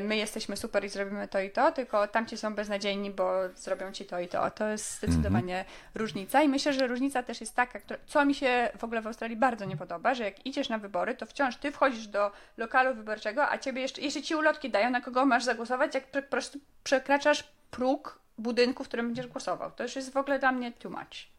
my 0.00 0.16
jesteśmy 0.16 0.56
super 0.56 0.84
i 0.84 0.88
zrobimy 0.88 1.28
to 1.28 1.40
i 1.40 1.50
to, 1.50 1.72
tylko 1.72 2.08
tamci 2.08 2.36
są 2.36 2.54
beznadziejni, 2.54 3.10
bo 3.10 3.32
zrobią 3.56 3.92
ci 3.92 4.04
to 4.04 4.20
i 4.20 4.28
to. 4.28 4.50
To 4.50 4.68
jest 4.68 4.96
zdecydowanie 4.96 5.64
różnica 5.94 6.42
i 6.42 6.48
myślę, 6.48 6.72
że 6.72 6.86
różnica 6.86 7.22
też 7.22 7.40
jest 7.40 7.54
taka, 7.54 7.78
co 8.06 8.24
mi 8.24 8.34
się 8.34 8.68
w 8.78 8.84
ogóle 8.84 9.02
w 9.02 9.06
Australii 9.06 9.36
bardzo 9.36 9.64
nie 9.64 9.76
podoba, 9.76 10.14
że 10.14 10.24
jak 10.24 10.46
idziesz 10.46 10.68
na 10.68 10.78
wybory, 10.78 11.14
to 11.14 11.26
wciąż 11.26 11.56
ty 11.56 11.72
wchodzisz 11.72 12.06
do 12.06 12.32
lokalu 12.56 12.94
wyborczego, 12.94 13.50
a 13.50 13.58
ciebie 13.58 13.82
jeszcze, 13.82 14.00
jeszcze 14.00 14.22
ci 14.22 14.34
ulotki 14.34 14.70
dają, 14.70 14.90
na 14.90 15.00
kogo 15.00 15.26
masz 15.26 15.44
zagłosować, 15.44 15.94
jak 15.94 16.10
po 16.10 16.22
prostu 16.22 16.58
przekraczasz 16.84 17.52
próg 17.70 18.20
budynku, 18.38 18.84
w 18.84 18.88
którym 18.88 19.06
będziesz 19.06 19.26
głosował. 19.26 19.70
To 19.70 19.82
już 19.82 19.96
jest 19.96 20.12
w 20.12 20.16
ogóle 20.16 20.38
dla 20.38 20.52
mnie 20.52 20.72
too 20.72 20.90
much. 20.90 21.30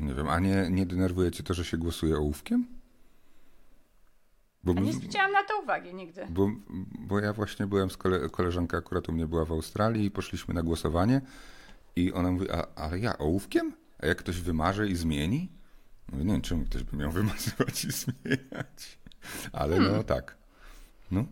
Nie 0.00 0.14
wiem, 0.14 0.28
a 0.28 0.38
nie, 0.38 0.66
nie 0.70 0.86
denerwuje 0.86 1.30
cię 1.30 1.42
to, 1.42 1.54
że 1.54 1.64
się 1.64 1.76
głosuje 1.76 2.16
ołówkiem? 2.16 2.81
Bo, 4.64 4.72
nie 4.72 4.92
zwróciłam 4.92 5.32
na 5.32 5.42
to 5.42 5.60
uwagi 5.62 5.94
nigdy. 5.94 6.26
bo, 6.30 6.50
bo 6.98 7.20
ja 7.20 7.32
właśnie 7.32 7.66
byłem 7.66 7.90
z 7.90 7.96
kole, 7.96 8.28
koleżanka 8.28 8.78
akurat 8.78 9.08
u 9.08 9.12
mnie 9.12 9.26
była 9.26 9.44
w 9.44 9.52
Australii 9.52 10.04
i 10.06 10.10
poszliśmy 10.10 10.54
na 10.54 10.62
głosowanie 10.62 11.20
i 11.96 12.12
ona 12.12 12.30
mówi, 12.32 12.50
a, 12.50 12.66
ale 12.76 12.98
ja 12.98 13.18
ołówkiem? 13.18 13.72
A 14.02 14.06
jak 14.06 14.18
ktoś 14.18 14.40
wymarzy 14.40 14.88
i 14.88 14.96
zmieni? 14.96 15.48
Mówię, 16.12 16.24
nie 16.24 16.32
wiem, 16.32 16.42
czemu 16.42 16.64
ktoś 16.64 16.82
by 16.82 16.96
miał 16.96 17.10
wymazywać 17.20 17.84
i 17.84 17.90
zmieniać. 17.90 18.98
Ale 19.52 19.76
Hmm. 19.76 19.96
no 19.96 20.02
tak. 20.04 20.36
No, 21.10 21.24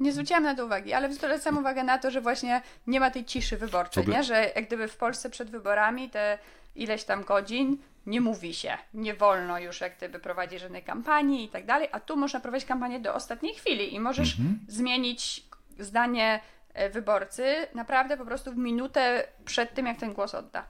Nie 0.00 0.12
zwróciłam 0.12 0.42
na 0.42 0.54
to 0.54 0.66
uwagi, 0.66 0.92
ale 0.92 1.14
zwracam 1.14 1.58
uwagę 1.58 1.84
na 1.84 1.98
to, 1.98 2.10
że 2.10 2.20
właśnie 2.20 2.62
nie 2.86 3.00
ma 3.00 3.10
tej 3.10 3.24
ciszy 3.24 3.56
wyborczej, 3.56 4.02
ogóle- 4.02 4.16
nie? 4.16 4.24
że 4.24 4.52
jak 4.56 4.66
gdyby 4.66 4.88
w 4.88 4.96
Polsce 4.96 5.30
przed 5.30 5.50
wyborami 5.50 6.10
te 6.10 6.38
ileś 6.74 7.04
tam 7.04 7.24
godzin 7.24 7.78
nie 8.06 8.20
mówi 8.20 8.54
się, 8.54 8.78
nie 8.94 9.14
wolno 9.14 9.58
już 9.58 9.80
jak 9.80 9.96
gdyby 9.96 10.18
prowadzić 10.18 10.60
żadnej 10.60 10.82
kampanii 10.82 11.44
i 11.44 11.48
tak 11.48 11.66
dalej, 11.66 11.88
a 11.92 12.00
tu 12.00 12.16
można 12.16 12.40
prowadzić 12.40 12.68
kampanię 12.68 13.00
do 13.00 13.14
ostatniej 13.14 13.54
chwili 13.54 13.94
i 13.94 14.00
możesz 14.00 14.38
Mhm. 14.38 14.58
zmienić 14.68 15.46
zdanie 15.78 16.40
e, 16.74 16.90
wyborcy 16.90 17.44
naprawdę 17.74 18.16
po 18.16 18.24
prostu 18.24 18.52
w 18.52 18.56
minutę 18.56 19.28
przed 19.44 19.74
tym, 19.74 19.86
jak 19.86 20.00
ten 20.00 20.12
głos 20.12 20.34
odda. 20.34 20.66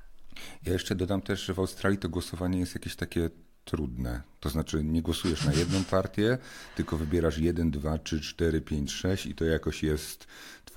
Ja 0.62 0.72
jeszcze 0.72 0.94
dodam 0.94 1.22
też, 1.22 1.40
że 1.40 1.54
w 1.54 1.58
Australii 1.58 1.98
to 1.98 2.08
głosowanie 2.08 2.60
jest 2.60 2.74
jakieś 2.74 2.96
takie 2.96 3.30
trudne. 3.64 4.22
To 4.40 4.48
znaczy 4.48 4.84
nie 4.84 5.02
głosujesz 5.02 5.44
na 5.44 5.52
jedną 5.52 5.84
partię, 5.84 6.38
tylko 6.76 6.96
wybierasz 6.96 7.38
1, 7.38 7.70
2, 7.70 7.98
3, 7.98 8.20
4, 8.20 8.60
5, 8.60 8.92
6 8.92 9.26
i 9.26 9.34
to 9.34 9.44
jakoś 9.44 9.82
jest 9.82 10.26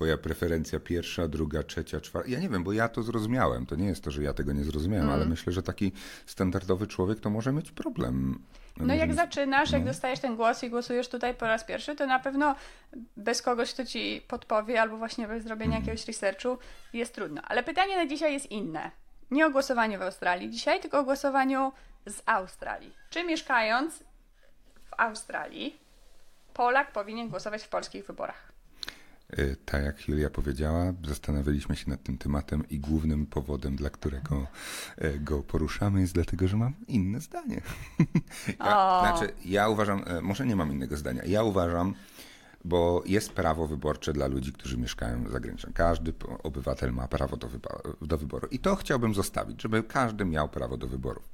twoja 0.00 0.18
preferencja 0.18 0.80
pierwsza, 0.80 1.28
druga, 1.28 1.62
trzecia, 1.62 2.00
czwarta. 2.00 2.28
Ja 2.30 2.40
nie 2.40 2.48
wiem, 2.48 2.64
bo 2.64 2.72
ja 2.72 2.88
to 2.88 3.02
zrozumiałem. 3.02 3.66
To 3.66 3.76
nie 3.76 3.86
jest 3.86 4.04
to, 4.04 4.10
że 4.10 4.22
ja 4.22 4.34
tego 4.34 4.52
nie 4.52 4.64
zrozumiałem, 4.64 5.04
Mm. 5.06 5.14
ale 5.16 5.26
myślę, 5.26 5.52
że 5.52 5.62
taki 5.62 5.92
standardowy 6.26 6.86
człowiek 6.86 7.20
to 7.20 7.30
może 7.30 7.52
mieć 7.52 7.70
problem. 7.72 8.42
No 8.76 8.94
jak 8.94 9.14
zaczynasz, 9.14 9.70
jak 9.72 9.82
no. 9.82 9.86
dostajesz 9.88 10.20
ten 10.20 10.36
głos 10.36 10.62
i 10.64 10.70
głosujesz 10.70 11.08
tutaj 11.08 11.34
po 11.34 11.46
raz 11.46 11.64
pierwszy, 11.64 11.96
to 11.96 12.06
na 12.06 12.18
pewno 12.18 12.54
bez 13.16 13.42
kogoś, 13.42 13.74
kto 13.74 13.84
ci 13.84 14.22
podpowie, 14.28 14.80
albo 14.82 14.96
właśnie 14.96 15.28
bez 15.28 15.44
zrobienia 15.44 15.76
Mhm. 15.76 15.84
jakiegoś 15.84 16.06
researchu 16.08 16.58
jest 16.92 17.14
trudno. 17.14 17.42
Ale 17.44 17.62
pytanie 17.62 17.96
na 17.96 18.06
dzisiaj 18.06 18.32
jest 18.32 18.50
inne. 18.50 18.90
Nie 19.30 19.46
o 19.46 19.50
głosowaniu 19.50 19.98
w 19.98 20.02
Australii 20.02 20.50
dzisiaj, 20.50 20.80
tylko 20.80 20.98
o 21.00 21.04
głosowaniu 21.04 21.72
z 22.06 22.22
Australii. 22.26 22.94
Czy 23.10 23.24
mieszkając 23.24 23.98
w 24.84 24.94
Australii, 24.98 25.76
Polak 26.54 26.92
powinien 26.92 27.28
głosować 27.28 27.62
w 27.62 27.68
polskich 27.68 28.06
wyborach? 28.06 28.49
Y, 29.38 29.56
Tak 29.64 29.84
jak 29.84 30.08
Julia 30.08 30.30
powiedziała, 30.30 30.92
zastanawialiśmy 31.04 31.76
się 31.76 31.90
nad 31.90 32.02
tym 32.02 32.18
tematem 32.18 32.68
i 32.68 32.78
głównym 32.78 33.26
powodem, 33.26 33.76
dla 33.76 33.90
którego 33.90 34.46
e, 34.96 35.18
go 35.18 35.42
poruszamy, 35.42 36.00
jest 36.00 36.14
dlatego, 36.14 36.48
że 36.48 36.56
mam 36.56 36.74
inne 36.88 37.20
zdanie. 37.20 37.60
Ja, 38.58 39.00
znaczy, 39.00 39.32
ja 39.44 39.68
uważam, 39.68 40.02
e, 40.06 40.20
może 40.20 40.46
nie 40.46 40.56
mam 40.56 40.72
innego 40.72 40.96
zdania, 40.96 41.22
ja 41.24 41.42
uważam, 41.42 41.94
bo 42.64 43.02
jest 43.06 43.32
prawo 43.32 43.66
wyborcze 43.66 44.12
dla 44.12 44.26
ludzi, 44.26 44.52
którzy 44.52 44.78
mieszkają 44.78 45.28
za 45.28 45.40
granicą. 45.40 45.70
Każdy 45.74 46.14
obywatel 46.42 46.92
ma 46.92 47.08
prawo 47.08 47.36
do, 47.36 47.48
do 48.02 48.18
wyboru. 48.18 48.48
I 48.50 48.58
to 48.58 48.76
chciałbym 48.76 49.14
zostawić, 49.14 49.62
żeby 49.62 49.82
każdy 49.82 50.24
miał 50.24 50.48
prawo 50.48 50.76
do 50.76 50.86
wyborów. 50.86 51.28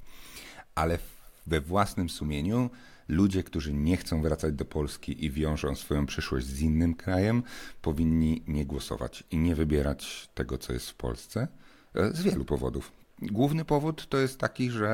Ale 0.75 0.99
we 1.47 1.61
własnym 1.61 2.09
sumieniu 2.09 2.69
ludzie, 3.09 3.43
którzy 3.43 3.73
nie 3.73 3.97
chcą 3.97 4.21
wracać 4.21 4.53
do 4.53 4.65
Polski 4.65 5.25
i 5.25 5.31
wiążą 5.31 5.75
swoją 5.75 6.05
przyszłość 6.05 6.45
z 6.45 6.61
innym 6.61 6.95
krajem, 6.95 7.43
powinni 7.81 8.43
nie 8.47 8.65
głosować 8.65 9.23
i 9.31 9.37
nie 9.37 9.55
wybierać 9.55 10.29
tego, 10.33 10.57
co 10.57 10.73
jest 10.73 10.89
w 10.89 10.95
Polsce 10.95 11.47
e, 11.95 12.11
z 12.11 12.21
wielu 12.21 12.45
powodów. 12.45 12.91
Główny 13.21 13.65
powód 13.65 14.09
to 14.09 14.17
jest 14.17 14.37
taki, 14.39 14.71
że 14.71 14.87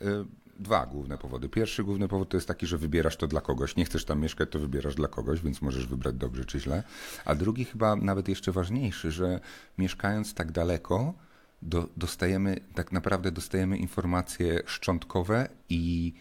e, 0.00 0.24
dwa 0.58 0.86
główne 0.86 1.18
powody. 1.18 1.48
Pierwszy 1.48 1.84
główny 1.84 2.08
powód 2.08 2.28
to 2.28 2.36
jest 2.36 2.48
taki, 2.48 2.66
że 2.66 2.78
wybierasz 2.78 3.16
to 3.16 3.26
dla 3.26 3.40
kogoś. 3.40 3.76
Nie 3.76 3.84
chcesz 3.84 4.04
tam 4.04 4.20
mieszkać, 4.20 4.50
to 4.50 4.58
wybierasz 4.58 4.94
dla 4.94 5.08
kogoś, 5.08 5.40
więc 5.40 5.62
możesz 5.62 5.86
wybrać 5.86 6.14
dobrze 6.14 6.44
czy 6.44 6.60
źle. 6.60 6.82
A 7.24 7.34
drugi, 7.34 7.64
chyba 7.64 7.96
nawet 7.96 8.28
jeszcze 8.28 8.52
ważniejszy, 8.52 9.10
że 9.10 9.40
mieszkając 9.78 10.34
tak 10.34 10.52
daleko, 10.52 11.14
do, 11.62 11.88
dostajemy, 11.96 12.60
tak 12.74 12.92
naprawdę 12.92 13.32
dostajemy 13.32 13.76
informacje 13.76 14.62
szczątkowe 14.66 15.48
i 15.68 16.14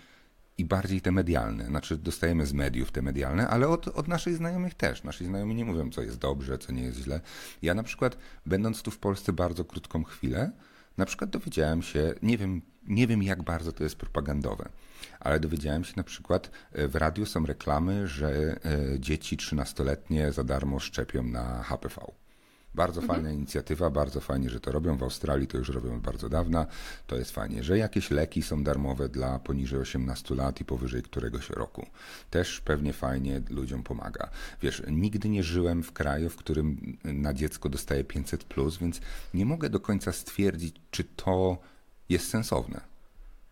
i 0.58 0.66
bardziej 0.66 1.02
te 1.02 1.12
medialne. 1.12 1.66
Znaczy, 1.66 1.98
dostajemy 1.98 2.46
z 2.46 2.54
mediów 2.54 2.92
te 2.92 3.02
medialne, 3.02 3.48
ale 3.48 3.68
od, 3.68 3.88
od 3.88 4.08
naszych 4.08 4.36
znajomych 4.36 4.74
też. 4.74 5.04
Nasi 5.04 5.26
znajomi 5.26 5.56
nie 5.56 5.66
mówią, 5.66 5.90
co 5.90 6.02
jest 6.02 6.18
dobrze, 6.18 6.58
co 6.58 6.72
nie 6.72 6.84
jest 6.84 7.00
źle. 7.00 7.22
Ja 7.62 7.74
na 7.74 7.84
przykład, 7.84 8.18
będąc 8.46 8.82
tu 8.82 8.92
w 8.92 9.00
Polsce 9.00 9.34
bardzo 9.34 9.66
krótką 9.66 10.04
chwilę, 10.04 10.52
na 10.98 11.06
przykład 11.06 11.30
dowiedziałem 11.30 11.82
się, 11.82 12.14
nie 12.22 12.38
wiem, 12.38 12.62
nie 12.88 13.08
wiem 13.08 13.24
jak 13.24 13.44
bardzo 13.44 13.72
to 13.72 13.84
jest 13.84 13.96
propagandowe, 13.96 14.70
ale 15.20 15.40
dowiedziałem 15.40 15.84
się 15.84 15.94
na 15.98 16.04
przykład, 16.04 16.52
e, 16.72 16.88
w 16.88 16.96
radiu 16.96 17.26
są 17.26 17.46
reklamy, 17.46 18.08
że 18.08 18.60
e, 18.66 19.00
dzieci 19.00 19.38
13-letnie 19.38 20.32
za 20.32 20.44
darmo 20.44 20.80
szczepią 20.80 21.24
na 21.24 21.64
HPV. 21.64 22.02
Bardzo 22.78 23.02
mhm. 23.02 23.18
fajna 23.18 23.32
inicjatywa, 23.32 23.90
bardzo 23.90 24.20
fajnie, 24.22 24.50
że 24.50 24.60
to 24.60 24.72
robią. 24.72 24.98
W 24.98 25.04
Australii 25.04 25.48
to 25.48 25.58
już 25.58 25.70
robią 25.70 25.96
od 25.96 26.02
bardzo 26.02 26.30
dawna. 26.30 26.66
To 27.08 27.16
jest 27.16 27.32
fajnie, 27.32 27.64
że 27.64 27.78
jakieś 27.78 28.12
leki 28.12 28.42
są 28.42 28.64
darmowe 28.64 29.10
dla 29.10 29.40
poniżej 29.40 29.80
18 29.80 30.36
lat 30.36 30.62
i 30.62 30.66
powyżej 30.66 31.04
któregoś 31.04 31.50
roku. 31.50 31.88
Też 32.30 32.62
pewnie 32.62 32.94
fajnie 32.94 33.42
ludziom 33.50 33.84
pomaga. 33.84 34.30
Wiesz, 34.62 34.84
nigdy 34.88 35.30
nie 35.30 35.44
żyłem 35.44 35.84
w 35.84 35.92
kraju, 35.92 36.30
w 36.30 36.36
którym 36.36 36.98
na 37.04 37.34
dziecko 37.34 37.70
dostaje 37.70 38.04
500, 38.04 38.44
plus, 38.44 38.78
więc 38.78 39.02
nie 39.34 39.46
mogę 39.46 39.70
do 39.70 39.80
końca 39.80 40.12
stwierdzić, 40.12 40.76
czy 40.92 41.04
to 41.04 41.58
jest 42.10 42.30
sensowne. 42.30 42.97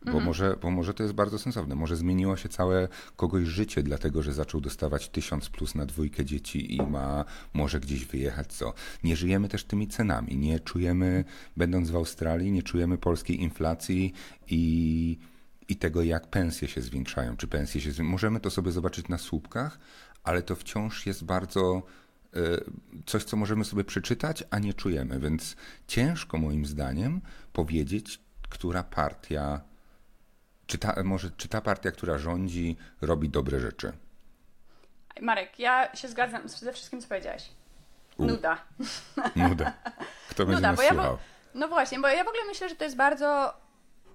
Bo, 0.06 0.12
mhm. 0.12 0.26
może, 0.26 0.56
bo 0.62 0.72
może 0.72 0.94
to 0.94 1.04
jest 1.04 1.16
bardzo 1.16 1.40
sensowne. 1.40 1.76
Może 1.76 1.96
zmieniło 1.96 2.38
się 2.38 2.50
całe 2.50 2.88
kogoś 3.16 3.44
życie, 3.44 3.84
dlatego 3.84 4.24
że 4.24 4.34
zaczął 4.34 4.62
dostawać 4.62 5.10
tysiąc 5.10 5.50
plus 5.50 5.76
na 5.76 5.86
dwójkę 5.86 6.26
dzieci 6.26 6.76
i 6.76 6.82
ma 6.82 7.26
może 7.54 7.80
gdzieś 7.80 8.06
wyjechać 8.06 8.54
co. 8.54 8.74
Nie 9.04 9.16
żyjemy 9.16 9.50
też 9.50 9.64
tymi 9.64 9.88
cenami. 9.88 10.38
Nie 10.38 10.60
czujemy, 10.60 11.24
będąc 11.58 11.90
w 11.90 11.96
Australii, 11.96 12.52
nie 12.52 12.64
czujemy 12.64 12.98
polskiej 12.98 13.42
inflacji 13.42 14.14
i, 14.48 15.18
i 15.68 15.76
tego, 15.76 16.04
jak 16.04 16.28
pensje 16.28 16.68
się 16.68 16.82
zwiększają. 16.82 17.38
Czy 17.38 17.48
pensje 17.48 17.82
się 17.82 17.92
zwiększają. 17.92 18.12
Możemy 18.12 18.40
to 18.40 18.50
sobie 18.50 18.72
zobaczyć 18.72 19.08
na 19.08 19.18
słupkach, 19.18 19.80
ale 20.24 20.42
to 20.42 20.56
wciąż 20.56 21.06
jest 21.06 21.24
bardzo 21.24 21.84
e, 22.34 22.40
coś, 23.06 23.24
co 23.24 23.38
możemy 23.38 23.66
sobie 23.66 23.84
przeczytać, 23.84 24.44
a 24.50 24.60
nie 24.60 24.74
czujemy. 24.74 25.20
Więc 25.20 25.56
ciężko 25.88 26.38
moim 26.38 26.66
zdaniem 26.66 27.22
powiedzieć, 27.54 28.20
która 28.50 28.84
partia 28.84 29.62
czy 30.68 30.78
ta, 30.78 31.04
może, 31.04 31.30
czy 31.38 31.48
ta 31.48 31.62
partia, 31.62 31.92
która 31.92 32.18
rządzi, 32.18 32.78
robi 33.02 33.30
dobre 33.30 33.60
rzeczy? 33.60 33.92
Marek, 35.22 35.60
ja 35.60 35.96
się 35.96 36.08
zgadzam 36.08 36.50
ze 36.50 36.74
wszystkim, 36.74 37.02
co 37.02 37.08
powiedziałeś. 37.08 37.50
U. 38.18 38.26
Nuda. 38.26 38.58
Nuda. 39.36 39.74
Kto 40.30 40.46
będzie 40.46 40.56
Nuda, 40.56 40.72
nas 40.72 40.80
bo 40.80 40.88
słuchał? 40.88 41.14
Ja, 41.14 41.18
no 41.56 41.68
właśnie, 41.68 42.00
bo 42.00 42.08
ja 42.08 42.24
w 42.24 42.28
ogóle 42.28 42.44
myślę, 42.48 42.70
że 42.70 42.76
to 42.76 42.84
jest 42.84 42.96
bardzo 42.96 43.54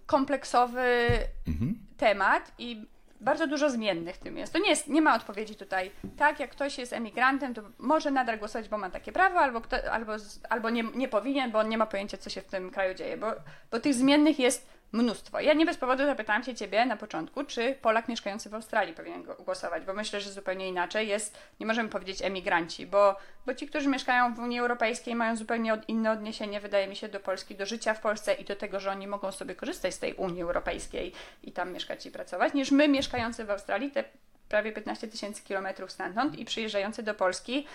kompleksowy 0.07 1.09
mhm. 1.47 1.79
temat 1.97 2.53
i 2.59 2.87
bardzo 3.21 3.47
dużo 3.47 3.71
zmiennych 3.71 4.17
w 4.17 4.19
tym 4.19 4.37
jest. 4.37 4.53
To 4.53 4.59
nie, 4.59 4.71
jest, 4.71 4.89
nie 4.89 5.03
ma 5.03 5.17
odpowiedzi 5.17 5.55
tutaj. 5.55 5.91
Tak, 6.17 6.41
jak 6.41 6.51
ktoś 6.51 6.79
jest 6.79 6.93
emigrantem, 6.93 7.55
to 7.55 7.63
może 7.79 8.11
nadal 8.11 8.39
głosować, 8.39 8.69
bo 8.69 8.79
ma 8.79 8.91
takie 8.91 9.13
prawo, 9.13 9.39
albo, 9.39 9.61
kto, 9.61 9.93
albo, 9.93 10.13
albo 10.51 10.71
nie, 10.71 10.83
nie 10.83 11.09
powinien, 11.09 11.51
bo 11.51 11.59
on 11.59 11.69
nie 11.69 11.79
ma 11.79 11.87
pojęcia, 11.87 12.17
co 12.17 12.31
się 12.31 12.41
w 12.41 12.47
tym 12.47 12.71
kraju 12.71 12.95
dzieje, 12.95 13.17
bo, 13.17 13.33
bo 13.71 13.81
tych 13.81 13.95
zmiennych 13.95 14.39
jest 14.39 14.67
mnóstwo. 14.93 15.41
Ja 15.41 15.53
nie 15.53 15.67
bez 15.67 15.77
powodu 15.77 16.07
zapytałam 16.07 16.45
się 16.45 16.55
Ciebie 16.55 16.87
na 16.87 16.97
początku, 16.97 17.45
czy 17.45 17.75
Polak 17.83 18.09
mieszkający 18.09 18.51
w 18.51 18.55
Australii 18.55 18.95
powinien 18.95 19.23
głosować, 19.23 19.85
bo 19.85 19.95
myślę, 19.95 20.21
że 20.21 20.33
zupełnie 20.33 20.69
inaczej 20.69 21.09
jest, 21.09 21.39
nie 21.61 21.67
możemy 21.67 21.89
powiedzieć 21.89 22.23
emigranci, 22.23 22.87
bo, 22.87 23.17
bo 23.47 23.55
ci, 23.55 23.67
którzy 23.67 23.89
mieszkają 23.89 24.35
w 24.35 24.39
Unii 24.39 24.59
Europejskiej 24.59 25.15
mają 25.15 25.37
zupełnie 25.37 25.75
od, 25.75 25.89
inne 25.89 26.11
odniesienie, 26.11 26.61
wydaje 26.61 26.89
mi 26.89 26.97
się, 26.97 27.09
do 27.09 27.21
Polski, 27.21 27.55
do 27.55 27.67
życia 27.67 27.95
w 27.95 28.01
Polsce 28.01 28.35
i 28.35 28.45
do 28.45 28.57
tego, 28.57 28.81
że 28.81 28.91
oni 28.91 29.07
mogą 29.07 29.33
sobie 29.33 29.55
korzystać 29.55 29.95
z 29.95 29.99
tej 29.99 30.15
Unii 30.15 30.43
Europejskiej 30.43 31.13
i 31.43 31.53
tam 31.53 31.73
mieszkać 31.73 32.07
i 32.07 32.11
pracować, 32.11 32.55
niż 32.55 32.71
my 32.71 32.89
mieszkający 32.89 33.45
w 33.45 33.51
Australii, 33.51 33.91
te 33.91 34.05
prawie 34.49 34.73
15 34.73 35.09
tysięcy 35.09 35.43
kilometrów 35.43 35.93
stamtąd 35.93 36.39
i 36.39 36.45
przyjeżdżający 36.45 37.03
do 37.03 37.15
Polski, 37.15 37.67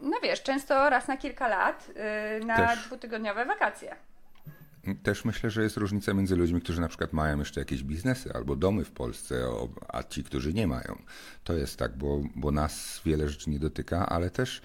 no 0.00 0.16
wiesz, 0.22 0.42
często 0.42 0.90
raz 0.90 1.08
na 1.08 1.16
kilka 1.16 1.48
lat 1.48 1.86
y, 2.40 2.44
na 2.44 2.56
Też. 2.56 2.78
dwutygodniowe 2.78 3.44
wakacje. 3.44 3.96
Też 5.02 5.24
myślę, 5.24 5.50
że 5.50 5.62
jest 5.62 5.76
różnica 5.76 6.14
między 6.14 6.36
ludźmi, 6.36 6.60
którzy 6.60 6.80
na 6.80 6.88
przykład 6.88 7.12
mają 7.12 7.38
jeszcze 7.38 7.60
jakieś 7.60 7.82
biznesy 7.82 8.32
albo 8.34 8.56
domy 8.56 8.84
w 8.84 8.90
Polsce, 8.90 9.44
a 9.88 10.02
ci, 10.02 10.24
którzy 10.24 10.54
nie 10.54 10.66
mają. 10.66 11.02
To 11.44 11.54
jest 11.54 11.76
tak, 11.76 11.96
bo, 11.96 12.22
bo 12.34 12.50
nas 12.50 13.00
wiele 13.04 13.28
rzeczy 13.28 13.50
nie 13.50 13.58
dotyka, 13.58 14.08
ale 14.08 14.30
też 14.30 14.62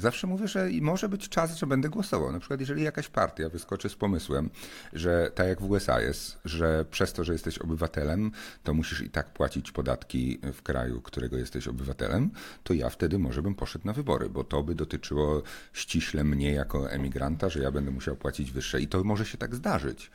Zawsze 0.00 0.26
mówię, 0.26 0.48
że 0.48 0.68
może 0.80 1.08
być 1.08 1.28
czas, 1.28 1.56
że 1.56 1.66
będę 1.66 1.88
głosował. 1.88 2.32
Na 2.32 2.38
przykład, 2.38 2.60
jeżeli 2.60 2.82
jakaś 2.82 3.08
partia 3.08 3.48
wyskoczy 3.48 3.88
z 3.88 3.94
pomysłem, 3.94 4.50
że 4.92 5.30
tak 5.34 5.48
jak 5.48 5.60
w 5.60 5.70
USA 5.70 6.00
jest, 6.00 6.38
że 6.44 6.84
przez 6.84 7.12
to, 7.12 7.24
że 7.24 7.32
jesteś 7.32 7.58
obywatelem, 7.58 8.30
to 8.62 8.74
musisz 8.74 9.00
i 9.00 9.10
tak 9.10 9.32
płacić 9.32 9.72
podatki 9.72 10.38
w 10.52 10.62
kraju, 10.62 11.00
którego 11.00 11.36
jesteś 11.36 11.68
obywatelem, 11.68 12.30
to 12.64 12.74
ja 12.74 12.90
wtedy 12.90 13.18
może 13.18 13.42
bym 13.42 13.54
poszedł 13.54 13.86
na 13.86 13.92
wybory, 13.92 14.28
bo 14.28 14.44
to 14.44 14.62
by 14.62 14.74
dotyczyło 14.74 15.42
ściśle 15.72 16.24
mnie 16.24 16.52
jako 16.52 16.90
emigranta, 16.90 17.48
że 17.48 17.60
ja 17.60 17.70
będę 17.70 17.90
musiał 17.90 18.16
płacić 18.16 18.52
wyższe 18.52 18.80
i 18.80 18.88
to 18.88 19.04
może 19.04 19.26
się 19.26 19.38
tak 19.38 19.54
zdarzyć. 19.54 20.10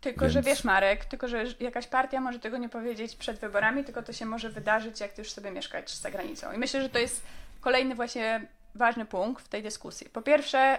Tylko, 0.00 0.20
Więc... 0.20 0.32
że 0.32 0.42
wiesz, 0.42 0.64
Marek, 0.64 1.04
tylko, 1.04 1.28
że 1.28 1.44
jakaś 1.60 1.86
partia 1.86 2.20
może 2.20 2.38
tego 2.38 2.58
nie 2.58 2.68
powiedzieć 2.68 3.16
przed 3.16 3.40
wyborami, 3.40 3.84
tylko 3.84 4.02
to 4.02 4.12
się 4.12 4.26
może 4.26 4.50
wydarzyć, 4.50 5.00
jak 5.00 5.12
ty 5.12 5.22
już 5.22 5.30
sobie 5.30 5.50
mieszkać 5.50 5.96
za 5.96 6.10
granicą. 6.10 6.52
I 6.52 6.58
myślę, 6.58 6.82
że 6.82 6.88
to 6.88 6.98
jest 6.98 7.22
kolejny 7.60 7.94
właśnie 7.94 8.46
ważny 8.74 9.06
punkt 9.06 9.44
w 9.44 9.48
tej 9.48 9.62
dyskusji. 9.62 10.10
Po 10.10 10.22
pierwsze, 10.22 10.78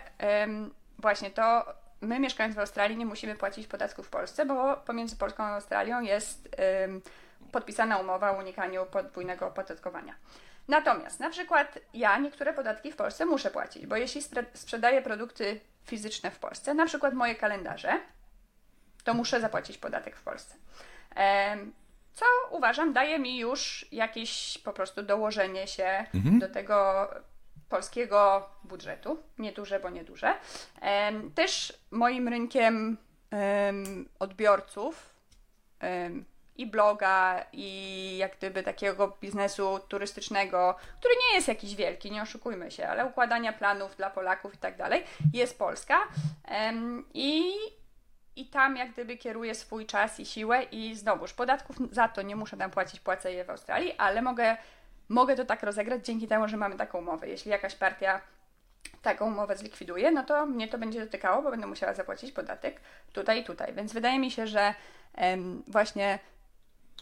właśnie 1.00 1.32
to 1.32 1.66
my 2.02 2.20
mieszkając 2.20 2.56
w 2.56 2.60
Australii 2.60 2.98
nie 2.98 3.06
musimy 3.06 3.36
płacić 3.36 3.68
podatków 3.68 4.08
w 4.08 4.10
Polsce, 4.10 4.46
bo 4.46 4.78
pomiędzy 4.78 5.16
Polską 5.16 5.44
a 5.44 5.56
Australią 5.56 6.02
jest 6.02 6.56
podpisana 7.52 7.98
umowa 7.98 8.32
o 8.32 8.40
unikaniu 8.40 8.86
podwójnego 8.86 9.48
opodatkowania. 9.48 10.16
Natomiast 10.68 11.20
na 11.20 11.30
przykład 11.30 11.80
ja 11.94 12.18
niektóre 12.18 12.54
podatki 12.54 12.92
w 12.92 12.96
Polsce 12.96 13.26
muszę 13.26 13.52
płacić, 13.52 13.88
bo 13.88 13.96
jeśli 13.96 14.22
sprzedaję 14.54 15.02
produkty 15.02 15.60
fizyczne 15.84 16.32
w 16.32 16.40
Polsce, 16.40 16.74
na 16.74 16.86
przykład 16.86 17.14
moje 17.14 17.36
kalendarze, 17.36 18.00
to 19.04 19.14
muszę 19.14 19.42
zapłacić 19.42 19.78
podatek 19.78 20.16
w 20.16 20.24
Polsce. 20.24 20.56
Co 22.14 22.26
uważam 22.52 22.94
daje 22.94 23.20
mi 23.20 23.38
już 23.38 23.86
jakieś 23.92 24.58
po 24.58 24.74
prostu 24.74 25.04
dołożenie 25.04 25.68
się 25.68 26.06
mhm. 26.14 26.40
do 26.40 26.50
tego 26.50 27.08
polskiego 27.70 28.50
budżetu, 28.64 29.18
nieduże, 29.38 29.80
bo 29.80 29.90
nieduże. 29.90 30.34
Też 31.36 31.80
moim 31.92 32.28
rynkiem 32.28 32.98
odbiorców 34.20 35.16
i 36.58 36.68
bloga, 36.68 37.46
i 37.54 38.18
jak 38.18 38.38
gdyby 38.38 38.64
takiego 38.64 39.18
biznesu 39.22 39.80
turystycznego, 39.88 40.76
który 41.00 41.14
nie 41.28 41.36
jest 41.36 41.48
jakiś 41.48 41.76
wielki, 41.76 42.12
nie 42.12 42.22
oszukujmy 42.22 42.72
się, 42.72 42.88
ale 42.88 43.06
układania 43.06 43.54
planów 43.54 43.96
dla 43.96 44.10
Polaków 44.10 44.56
i 44.56 44.58
tak 44.58 44.78
dalej, 44.78 45.04
jest 45.34 45.60
Polska. 45.60 45.98
I 47.14 47.54
i 48.36 48.46
tam 48.46 48.78
jak 48.78 48.92
gdyby 48.92 49.18
kieruję 49.18 49.56
swój 49.56 49.86
czas 49.86 50.20
i 50.20 50.26
siłę 50.26 50.64
i 50.64 50.96
znowuż 50.96 51.34
podatków 51.34 51.78
za 51.92 52.08
to 52.08 52.22
nie 52.22 52.36
muszę 52.36 52.58
tam 52.58 52.72
płacić, 52.72 53.00
płacę 53.00 53.34
je 53.34 53.46
w 53.46 53.50
Australii, 53.50 53.94
ale 53.98 54.22
mogę 54.22 54.58
mogę 55.10 55.36
to 55.36 55.46
tak 55.46 55.64
rozegrać 55.64 56.06
dzięki 56.06 56.28
temu, 56.28 56.48
że 56.48 56.58
mamy 56.58 56.76
taką 56.78 57.00
umowę. 57.00 57.28
Jeśli 57.28 57.52
jakaś 57.52 57.76
partia 57.76 58.22
taką 59.02 59.28
umowę 59.28 59.58
zlikwiduje, 59.58 60.12
no 60.12 60.24
to 60.24 60.46
mnie 60.46 60.68
to 60.68 60.78
będzie 60.78 61.06
dotykało, 61.06 61.42
bo 61.42 61.52
będę 61.52 61.68
musiała 61.68 61.94
zapłacić 61.94 62.32
podatek 62.32 62.82
tutaj 63.14 63.42
i 63.42 63.44
tutaj. 63.44 63.74
Więc 63.74 63.94
wydaje 63.94 64.20
mi 64.20 64.32
się, 64.32 64.48
że 64.48 64.74
właśnie 65.68 66.20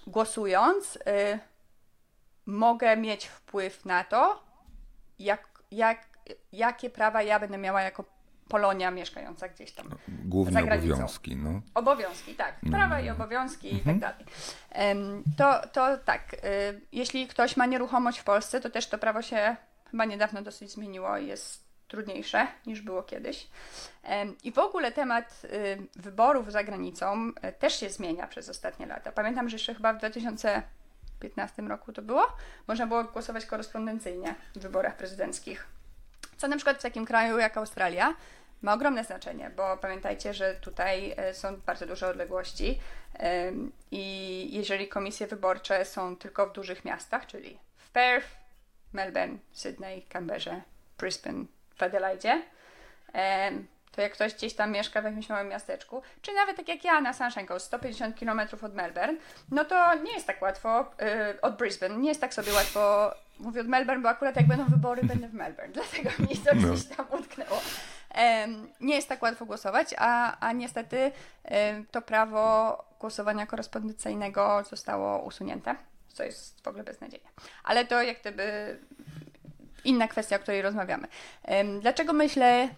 głosując 0.08 0.96
y, 0.96 1.00
mogę 2.46 2.98
mieć 2.98 3.28
wpływ 3.28 3.86
na 3.86 4.04
to, 4.04 4.44
jak, 5.20 5.48
jak, 5.72 6.08
jakie 6.52 6.90
prawa 6.90 7.22
ja 7.22 7.40
będę 7.40 7.58
miała 7.58 7.82
jako 7.82 8.04
Polonia 8.50 8.92
mieszkająca 8.92 9.50
gdzieś 9.50 9.72
tam. 9.72 9.90
Głównie 10.08 10.54
za 10.54 10.62
granicą. 10.62 10.94
obowiązki, 10.94 11.36
no. 11.36 11.62
Obowiązki, 11.74 12.36
tak. 12.36 12.60
Prawa 12.72 13.00
i 13.00 13.10
obowiązki 13.10 13.76
i 13.76 13.80
tak 13.80 14.00
dalej. 14.00 14.26
To, 15.38 15.68
to 15.68 15.98
tak, 15.98 16.34
y, 16.34 16.38
jeśli 16.92 17.28
ktoś 17.28 17.58
ma 17.58 17.66
nieruchomość 17.66 18.20
w 18.20 18.24
Polsce, 18.24 18.62
to 18.62 18.70
też 18.70 18.88
to 18.88 18.98
prawo 18.98 19.22
się 19.22 19.56
chyba 19.92 20.06
niedawno 20.06 20.42
dosyć 20.42 20.72
zmieniło 20.72 21.18
i 21.18 21.28
jest 21.28 21.64
trudniejsze 21.94 22.48
niż 22.66 22.82
było 22.82 23.04
kiedyś. 23.04 23.48
I 24.44 24.52
w 24.52 24.60
ogóle 24.60 24.92
temat 24.92 25.42
y, 25.44 26.02
wyborów 26.02 26.52
za 26.52 26.64
granicą 26.64 27.30
y, 27.30 27.52
też 27.52 27.80
się 27.80 27.90
zmienia 27.90 28.28
przez 28.28 28.50
ostatnie 28.50 28.86
lata. 28.86 29.12
Pamiętam, 29.12 29.50
że 29.50 29.56
jeszcze 29.56 29.76
chyba 29.76 29.94
w 29.94 29.98
2015 29.98 31.62
roku 31.62 31.94
to 31.94 32.02
było, 32.02 32.28
można 32.68 32.88
było 32.88 33.04
głosować 33.04 33.46
korespondencyjnie 33.46 34.36
w 34.56 34.60
wyborach 34.60 34.98
prezydenckich. 34.98 35.68
Co 36.38 36.48
na 36.48 36.56
przykład 36.56 36.78
w 36.78 36.82
takim 36.82 37.06
kraju 37.06 37.40
jak 37.40 37.58
Australia 37.58 38.16
ma 38.62 38.74
ogromne 38.74 39.04
znaczenie, 39.04 39.50
bo 39.50 39.78
pamiętajcie, 39.78 40.34
że 40.34 40.56
tutaj 40.56 41.14
e, 41.18 41.34
są 41.34 41.58
bardzo 41.58 41.86
duże 41.86 42.08
odległości 42.08 42.80
i 43.92 44.50
jeżeli 44.52 44.88
komisje 44.88 45.28
wyborcze 45.28 45.86
są 45.86 46.16
tylko 46.16 46.48
w 46.48 46.54
dużych 46.54 46.86
miastach, 46.86 47.26
czyli 47.26 47.60
w 47.78 47.90
Perth, 47.90 48.28
Melbourne, 48.94 49.38
Sydney, 49.52 50.02
Canberrze, 50.10 50.62
Brisbane, 50.98 51.46
w 51.76 51.84
Adelaide, 51.84 52.42
to 53.96 54.02
jak 54.02 54.14
ktoś 54.14 54.34
gdzieś 54.34 54.54
tam 54.54 54.72
mieszka 54.72 55.02
w 55.02 55.06
jakimś 55.06 55.30
małym 55.30 55.48
miasteczku, 55.48 56.02
czy 56.22 56.34
nawet 56.34 56.58
tak 56.58 56.68
jak 56.68 56.84
ja 56.84 57.02
na 57.02 57.14
Sunshine 57.14 57.46
Coast, 57.46 57.66
150 57.66 58.20
km 58.20 58.42
od 58.62 58.74
Melbourne, 58.74 59.18
no 59.52 59.66
to 59.66 59.96
nie 59.96 60.14
jest 60.14 60.28
tak 60.28 60.42
łatwo, 60.42 60.82
y, 61.36 61.42
od 61.42 61.58
Brisbane, 61.58 61.98
nie 61.98 62.10
jest 62.10 62.22
tak 62.22 62.34
sobie 62.34 62.54
łatwo, 62.54 63.12
mówię 63.40 63.62
od 63.62 63.68
Melbourne, 63.68 64.02
bo 64.04 64.10
akurat 64.10 64.36
jak 64.36 64.48
będą 64.48 64.66
wybory, 64.66 65.04
będę 65.14 65.28
w 65.28 65.34
Melbourne, 65.34 65.74
dlatego 65.74 66.10
mi 66.20 66.38
to 66.38 66.56
No. 66.56 66.74
gdzieś 66.74 66.86
tam 66.86 67.06
utknęło. 67.12 67.62
Nie 68.80 68.96
jest 68.96 69.10
tak 69.10 69.22
łatwo 69.24 69.46
głosować, 69.46 69.96
a, 69.98 70.38
a 70.40 70.52
niestety 70.52 71.12
to 71.92 72.02
prawo 72.02 72.78
głosowania 73.00 73.46
korespondencyjnego 73.46 74.64
zostało 74.70 75.20
usunięte, 75.24 75.76
co 76.08 76.24
jest 76.24 76.64
w 76.64 76.68
ogóle 76.68 76.84
beznadziejne. 76.84 77.30
Ale 77.64 77.86
to 77.86 78.02
jak 78.02 78.22
gdyby 78.22 78.78
inna 79.84 80.08
kwestia, 80.08 80.36
o 80.36 80.40
której 80.40 80.62
rozmawiamy. 80.62 81.08
Dlaczego 81.82 82.14
myślę 82.14 82.70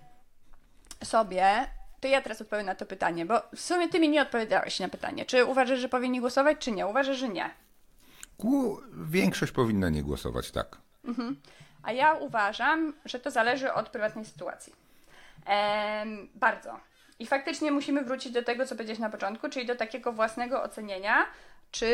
sobie, 1.04 1.68
to 2.00 2.08
ja 2.08 2.22
teraz 2.22 2.42
odpowiem 2.42 2.66
na 2.66 2.76
to 2.76 2.86
pytanie, 2.86 3.26
bo 3.26 3.42
w 3.56 3.60
sumie 3.60 3.90
ty 3.90 4.00
mi 4.00 4.10
nie 4.10 4.22
odpowiedziałeś 4.22 4.80
na 4.80 4.90
pytanie, 4.90 5.26
czy 5.26 5.46
uważasz, 5.46 5.80
że 5.80 5.90
powinni 5.90 6.20
głosować, 6.20 6.58
czy 6.60 6.72
nie? 6.72 6.88
Uważasz, 6.88 7.18
że 7.18 7.30
nie. 7.30 7.50
Większość 9.10 9.52
powinna 9.52 9.90
nie 9.90 10.04
głosować, 10.04 10.52
tak. 10.52 10.78
A 11.84 11.92
ja 11.92 12.14
uważam, 12.14 12.94
że 13.06 13.20
to 13.20 13.32
zależy 13.32 13.74
od 13.74 13.90
prywatnej 13.90 14.26
sytuacji. 14.26 14.74
Em, 15.46 16.28
bardzo. 16.36 16.80
I 17.20 17.26
faktycznie 17.28 17.72
musimy 17.72 18.04
wrócić 18.04 18.32
do 18.34 18.44
tego, 18.44 18.66
co 18.66 18.76
powiedziałeś 18.76 19.00
na 19.00 19.10
początku, 19.10 19.50
czyli 19.50 19.66
do 19.66 19.76
takiego 19.76 20.12
własnego 20.14 20.64
ocenienia, 20.64 21.26
czy, 21.72 21.86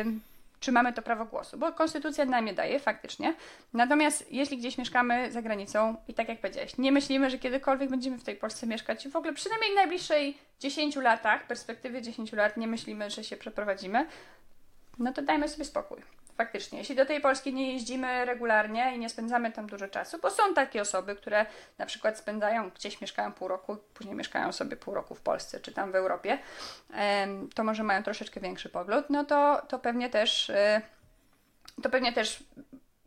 ym, 0.00 0.20
czy 0.64 0.72
mamy 0.72 0.92
to 0.92 1.02
prawo 1.02 1.24
głosu, 1.24 1.58
bo 1.58 1.72
konstytucja 1.72 2.24
nam 2.24 2.46
je 2.46 2.54
daje 2.54 2.78
faktycznie. 2.78 3.34
Natomiast 3.72 4.32
jeśli 4.32 4.58
gdzieś 4.58 4.78
mieszkamy 4.78 5.32
za 5.32 5.42
granicą 5.42 5.96
i 6.08 6.14
tak 6.14 6.28
jak 6.28 6.40
powiedziałeś, 6.40 6.78
nie 6.78 6.92
myślimy, 6.92 7.30
że 7.30 7.38
kiedykolwiek 7.38 7.90
będziemy 7.90 8.18
w 8.18 8.24
tej 8.24 8.36
Polsce 8.36 8.66
mieszkać 8.66 9.08
w 9.08 9.16
ogóle 9.16 9.32
przynajmniej 9.32 9.72
w 9.72 9.74
najbliższej 9.74 10.38
10 10.60 10.96
latach, 10.96 11.46
perspektywie 11.46 12.02
10 12.02 12.32
lat 12.32 12.56
nie 12.56 12.66
myślimy, 12.66 13.10
że 13.10 13.24
się 13.24 13.36
przeprowadzimy, 13.36 14.06
no 14.98 15.12
to 15.12 15.22
dajmy 15.22 15.48
sobie 15.48 15.64
spokój. 15.64 15.98
Faktycznie, 16.36 16.78
jeśli 16.78 16.96
do 16.96 17.06
tej 17.06 17.20
Polski 17.20 17.54
nie 17.54 17.72
jeździmy 17.72 18.24
regularnie 18.24 18.96
i 18.96 18.98
nie 18.98 19.08
spędzamy 19.08 19.52
tam 19.52 19.66
dużo 19.66 19.88
czasu, 19.88 20.18
bo 20.22 20.30
są 20.30 20.54
takie 20.54 20.82
osoby, 20.82 21.16
które 21.16 21.46
na 21.78 21.86
przykład 21.86 22.18
spędzają, 22.18 22.70
gdzieś 22.70 23.00
mieszkają 23.00 23.32
pół 23.32 23.48
roku, 23.48 23.76
później 23.94 24.14
mieszkają 24.14 24.52
sobie 24.52 24.76
pół 24.76 24.94
roku 24.94 25.14
w 25.14 25.20
Polsce 25.20 25.60
czy 25.60 25.72
tam 25.72 25.92
w 25.92 25.94
Europie, 25.94 26.38
to 27.54 27.64
może 27.64 27.82
mają 27.82 28.02
troszeczkę 28.02 28.40
większy 28.40 28.68
pogląd, 28.68 29.10
no 29.10 29.24
to, 29.24 29.62
to 29.68 29.78
pewnie 29.78 30.10
też 30.10 30.50
y, 30.50 30.80
to 31.82 31.90
pewnie 31.90 32.12
też 32.12 32.44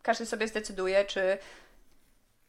każdy 0.01 0.25
sobie 0.25 0.47
zdecyduje, 0.47 1.05
czy, 1.05 1.37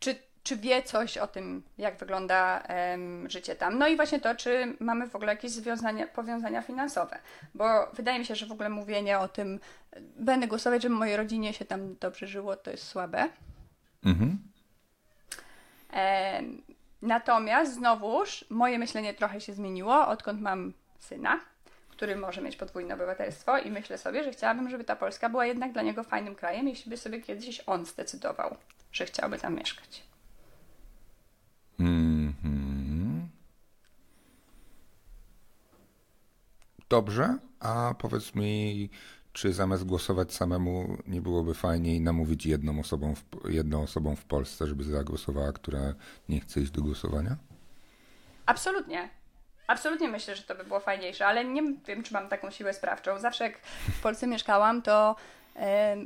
czy, 0.01 0.17
czy 0.49 0.57
wie 0.57 0.83
coś 0.83 1.19
o 1.19 1.27
tym, 1.27 1.63
jak 1.79 1.97
wygląda 1.97 2.61
em, 2.61 3.31
życie 3.31 3.57
tam. 3.57 3.79
No 3.79 3.89
i 3.89 3.97
właśnie 3.97 4.21
to, 4.21 4.35
czy 4.35 4.77
mamy 4.81 5.07
w 5.07 5.17
ogóle 5.17 5.33
jakieś 5.33 5.51
związania, 5.51 6.07
powiązania 6.07 6.63
finansowe. 6.63 7.19
Bo 7.55 7.65
wydaje 7.93 8.19
mi 8.19 8.25
się, 8.25 8.35
że 8.35 8.47
w 8.47 8.53
ogóle 8.53 8.69
mówienie 8.69 9.19
o 9.19 9.29
tym, 9.29 9.61
e, 9.93 10.01
będę 10.01 10.47
głosować, 10.47 10.83
żeby 10.83 10.95
mojej 10.95 11.17
rodzinie 11.17 11.53
się 11.53 11.65
tam 11.65 11.97
dobrze 12.01 12.27
żyło, 12.27 12.57
to 12.57 12.71
jest 12.71 12.87
słabe. 12.87 13.29
Mhm. 14.05 14.39
Em, 15.91 16.63
natomiast 17.03 17.75
znowuż 17.75 18.45
moje 18.51 18.79
myślenie 18.79 19.15
trochę 19.15 19.41
się 19.41 19.53
zmieniło, 19.53 20.09
odkąd 20.09 20.41
mam 20.41 20.73
syna, 20.99 21.41
który 21.91 22.17
może 22.17 22.41
mieć 22.41 22.57
podwójne 22.57 22.95
obywatelstwo 22.95 23.59
i 23.59 23.71
myślę 23.71 23.99
sobie, 23.99 24.25
że 24.25 24.31
chciałabym, 24.31 24.71
żeby 24.71 24.85
ta 24.85 24.97
Polska 24.97 25.29
była 25.29 25.47
jednak 25.47 25.73
dla 25.73 25.83
niego 25.83 26.03
fajnym 26.03 26.35
krajem, 26.35 26.69
jeśli 26.69 26.91
by 26.91 26.97
sobie 26.97 27.21
kiedyś 27.21 27.63
on 27.67 27.87
zdecydował, 27.87 28.57
że 28.93 29.07
chciałby 29.07 29.39
tam 29.39 29.55
mieszkać. 29.55 30.09
Mhm. 31.79 33.29
Dobrze, 36.88 37.38
a 37.61 37.95
powiedz 37.99 38.35
mi, 38.35 38.91
czy 39.33 39.53
zamiast 39.53 39.85
głosować 39.85 40.35
samemu, 40.35 40.99
nie 41.07 41.21
byłoby 41.21 41.55
fajniej 41.55 42.01
namówić 42.01 42.47
jedną 42.47 42.81
osobą 42.81 43.14
w, 43.14 43.51
jedną 43.51 43.83
osobą 43.83 44.17
w 44.17 44.25
Polsce, 44.25 44.67
żeby 44.67 44.85
zagłosowała, 44.85 45.53
która 45.53 45.95
nie 46.29 46.41
chce 46.41 46.61
iść 46.61 46.71
do 46.71 46.83
głosowania? 46.83 47.37
Absolutnie. 48.47 49.11
Absolutnie 49.67 50.09
myślę, 50.09 50.37
że 50.37 50.43
to 50.43 50.55
by 50.55 50.64
było 50.64 50.81
fajniejsze, 50.81 51.27
ale 51.27 51.45
nie 51.45 51.62
wiem, 51.87 52.03
czy 52.03 52.14
mam 52.14 52.29
taką 52.29 52.51
siłę 52.51 52.75
sprawczą. 52.75 53.19
Zawsze 53.19 53.45
jak 53.45 53.59
w 53.99 54.03
Polsce 54.03 54.27
mieszkałam, 54.27 54.83
to 54.83 55.17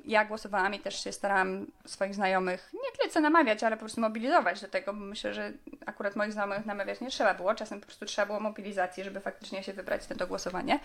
ja 0.04 0.24
głosowałam 0.24 0.74
i 0.74 0.78
też 0.78 1.04
się 1.04 1.12
starałam 1.12 1.66
swoich 1.86 2.14
znajomych 2.14 2.70
nie 2.72 2.98
tyle 2.98 3.10
co 3.10 3.20
namawiać, 3.20 3.62
ale 3.62 3.76
po 3.76 3.80
prostu 3.80 4.00
mobilizować 4.00 4.60
do 4.60 4.68
tego, 4.68 4.94
bo 4.94 5.00
myślę, 5.00 5.34
że 5.34 5.52
akurat 5.86 6.16
moich 6.16 6.32
znajomych 6.32 6.66
namawiać 6.66 7.00
nie 7.00 7.10
trzeba 7.10 7.34
było. 7.34 7.54
Czasem 7.54 7.80
po 7.80 7.86
prostu 7.86 8.06
trzeba 8.06 8.26
było 8.26 8.40
mobilizacji, 8.40 9.04
żeby 9.04 9.20
faktycznie 9.20 9.62
się 9.62 9.72
wybrać 9.72 10.08
na 10.08 10.16
to 10.16 10.26
głosowanie. 10.26 10.80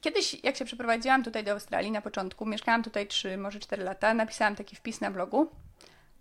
Kiedyś, 0.00 0.44
jak 0.44 0.56
się 0.56 0.64
przeprowadziłam 0.64 1.24
tutaj 1.24 1.44
do 1.44 1.52
Australii 1.52 1.90
na 1.90 2.02
początku, 2.02 2.46
mieszkałam 2.46 2.82
tutaj 2.82 3.06
3, 3.06 3.36
może 3.36 3.60
4 3.60 3.84
lata, 3.84 4.14
napisałam 4.14 4.56
taki 4.56 4.76
wpis 4.76 5.00
na 5.00 5.10
blogu 5.10 5.50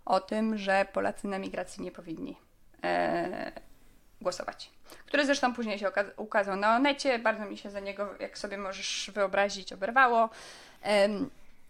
o 0.06 0.20
tym, 0.20 0.58
że 0.58 0.86
Polacy 0.94 1.28
na 1.28 1.40
migracji 1.40 1.84
nie 1.84 1.92
powinni 1.92 2.38
e, 2.84 3.52
głosować. 4.22 4.72
Który 5.06 5.26
zresztą 5.26 5.54
później 5.54 5.80
się 5.80 5.92
ukazał 6.18 6.56
na 6.56 6.76
Onecie. 6.76 7.20
Bardzo 7.20 7.46
mi 7.46 7.58
się 7.58 7.70
za 7.70 7.80
niego, 7.80 8.10
jak 8.20 8.38
sobie 8.38 8.58
możesz 8.58 9.12
wyobrazić, 9.14 9.74
oberwało. 9.74 10.30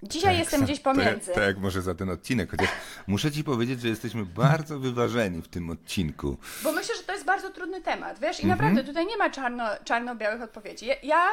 Dzisiaj 0.04 0.32
Tak, 0.32 0.40
jestem 0.40 0.62
sa- 0.62 0.64
gdzieś 0.66 0.82
Tak, 0.82 0.96
pomiędzy. 0.96 1.32
tak, 1.34 1.58
może 1.58 1.82
za 1.82 1.96
ten 1.96 2.10
odcinek, 2.10 2.52
chociaż 2.52 2.70
muszę 3.08 3.32
ci 3.32 3.44
powiedzieć, 3.44 3.82
że 3.82 3.88
jesteśmy 3.88 4.26
bardzo 4.26 4.80
wyważeni 4.80 5.42
w 5.42 5.48
tym 5.48 5.70
odcinku. 5.70 6.38
Bo 6.64 6.72
myślę, 6.72 6.96
że 6.96 7.04
to 7.04 7.14
jest 7.14 7.26
bardzo 7.26 7.50
trudny 7.50 7.82
temat, 7.82 8.20
wiesz? 8.20 8.40
I 8.40 8.44
Mhm. 8.44 8.60
naprawdę 8.60 8.84
tutaj 8.84 9.06
nie 9.06 9.18
ma 9.18 9.30
czarno, 9.30 9.64
czarno-białych 9.84 10.42
odpowiedzi. 10.42 10.86
Ja- 10.86 10.96
Ja 11.04 11.28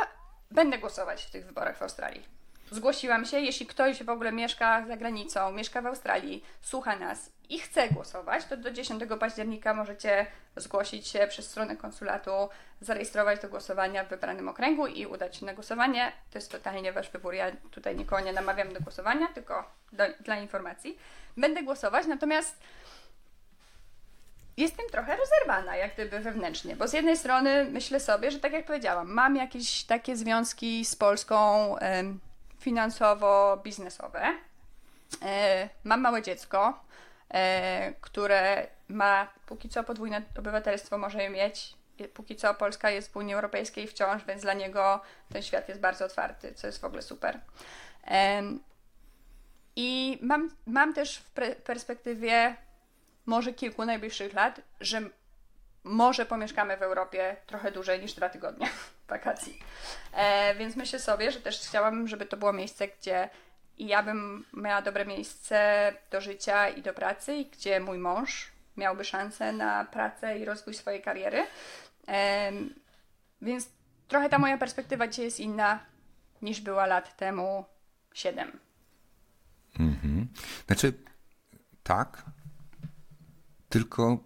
będę 0.50 0.78
głosować 0.78 1.24
w 1.24 1.30
tych 1.30 1.46
wyborach 1.46 1.78
w 1.78 1.82
Australii. 1.82 2.22
Zgłosiłam 2.70 3.24
się, 3.24 3.40
jeśli 3.40 3.66
ktoś 3.66 4.02
w 4.02 4.08
ogóle 4.08 4.32
mieszka 4.32 4.86
za 4.86 4.96
granicą, 4.96 5.52
mieszka 5.52 5.82
w 5.82 5.86
Australii, 5.86 6.44
słucha 6.62 6.96
nas 6.96 7.30
i 7.48 7.58
chce 7.58 7.88
głosować, 7.88 8.44
to 8.44 8.56
do 8.56 8.70
10 8.70 9.02
października 9.20 9.74
możecie 9.74 10.26
zgłosić 10.56 11.08
się 11.08 11.26
przez 11.28 11.50
stronę 11.50 11.76
konsulatu, 11.76 12.30
zarejestrować 12.80 13.40
do 13.40 13.48
głosowania 13.48 14.04
w 14.04 14.08
wybranym 14.08 14.48
okręgu 14.48 14.86
i 14.86 15.06
udać 15.06 15.36
się 15.36 15.46
na 15.46 15.54
głosowanie. 15.54 16.12
To 16.30 16.38
jest 16.38 16.52
totalnie 16.52 16.92
wasz 16.92 17.10
wybór. 17.10 17.34
Ja 17.34 17.50
tutaj 17.70 17.96
nikogo 17.96 18.22
nie 18.22 18.32
namawiam 18.32 18.72
do 18.72 18.80
głosowania, 18.80 19.28
tylko 19.28 19.70
do, 19.92 20.04
dla 20.20 20.36
informacji. 20.36 20.98
Będę 21.36 21.62
głosować, 21.62 22.06
natomiast 22.06 22.58
jestem 24.56 24.86
trochę 24.90 25.16
rozerwana, 25.16 25.76
jak 25.76 25.94
gdyby 25.94 26.20
wewnętrznie, 26.20 26.76
bo 26.76 26.88
z 26.88 26.92
jednej 26.92 27.16
strony 27.16 27.64
myślę 27.64 28.00
sobie, 28.00 28.30
że 28.30 28.40
tak 28.40 28.52
jak 28.52 28.66
powiedziałam, 28.66 29.12
mam 29.12 29.36
jakieś 29.36 29.84
takie 29.84 30.16
związki 30.16 30.84
z 30.84 30.96
Polską 30.96 31.76
finansowo-biznesowe. 32.64 34.32
E, 35.22 35.68
mam 35.84 36.00
małe 36.00 36.22
dziecko, 36.22 36.84
które 38.00 38.66
ma 38.88 39.28
póki 39.46 39.68
co 39.68 39.84
podwójne 39.84 40.22
obywatelstwo, 40.38 40.98
może 40.98 41.22
je 41.22 41.30
mieć. 41.30 41.74
Póki 42.14 42.36
co 42.36 42.54
Polska 42.54 42.90
jest 42.90 43.12
w 43.12 43.16
Unii 43.16 43.34
Europejskiej 43.34 43.86
wciąż, 43.86 44.24
więc 44.24 44.42
dla 44.42 44.54
niego 44.54 45.00
ten 45.32 45.42
świat 45.42 45.68
jest 45.68 45.80
bardzo 45.80 46.04
otwarty, 46.04 46.54
co 46.54 46.66
jest 46.66 46.80
w 46.80 46.84
ogóle 46.84 47.02
super. 47.02 47.40
I 49.76 50.18
mam, 50.22 50.50
mam 50.66 50.94
też 50.94 51.18
w 51.18 51.30
perspektywie 51.62 52.56
może 53.26 53.52
kilku 53.52 53.84
najbliższych 53.84 54.34
lat, 54.34 54.60
że 54.80 55.00
może 55.84 56.26
pomieszkamy 56.26 56.76
w 56.76 56.82
Europie 56.82 57.36
trochę 57.46 57.72
dłużej 57.72 58.00
niż 58.00 58.12
dwa 58.12 58.28
tygodnie 58.28 58.68
wakacji. 59.08 59.58
E, 60.12 60.54
więc 60.54 60.76
myślę 60.76 60.98
sobie, 60.98 61.32
że 61.32 61.40
też 61.40 61.60
chciałabym, 61.60 62.08
żeby 62.08 62.26
to 62.26 62.36
było 62.36 62.52
miejsce, 62.52 62.88
gdzie 62.88 63.30
i 63.78 63.86
ja 63.86 64.02
bym 64.02 64.44
miała 64.52 64.82
dobre 64.82 65.06
miejsce 65.06 65.92
do 66.10 66.20
życia 66.20 66.68
i 66.68 66.82
do 66.82 66.94
pracy, 66.94 67.44
gdzie 67.52 67.80
mój 67.80 67.98
mąż 67.98 68.52
miałby 68.76 69.04
szansę 69.04 69.52
na 69.52 69.84
pracę 69.84 70.38
i 70.38 70.44
rozwój 70.44 70.74
swojej 70.74 71.02
kariery. 71.02 71.46
Więc 73.42 73.68
trochę 74.08 74.28
ta 74.28 74.38
moja 74.38 74.58
perspektywa 74.58 75.08
dzisiaj 75.08 75.24
jest 75.24 75.40
inna 75.40 75.78
niż 76.42 76.60
była 76.60 76.86
lat 76.86 77.16
temu 77.16 77.64
7. 78.14 78.58
Mhm. 79.78 80.28
Znaczy, 80.66 80.92
tak, 81.82 82.22
tylko 83.68 84.18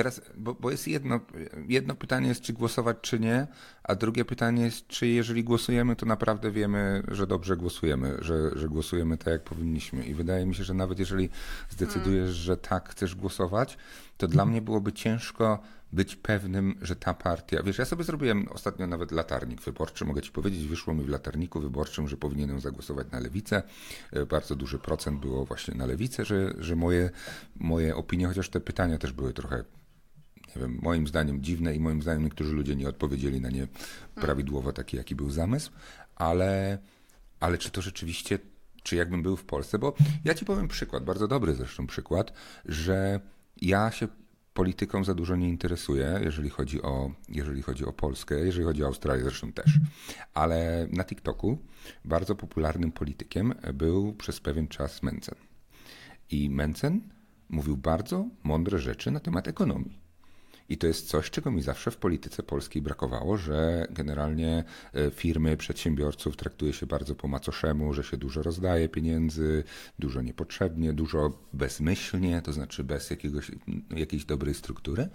teraz, 0.00 0.20
bo, 0.36 0.54
bo 0.54 0.70
jest 0.70 0.88
jedno, 0.88 1.20
jedno 1.68 1.94
pytanie 1.94 2.28
jest, 2.28 2.40
czy 2.40 2.52
głosować, 2.52 2.96
czy 3.00 3.20
nie, 3.20 3.46
a 3.82 3.94
drugie 3.94 4.24
pytanie 4.24 4.64
jest, 4.64 4.86
czy 4.86 5.06
jeżeli 5.06 5.44
głosujemy, 5.44 5.96
to 5.96 6.06
naprawdę 6.06 6.50
wiemy, 6.50 7.02
że 7.08 7.26
dobrze 7.26 7.56
głosujemy, 7.56 8.16
że, 8.20 8.58
że 8.58 8.68
głosujemy 8.68 9.18
tak, 9.18 9.26
jak 9.26 9.44
powinniśmy. 9.44 10.04
I 10.04 10.14
wydaje 10.14 10.46
mi 10.46 10.54
się, 10.54 10.64
że 10.64 10.74
nawet 10.74 10.98
jeżeli 10.98 11.28
zdecydujesz, 11.70 12.30
że 12.30 12.56
tak 12.56 12.88
chcesz 12.88 13.14
głosować, 13.14 13.78
to 14.16 14.28
dla 14.28 14.46
mnie 14.46 14.62
byłoby 14.62 14.92
ciężko 14.92 15.62
być 15.92 16.16
pewnym, 16.16 16.78
że 16.82 16.96
ta 16.96 17.14
partia. 17.14 17.62
Wiesz, 17.62 17.78
ja 17.78 17.84
sobie 17.84 18.04
zrobiłem 18.04 18.48
ostatnio 18.48 18.86
nawet 18.86 19.12
latarnik 19.12 19.62
wyborczy. 19.62 20.04
Mogę 20.04 20.22
ci 20.22 20.32
powiedzieć, 20.32 20.66
wyszło 20.66 20.94
mi 20.94 21.04
w 21.04 21.08
latarniku 21.08 21.60
wyborczym, 21.60 22.08
że 22.08 22.16
powinienem 22.16 22.60
zagłosować 22.60 23.06
na 23.12 23.20
lewicę. 23.20 23.62
E, 24.12 24.26
Bardzo 24.26 24.56
duży 24.56 24.78
procent 24.78 25.20
było 25.20 25.44
właśnie 25.44 25.74
na 25.74 25.86
lewicę, 25.86 26.24
że, 26.24 26.54
że 26.58 26.76
moje, 26.76 27.10
moje 27.56 27.96
opinie, 27.96 28.26
chociaż 28.26 28.48
te 28.48 28.60
pytania 28.60 28.98
też 28.98 29.12
były 29.12 29.32
trochę 29.32 29.64
nie 30.56 30.62
wiem, 30.62 30.78
moim 30.82 31.06
zdaniem 31.06 31.42
dziwne 31.42 31.74
i 31.74 31.80
moim 31.80 32.02
zdaniem 32.02 32.24
niektórzy 32.24 32.52
ludzie 32.52 32.76
nie 32.76 32.88
odpowiedzieli 32.88 33.40
na 33.40 33.50
nie 33.50 33.66
prawidłowo 34.14 34.72
taki, 34.72 34.96
jaki 34.96 35.14
był 35.14 35.30
zamysł, 35.30 35.70
ale, 36.16 36.78
ale 37.40 37.58
czy 37.58 37.70
to 37.70 37.82
rzeczywiście, 37.82 38.38
czy 38.82 38.96
jakbym 38.96 39.22
był 39.22 39.36
w 39.36 39.44
Polsce, 39.44 39.78
bo 39.78 39.94
ja 40.24 40.34
ci 40.34 40.44
powiem 40.44 40.68
przykład, 40.68 41.04
bardzo 41.04 41.28
dobry 41.28 41.54
zresztą 41.54 41.86
przykład, 41.86 42.32
że 42.64 43.20
ja 43.62 43.90
się 43.90 44.08
polityką 44.54 45.04
za 45.04 45.14
dużo 45.14 45.36
nie 45.36 45.48
interesuję, 45.48 46.20
jeżeli 46.22 46.50
chodzi 46.50 46.82
o, 46.82 47.10
jeżeli 47.28 47.62
chodzi 47.62 47.84
o 47.84 47.92
Polskę, 47.92 48.38
jeżeli 48.38 48.64
chodzi 48.64 48.84
o 48.84 48.86
Australię 48.86 49.22
zresztą 49.22 49.52
też. 49.52 49.78
Ale 50.34 50.88
na 50.90 51.04
TikToku 51.04 51.58
bardzo 52.04 52.34
popularnym 52.34 52.92
politykiem 52.92 53.54
był 53.74 54.14
przez 54.14 54.40
pewien 54.40 54.68
czas 54.68 55.02
Mencen. 55.02 55.34
I 56.30 56.50
Mencen 56.50 57.00
mówił 57.48 57.76
bardzo 57.76 58.26
mądre 58.42 58.78
rzeczy 58.78 59.10
na 59.10 59.20
temat 59.20 59.48
ekonomii. 59.48 59.99
I 60.70 60.78
to 60.78 60.86
jest 60.86 61.08
coś, 61.08 61.30
czego 61.30 61.50
mi 61.50 61.62
zawsze 61.62 61.90
w 61.90 61.96
polityce 61.96 62.42
polskiej 62.42 62.82
brakowało, 62.82 63.36
że 63.36 63.86
generalnie 63.90 64.64
e, 64.94 65.10
firmy, 65.10 65.56
przedsiębiorców 65.56 66.36
traktuje 66.36 66.72
się 66.72 66.86
bardzo 66.86 67.14
po 67.14 67.28
macoszemu, 67.28 67.94
że 67.94 68.04
się 68.04 68.16
dużo 68.16 68.42
rozdaje 68.42 68.88
pieniędzy, 68.88 69.64
dużo 69.98 70.22
niepotrzebnie, 70.22 70.92
dużo 70.92 71.38
bezmyślnie, 71.52 72.42
to 72.42 72.52
znaczy 72.52 72.84
bez 72.84 73.10
jakiegoś, 73.10 73.50
jakiejś 73.96 74.24
dobrej 74.24 74.54
struktury. 74.54 75.08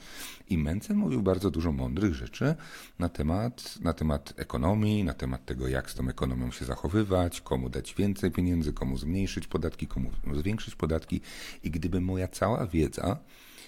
I 0.49 0.57
Mencen 0.57 0.97
mówił 0.97 1.21
bardzo 1.21 1.51
dużo 1.51 1.71
mądrych 1.71 2.13
rzeczy 2.13 2.55
na 2.99 3.09
temat, 3.09 3.79
na 3.81 3.93
temat 3.93 4.33
ekonomii, 4.37 5.03
na 5.03 5.13
temat 5.13 5.45
tego, 5.45 5.67
jak 5.67 5.91
z 5.91 5.95
tą 5.95 6.09
ekonomią 6.09 6.51
się 6.51 6.65
zachowywać, 6.65 7.41
komu 7.41 7.69
dać 7.69 7.93
więcej 7.93 8.31
pieniędzy, 8.31 8.73
komu 8.73 8.97
zmniejszyć 8.97 9.47
podatki, 9.47 9.87
komu 9.87 10.11
zwiększyć 10.33 10.75
podatki. 10.75 11.21
I 11.63 11.71
gdyby 11.71 12.01
moja 12.01 12.27
cała 12.27 12.67
wiedza 12.67 13.17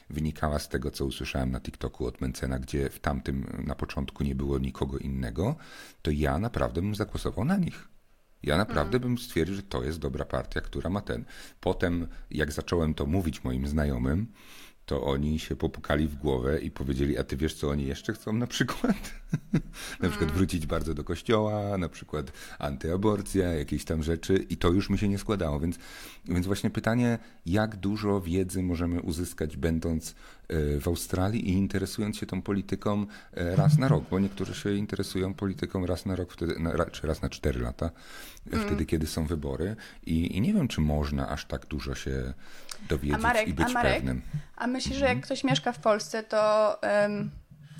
wynikała 0.09 0.59
z 0.59 0.69
tego, 0.69 0.91
co 0.91 1.05
usłyszałem 1.05 1.51
na 1.51 1.59
TikToku 1.59 2.05
od 2.05 2.21
Mencena, 2.21 2.59
gdzie 2.59 2.89
w 2.89 2.99
tamtym 2.99 3.63
na 3.65 3.75
początku 3.75 4.23
nie 4.23 4.35
było 4.35 4.59
nikogo 4.59 4.97
innego, 4.97 5.55
to 6.01 6.11
ja 6.11 6.39
naprawdę 6.39 6.81
bym 6.81 6.95
zagłosował 6.95 7.45
na 7.45 7.57
nich. 7.57 7.87
Ja 8.43 8.57
naprawdę 8.57 8.99
bym 8.99 9.17
stwierdził, 9.17 9.55
że 9.55 9.63
to 9.63 9.83
jest 9.83 9.99
dobra 9.99 10.25
partia, 10.25 10.61
która 10.61 10.89
ma 10.89 11.01
ten. 11.01 11.25
Potem, 11.59 12.07
jak 12.31 12.51
zacząłem 12.51 12.93
to 12.93 13.05
mówić 13.05 13.43
moim 13.43 13.67
znajomym, 13.67 14.27
to 14.87 15.03
oni 15.03 15.39
się 15.39 15.55
popukali 15.55 16.07
w 16.07 16.15
głowę 16.15 16.59
i 16.59 16.71
powiedzieli, 16.71 17.17
a 17.17 17.23
ty 17.23 17.37
wiesz, 17.37 17.53
co 17.53 17.69
oni 17.69 17.85
jeszcze 17.85 18.13
chcą 18.13 18.33
na 18.33 18.47
przykład? 18.47 19.13
na 20.01 20.09
przykład 20.09 20.31
wrócić 20.31 20.65
bardzo 20.65 20.93
do 20.93 21.03
kościoła, 21.03 21.77
na 21.77 21.89
przykład 21.89 22.31
antyaborcja, 22.59 23.53
jakieś 23.53 23.85
tam 23.85 24.03
rzeczy 24.03 24.45
i 24.49 24.57
to 24.57 24.69
już 24.69 24.89
mi 24.89 24.97
się 24.97 25.07
nie 25.07 25.17
składało. 25.17 25.59
Więc, 25.59 25.79
więc 26.25 26.45
właśnie 26.45 26.69
pytanie, 26.69 27.19
jak 27.45 27.75
dużo 27.75 28.21
wiedzy 28.21 28.63
możemy 28.63 29.01
uzyskać 29.01 29.57
będąc 29.57 30.15
w 30.79 30.87
Australii 30.87 31.49
i 31.49 31.53
interesując 31.53 32.17
się 32.17 32.25
tą 32.25 32.41
polityką 32.41 33.05
e, 33.33 33.55
raz 33.55 33.77
na 33.77 33.87
rok, 33.87 34.03
bo 34.11 34.19
niektórzy 34.19 34.53
się 34.55 34.73
interesują 34.73 35.33
polityką 35.33 35.85
raz 35.85 36.05
na 36.05 36.15
rok, 36.15 36.33
wtedy, 36.33 36.59
na, 36.59 36.85
czy 36.85 37.07
raz 37.07 37.21
na 37.21 37.29
cztery 37.29 37.59
lata, 37.59 37.89
e, 38.53 38.57
wtedy, 38.59 38.85
kiedy 38.85 39.07
są 39.07 39.25
wybory 39.25 39.75
i, 40.05 40.37
i 40.37 40.41
nie 40.41 40.53
wiem, 40.53 40.67
czy 40.67 40.81
można 40.81 41.29
aż 41.29 41.45
tak 41.45 41.65
dużo 41.65 41.95
się 41.95 42.33
dowiedzieć 42.89 43.21
Marek- 43.21 43.47
i 43.47 43.53
być 43.53 43.67
a 43.69 43.71
Marek? 43.73 43.93
pewnym. 43.93 44.21
A 44.55 44.67
myślisz, 44.67 44.97
że 44.97 45.05
jak 45.05 45.21
ktoś 45.21 45.43
mieszka 45.43 45.71
w 45.71 45.79
Polsce, 45.79 46.23
to 46.23 46.77
em, 46.83 47.31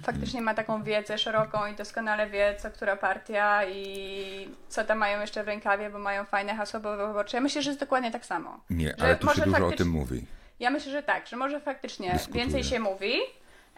faktycznie 0.04 0.42
ma 0.42 0.54
taką 0.54 0.84
wiedzę 0.84 1.18
szeroką 1.18 1.66
i 1.74 1.76
doskonale 1.76 2.30
wie, 2.30 2.56
co 2.62 2.72
która 2.72 2.96
partia 2.96 3.66
i 3.66 4.48
co 4.70 4.84
tam 4.84 4.98
mają 4.98 5.22
jeszcze 5.22 5.44
w 5.44 5.48
rękawie, 5.48 5.90
bo 5.90 6.00
mają 6.00 6.26
fajne 6.26 6.56
hasło 6.56 6.80
wyborcze. 6.80 7.38
Ja 7.38 7.42
myślę, 7.42 7.62
że 7.62 7.70
jest 7.70 7.80
dokładnie 7.80 8.12
tak 8.12 8.26
samo. 8.26 8.60
Nie, 8.70 9.02
ale 9.02 9.16
tu 9.16 9.28
się 9.28 9.42
dużo 9.42 9.58
o 9.58 9.60
faktycznie- 9.60 9.78
tym 9.78 9.90
mówi. 9.90 10.26
Ja 10.60 10.70
myślę, 10.70 10.92
że 10.92 11.04
tak, 11.04 11.28
że 11.28 11.36
może 11.36 11.60
faktycznie 11.60 12.20
więcej 12.32 12.64
się 12.64 12.80
mówi. 12.80 13.14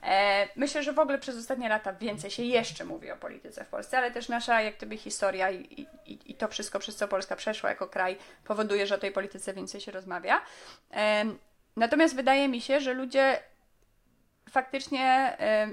E, 0.03 0.47
myślę, 0.55 0.83
że 0.83 0.93
w 0.93 0.99
ogóle 0.99 1.17
przez 1.17 1.37
ostatnie 1.37 1.69
lata 1.69 1.93
więcej 1.93 2.31
się 2.31 2.43
jeszcze 2.43 2.85
mówi 2.85 3.11
o 3.11 3.17
polityce 3.17 3.65
w 3.65 3.67
Polsce, 3.67 3.97
ale 3.97 4.11
też 4.11 4.29
nasza 4.29 4.61
jak 4.61 4.77
gdyby 4.77 4.97
historia 4.97 5.51
i, 5.51 5.87
i, 6.05 6.31
i 6.31 6.35
to 6.35 6.47
wszystko, 6.47 6.79
przez 6.79 6.95
co 6.95 7.07
Polska 7.07 7.35
przeszła 7.35 7.69
jako 7.69 7.87
kraj, 7.87 8.17
powoduje, 8.43 8.87
że 8.87 8.95
o 8.95 8.97
tej 8.97 9.11
polityce 9.11 9.53
więcej 9.53 9.81
się 9.81 9.91
rozmawia. 9.91 10.41
E, 10.93 11.25
natomiast 11.75 12.15
wydaje 12.15 12.47
mi 12.47 12.61
się, 12.61 12.79
że 12.79 12.93
ludzie 12.93 13.39
faktycznie 14.49 15.35
e, 15.39 15.69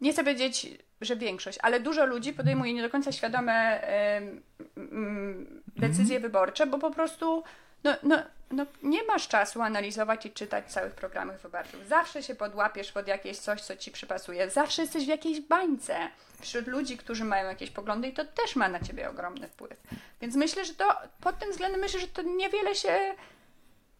nie 0.00 0.12
chcę 0.12 0.24
powiedzieć, 0.24 0.66
że 1.00 1.16
większość, 1.16 1.58
ale 1.62 1.80
dużo 1.80 2.06
ludzi 2.06 2.32
podejmuje 2.32 2.74
nie 2.74 2.82
do 2.82 2.90
końca 2.90 3.12
świadome 3.12 3.86
mm, 4.76 5.62
decyzje 5.76 6.20
wyborcze, 6.20 6.66
bo 6.66 6.78
po 6.78 6.90
prostu 6.90 7.44
no, 7.84 7.94
no, 8.02 8.22
no, 8.50 8.66
nie 8.82 9.02
masz 9.02 9.28
czasu 9.28 9.62
analizować 9.62 10.26
i 10.26 10.30
czytać 10.30 10.72
całych 10.72 10.94
programów 10.94 11.42
wyborczych. 11.42 11.86
Zawsze 11.86 12.22
się 12.22 12.34
podłapiesz 12.34 12.92
pod 12.92 13.08
jakieś 13.08 13.38
coś, 13.38 13.60
co 13.60 13.76
ci 13.76 13.90
przypasuje. 13.90 14.50
Zawsze 14.50 14.82
jesteś 14.82 15.04
w 15.04 15.08
jakiejś 15.08 15.40
bańce 15.40 15.96
wśród 16.40 16.66
ludzi, 16.66 16.96
którzy 16.96 17.24
mają 17.24 17.48
jakieś 17.48 17.70
poglądy 17.70 18.08
i 18.08 18.12
to 18.12 18.24
też 18.24 18.56
ma 18.56 18.68
na 18.68 18.80
ciebie 18.80 19.10
ogromny 19.10 19.48
wpływ. 19.48 19.76
Więc 20.20 20.36
myślę, 20.36 20.64
że 20.64 20.74
to 20.74 20.96
pod 21.20 21.38
tym 21.38 21.50
względem 21.50 21.80
myślę, 21.80 22.00
że 22.00 22.08
to 22.08 22.22
niewiele 22.22 22.74
się 22.74 23.14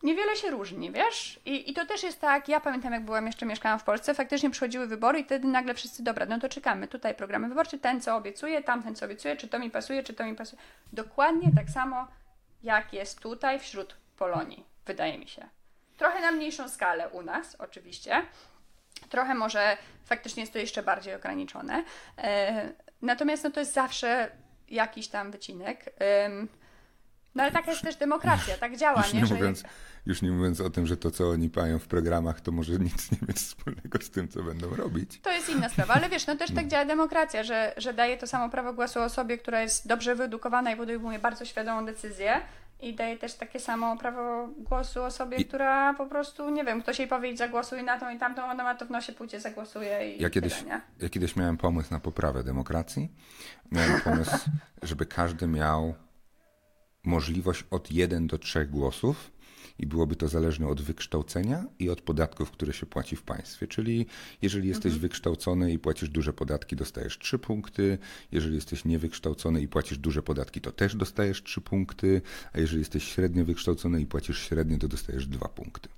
niewiele 0.03 0.37
się 0.37 0.51
różni, 0.51 0.91
wiesz? 0.91 1.41
I, 1.45 1.71
I 1.71 1.75
to 1.75 1.87
też 1.87 2.03
jest 2.03 2.21
tak, 2.21 2.49
ja 2.49 2.61
pamiętam 2.61 2.93
jak 2.93 3.05
byłam 3.05 3.27
jeszcze, 3.27 3.47
mieszkałam 3.47 3.79
w 3.79 3.85
Polsce, 3.85 4.15
faktycznie 4.15 4.51
przychodziły 4.51 4.87
wybory 4.87 5.19
i 5.19 5.25
wtedy 5.25 5.49
nagle 5.49 5.75
wszyscy, 5.75 6.03
dobra, 6.03 6.27
no 6.27 6.41
to 6.41 6.49
czekamy, 6.49 6.89
tutaj 6.89 7.15
programy 7.15 7.49
wyborcze, 7.49 7.79
ten 7.79 8.01
co 8.01 8.17
obiecuje, 8.17 8.63
tamten 8.63 8.95
co 8.95 9.07
obiecuje, 9.07 9.37
czy 9.37 9.49
to 9.49 9.59
mi 9.59 9.71
pasuje, 9.71 10.03
czy 10.03 10.15
to 10.15 10.25
mi 10.25 10.35
pasuje. 10.35 10.63
Dokładnie 10.93 11.51
tak 11.57 11.71
samo 11.71 12.07
jak 12.65 12.93
jest 12.93 13.21
tutaj 13.21 13.59
wśród 13.59 13.97
Polonii, 14.17 14.65
wydaje 14.87 15.19
mi 15.19 15.29
się. 15.29 15.49
Trochę 15.97 16.21
na 16.21 16.33
mniejszą 16.33 16.69
skalę 16.69 17.09
u 17.09 17.23
nas, 17.23 17.57
oczywiście. 17.59 18.23
Trochę 19.09 19.35
może 19.35 19.77
faktycznie 20.05 20.41
jest 20.43 20.53
to 20.53 20.59
jeszcze 20.59 20.83
bardziej 20.83 21.15
ograniczone. 21.15 21.85
E, 22.19 22.73
natomiast 23.03 23.45
no, 23.45 23.51
to 23.51 23.61
jest 23.61 23.73
zawsze 23.73 24.31
jakiś 24.69 25.09
tam 25.09 25.31
wycinek. 25.31 25.93
No 27.35 27.43
ale 27.43 27.53
taka 27.53 27.71
jest 27.71 27.83
też 27.83 27.97
demokracja, 27.97 28.57
tak 28.57 28.77
działa, 28.77 29.03
Już 29.03 29.13
nie? 29.13 29.23
nie, 29.23 29.35
mówiąc, 29.35 29.63
już 30.07 30.23
nie 30.23 30.31
mówiąc 30.31 30.61
o 30.61 30.71
tym, 30.71 30.87
że 30.87 30.97
to, 30.97 31.11
co 31.11 31.29
oni 31.31 31.51
mają 31.57 31.79
w 31.79 31.87
programach, 31.87 32.41
to 32.41 32.53
może 32.53 32.73
nic 32.73 33.13
nie 33.13 33.19
mieć 33.29 33.37
wspólnego 33.37 33.99
z 34.03 34.11
tym, 34.11 34.29
co 34.29 34.43
będą 34.43 34.77
robić. 34.77 35.21
To 35.21 35.33
jest 35.33 35.49
inna 35.49 35.69
sprawa, 35.69 35.95
ale 35.95 36.09
wiesz, 36.09 36.27
no 36.27 36.37
też 36.37 36.55
tak 36.55 36.69
działa 36.69 36.85
demokracja, 36.85 37.43
że, 37.45 37.75
że 37.77 37.95
daje 37.95 38.17
to 38.17 38.27
samo 38.27 38.49
prawo 38.51 38.73
głosu 38.73 39.01
osobie, 39.01 39.39
która 39.39 39.61
jest 39.63 39.87
dobrze 39.89 40.15
wyedukowana 40.15 40.73
i 40.73 40.77
podejmuje 40.77 41.19
bardzo 41.19 41.45
świadomą 41.45 41.87
decyzję 41.87 42.41
i 42.81 42.95
daje 42.95 43.19
też 43.19 43.35
takie 43.35 43.61
samo 43.61 43.97
prawo 43.97 44.49
głosu 44.59 45.03
osobie, 45.03 45.37
I- 45.37 45.45
która 45.45 45.95
po 45.95 46.07
prostu, 46.07 46.51
nie 46.51 46.65
wiem, 46.65 46.83
ktoś 46.83 46.99
jej 46.99 47.09
powie 47.09 47.31
idź 47.31 47.39
zagłosuj 47.39 47.83
na 47.85 48.01
tą 48.01 48.11
i 48.15 48.19
tamtą, 48.19 48.45
ona 48.45 48.65
ma 48.65 48.75
to 48.75 48.87
w 48.87 48.91
nosie, 48.91 49.13
pójdzie, 49.13 49.41
zagłosuje 49.41 50.17
i 50.17 50.23
Ja 50.23 50.31
kiedyś, 50.31 50.55
tyle, 50.55 50.81
ja 51.01 51.09
kiedyś 51.09 51.37
miałem 51.37 51.57
pomysł 51.57 51.89
na 51.91 52.01
poprawę 52.01 52.45
demokracji. 52.45 53.09
Miałem 53.73 54.01
pomysł, 54.01 54.37
żeby 54.83 55.07
każdy 55.07 55.47
miał 55.47 55.95
możliwość 57.05 57.65
od 57.71 57.91
1 57.91 58.27
do 58.27 58.39
3 58.39 58.67
głosów 58.67 59.31
i 59.79 59.87
byłoby 59.87 60.17
to 60.17 60.29
zależne 60.29 60.69
od 60.69 60.83
wykształcenia 60.83 61.65
i 61.79 61.91
od 61.91 62.01
podatków, 62.01 62.51
które 62.51 62.73
się 62.73 62.87
płaci 62.87 63.17
w 63.17 63.23
państwie. 63.23 63.67
Czyli 63.67 64.07
jeżeli 64.43 64.69
jesteś 64.69 64.95
wykształcony 64.95 65.73
i 65.73 65.79
płacisz 65.79 66.09
duże 66.09 66.33
podatki, 66.33 66.77
dostajesz 66.77 67.19
3 67.19 67.39
punkty. 67.39 67.99
Jeżeli 68.33 68.55
jesteś 68.55 68.85
niewykształcony 68.85 69.63
i 69.63 69.69
płacisz 69.69 69.99
duże 69.99 70.23
podatki, 70.23 70.61
to 70.61 70.73
też 70.73 70.97
dostajesz 70.97 71.43
3 71.43 71.61
punkty. 71.61 72.21
A 72.53 72.61
jeżeli 72.61 72.81
jesteś 72.81 73.05
średnio 73.05 73.45
wykształcony 73.45 74.01
i 74.01 74.07
płacisz 74.07 74.39
średnio, 74.39 74.79
to 74.79 74.89
dostajesz 74.89 75.27
2 75.27 75.49
punkty. 75.49 75.89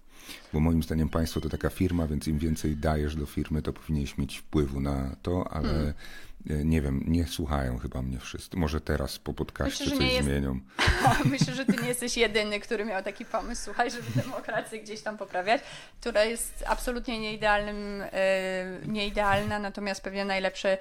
Bo 0.52 0.60
moim 0.60 0.82
zdaniem 0.82 1.08
państwo 1.08 1.40
to 1.40 1.48
taka 1.48 1.70
firma, 1.70 2.06
więc 2.06 2.28
im 2.28 2.38
więcej 2.38 2.76
dajesz 2.76 3.16
do 3.16 3.26
firmy, 3.26 3.62
to 3.62 3.72
powinieneś 3.72 4.18
mieć 4.18 4.38
wpływu 4.38 4.80
na 4.80 5.16
to, 5.22 5.48
ale 5.50 5.68
Hmm. 5.68 5.92
e, 6.50 6.64
nie 6.64 6.80
wiem, 6.82 7.02
nie 7.06 7.26
słuchają 7.26 7.78
chyba 7.78 8.02
mnie 8.02 8.18
wszyscy. 8.18 8.56
Może 8.56 8.80
teraz 8.80 9.18
po 9.18 9.34
podcaście 9.34 9.84
Myślę, 9.84 9.98
coś 9.98 10.12
jest- 10.12 10.24
zmienią. 10.28 10.60
Myślę, 11.24 11.54
że 11.54 11.64
ty 11.66 11.82
nie 11.82 11.88
jesteś 11.88 12.16
jedyny, 12.16 12.60
który 12.60 12.84
miał 12.84 13.02
taki 13.02 13.24
pomysł, 13.24 13.62
słuchaj, 13.64 13.90
żeby 13.90 14.04
demokrację 14.16 14.80
gdzieś 14.80 15.00
tam 15.02 15.16
poprawiać, 15.18 15.62
która 16.00 16.24
jest 16.24 16.64
absolutnie 16.66 17.18
nieidealnym, 17.20 18.02
e, 18.12 18.80
nieidealna, 18.86 19.58
natomiast 19.58 20.00
pewnie 20.02 20.24
najlepszy 20.24 20.78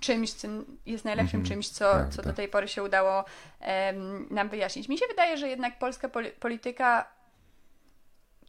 czymś, 0.00 0.32
co 0.32 0.48
jest 0.86 1.04
najlepszym 1.04 1.40
Mhm, 1.40 1.54
czymś, 1.54 1.68
co, 1.68 1.90
prawda. 1.90 2.16
co 2.16 2.22
do 2.22 2.32
tej 2.32 2.48
pory 2.48 2.68
się 2.68 2.82
udało 2.82 3.24
em, 3.60 4.26
nam 4.30 4.48
wyjaśnić. 4.48 4.88
Mi 4.88 4.98
się 4.98 5.04
wydaje, 5.10 5.36
że 5.36 5.48
jednak 5.48 5.78
polska 5.78 6.08
poli- 6.08 6.30
polityka, 6.40 7.17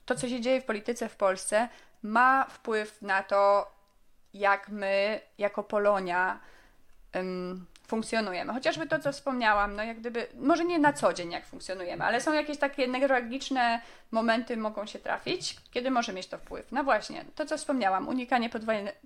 to 0.10 0.16
co 0.16 0.30
się 0.30 0.42
dzieje 0.42 0.62
w 0.62 0.66
polityce 0.66 1.10
w 1.10 1.16
Polsce, 1.16 1.70
ma 2.04 2.46
wpływ 2.50 3.02
na 3.02 3.24
to, 3.24 3.72
jak 4.34 4.70
my 4.70 5.20
jako 5.38 5.64
Polonia 5.64 6.40
em, 7.14 7.66
funkcjonujemy. 7.88 8.54
Chociażby 8.54 8.88
to, 8.88 9.00
co 9.00 9.12
wspomniałam, 9.12 9.76
no 9.76 9.84
jak 9.84 10.00
gdyby, 10.00 10.28
może 10.36 10.66
nie 10.66 10.80
na 10.80 10.94
co 10.94 11.14
dzień 11.14 11.32
jak 11.32 11.46
funkcjonujemy, 11.46 12.06
ale 12.06 12.22
są 12.22 12.34
jakieś 12.34 12.58
takie 12.58 12.88
newralgiczne 12.88 13.82
momenty 14.12 14.58
mogą 14.58 14.86
się 14.86 15.00
trafić, 15.00 15.56
kiedy 15.72 15.92
może 15.92 16.14
mieć 16.14 16.28
to 16.28 16.38
wpływ. 16.38 16.72
No 16.72 16.84
właśnie, 16.84 17.26
to 17.36 17.46
co 17.46 17.58
wspomniałam, 17.58 18.08
unikanie 18.08 18.50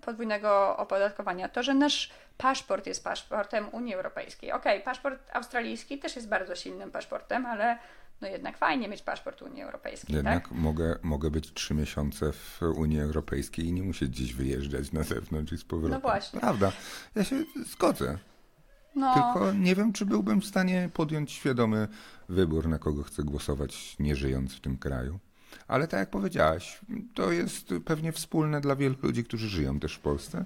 podwójnego 0.05 0.77
opodatkowania, 0.77 1.49
to, 1.49 1.63
że 1.63 1.73
nasz 1.73 2.11
paszport 2.37 2.87
jest 2.87 3.03
paszportem 3.03 3.69
Unii 3.71 3.95
Europejskiej. 3.95 4.51
Okej, 4.51 4.81
paszport 4.81 5.19
australijski 5.33 5.99
też 5.99 6.15
jest 6.15 6.29
bardzo 6.29 6.55
silnym 6.55 6.91
paszportem, 6.91 7.45
ale 7.45 7.77
no 8.23 8.29
jednak 8.29 8.57
fajnie 8.57 8.87
mieć 8.87 9.01
paszport 9.01 9.41
Unii 9.41 9.61
Europejskiej, 9.61 10.15
Jednak 10.15 10.43
tak? 10.43 10.51
mogę, 10.51 10.99
mogę 11.03 11.31
być 11.31 11.53
trzy 11.53 11.73
miesiące 11.73 12.31
w 12.31 12.61
Unii 12.61 12.99
Europejskiej 13.01 13.65
i 13.65 13.73
nie 13.73 13.83
musieć 13.83 14.09
gdzieś 14.09 14.33
wyjeżdżać 14.33 14.91
na 14.91 15.03
zewnątrz 15.03 15.53
i 15.53 15.57
z 15.57 15.63
powrotem. 15.63 15.91
No 15.91 15.99
właśnie. 15.99 16.39
Prawda. 16.39 16.71
Ja 17.15 17.23
się 17.23 17.43
zgodzę. 17.65 18.17
No, 18.95 19.13
Tylko 19.13 19.53
nie 19.53 19.75
wiem, 19.75 19.93
czy 19.93 20.05
byłbym 20.05 20.41
w 20.41 20.45
stanie 20.45 20.89
podjąć 20.93 21.31
świadomy 21.31 21.87
wybór, 22.29 22.67
na 22.67 22.79
kogo 22.79 23.03
chcę 23.03 23.23
głosować, 23.23 23.99
nie 23.99 24.15
żyjąc 24.15 24.55
w 24.55 24.61
tym 24.61 24.77
kraju. 24.77 25.19
Ale 25.67 25.87
tak 25.87 25.99
jak 25.99 26.09
powiedziałaś, 26.09 26.79
to 27.13 27.31
jest 27.31 27.73
pewnie 27.85 28.11
wspólne 28.11 28.61
dla 28.61 28.75
wielu 28.75 28.95
ludzi, 29.03 29.23
którzy 29.23 29.49
żyją 29.49 29.79
też 29.79 29.95
w 29.95 29.99
Polsce. 29.99 30.45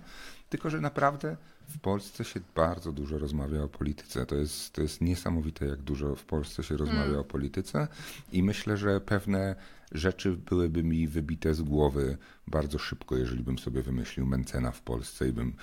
Tylko, 0.49 0.69
że 0.69 0.81
naprawdę 0.81 1.37
w 1.67 1.79
Polsce 1.79 2.25
się 2.25 2.39
bardzo 2.55 2.91
dużo 2.91 3.17
rozmawia 3.17 3.63
o 3.63 3.67
polityce. 3.67 4.25
To 4.25 4.35
jest, 4.35 4.73
to 4.73 4.81
jest 4.81 5.01
niesamowite, 5.01 5.65
jak 5.65 5.81
dużo 5.81 6.15
w 6.15 6.23
Polsce 6.25 6.63
się 6.63 6.77
rozmawia 6.77 7.19
o 7.19 7.23
polityce. 7.23 7.87
I 8.31 8.43
myślę, 8.43 8.77
że 8.77 9.01
pewne 9.01 9.55
rzeczy 9.91 10.31
byłyby 10.31 10.83
mi 10.83 11.07
wybite 11.07 11.53
z 11.53 11.61
głowy 11.61 12.17
bardzo 12.47 12.77
szybko, 12.77 13.17
jeżeli 13.17 13.43
bym 13.43 13.59
sobie 13.59 13.81
wymyślił 13.81 14.25
Mencena 14.25 14.71
w 14.71 14.81
Polsce 14.81 15.27
i 15.27 15.31
bym 15.31 15.53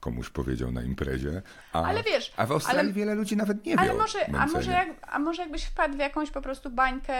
komuś 0.00 0.30
powiedział 0.30 0.72
na 0.72 0.82
imprezie. 0.82 1.42
A, 1.72 1.84
Ale 1.84 2.02
wiesz, 2.02 2.32
a 2.36 2.46
w 2.46 2.52
Australii 2.52 2.80
ale- 2.80 2.92
wiele 2.92 3.14
ludzi 3.14 3.36
nawet 3.36 3.66
nie 3.66 3.72
wie 3.72 3.80
Ale 3.80 3.94
może, 3.94 4.26
a, 4.34 4.46
może 4.46 4.70
jak, 4.70 4.88
a 5.02 5.18
może 5.18 5.42
jakbyś 5.42 5.64
wpadł 5.64 5.96
w 5.96 5.98
jakąś 5.98 6.30
po 6.30 6.42
prostu 6.42 6.70
bańkę, 6.70 7.14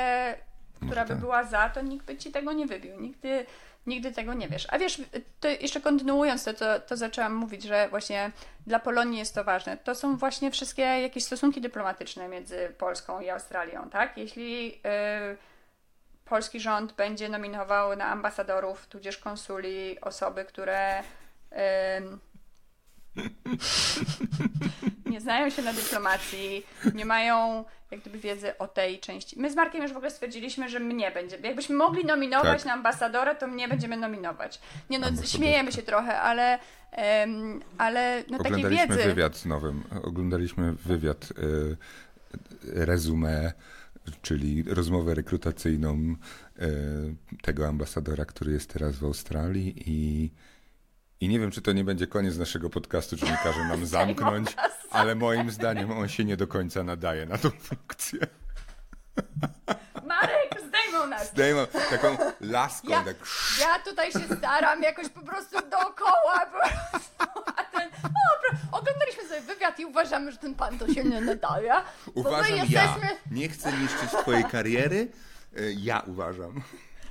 która 0.87 1.03
by 1.03 1.09
tak. 1.09 1.21
była 1.21 1.45
za, 1.45 1.69
to 1.69 1.83
nikt 1.83 2.07
by 2.07 2.17
ci 2.17 2.33
tego 2.33 2.53
nie 2.53 2.67
wybił. 2.67 3.01
Nigdy, 3.01 3.47
nigdy 3.89 4.13
tego 4.13 4.35
nie 4.35 4.49
wiesz. 4.49 4.67
A 4.71 4.79
wiesz, 4.79 5.03
to 5.41 5.49
jeszcze 5.49 5.81
kontynuując 5.81 6.45
to, 6.45 6.55
to, 6.55 6.81
to 6.81 6.97
zaczęłam 6.97 7.35
mówić, 7.35 7.63
że 7.63 7.89
właśnie 7.89 8.31
dla 8.67 8.79
Polonii 8.79 9.19
jest 9.19 9.35
to 9.35 9.45
ważne. 9.45 9.77
To 9.77 9.95
są 9.95 10.17
właśnie 10.17 10.51
wszystkie 10.51 10.83
jakieś 10.83 11.25
stosunki 11.25 11.61
dyplomatyczne 11.61 12.29
między 12.29 12.75
Polską 12.79 13.21
i 13.21 13.31
Australią, 13.31 13.91
tak? 13.91 14.17
Jeśli 14.17 14.75
y, 14.75 14.79
polski 16.25 16.61
rząd 16.61 16.93
będzie 16.93 17.29
nominował 17.29 17.97
na 17.97 18.05
ambasadorów, 18.05 18.87
tudzież 18.87 19.19
konsuli 19.19 20.01
osoby, 20.01 20.45
które 20.45 21.03
nie 25.13 25.21
znają 25.21 25.51
się 25.51 25.63
na 25.63 25.73
dyplomacji, 25.73 26.67
nie 26.95 27.05
mają 27.05 27.65
jak 27.91 28.01
gdyby 28.01 28.19
wiedzy 28.19 28.59
o 28.59 28.69
tej 28.69 29.01
części. 29.01 29.39
My 29.39 29.51
z 29.51 29.57
Markiem 29.57 29.83
już 29.83 29.93
w 29.93 29.97
ogóle 29.97 30.11
stwierdziliśmy, 30.11 30.69
że 30.69 30.81
mnie 30.81 31.11
będzie. 31.11 31.39
Jakbyśmy 31.43 31.77
mogli 31.77 32.05
nominować 32.05 32.59
Tak. 32.59 32.67
na 32.67 32.73
ambasadora, 32.73 33.35
to 33.35 33.47
mnie 33.47 33.69
będziemy 33.69 33.97
nominować. 33.97 34.61
Nie 34.91 34.99
no, 34.99 35.07
śmiejemy 35.25 35.73
się 35.73 35.83
trochę, 35.83 36.21
ale, 36.21 36.59
em, 36.93 37.61
ale 37.79 38.25
no 38.31 38.39
takiej 38.39 38.53
Oglądaliśmy 38.55 38.97
wiedzy. 38.97 39.09
wywiad 39.09 39.37
z 39.37 39.47
nowym. 39.47 39.85
Oglądaliśmy 40.03 40.73
wywiad 40.73 41.29
y, 41.31 41.77
resume, 42.65 43.53
czyli 44.23 44.63
rozmowę 44.63 45.15
rekrutacyjną 45.15 45.97
y, 45.97 46.65
tego 47.43 47.69
ambasadora, 47.69 48.25
który 48.25 48.53
jest 48.53 48.73
teraz 48.73 48.97
w 48.97 49.05
Australii 49.05 49.75
i 49.87 50.31
i 51.21 51.29
nie 51.29 51.41
wiem, 51.41 51.51
czy 51.51 51.63
to 51.63 51.73
nie 51.73 51.85
będzie 51.85 52.07
koniec 52.07 52.37
naszego 52.37 52.71
podcastu, 52.71 53.17
czy 53.17 53.25
nie 53.25 53.39
każe 53.43 53.65
nam 53.65 53.87
zamknąć, 53.87 54.57
ale 54.91 55.15
moim 55.15 55.51
zdaniem 55.51 55.91
on 55.93 56.09
się 56.09 56.25
nie 56.25 56.37
do 56.37 56.47
końca 56.47 56.83
nadaje 56.85 57.27
na 57.27 57.39
tą 57.39 57.51
funkcję. 57.51 58.19
Marek, 60.09 60.51
zdejmą 60.69 61.07
nas! 61.07 61.31
Zdejmę 61.31 61.67
taką 61.91 62.17
laską, 62.41 62.89
Ja, 62.89 63.05
tak 63.05 63.17
ja 63.61 63.79
tutaj 63.79 64.13
się 64.13 64.37
staram 64.39 64.83
jakoś 64.83 65.09
po 65.09 65.21
prostu 65.21 65.57
dookoła, 65.71 66.47
po 66.53 66.59
prostu, 66.59 67.41
a 67.57 67.65
ten, 67.79 67.89
o, 68.73 68.79
oglądaliśmy 68.79 69.23
sobie 69.29 69.41
wywiad 69.41 69.81
i 69.81 69.85
uważamy, 69.87 70.33
że 70.33 70.39
ten 70.39 70.55
pan 70.55 70.79
to 70.79 70.95
się 70.95 71.05
nie 71.05 71.21
nadaje. 71.21 71.73
uważam 72.15 72.57
ja. 72.57 72.65
jesteśmy, 72.65 73.09
Nie 73.31 73.49
chcę 73.49 73.73
niszczyć 73.73 74.11
twojej 74.11 74.45
kariery, 74.45 75.09
y, 75.59 75.75
ja 75.79 76.03
uważam. 76.07 76.63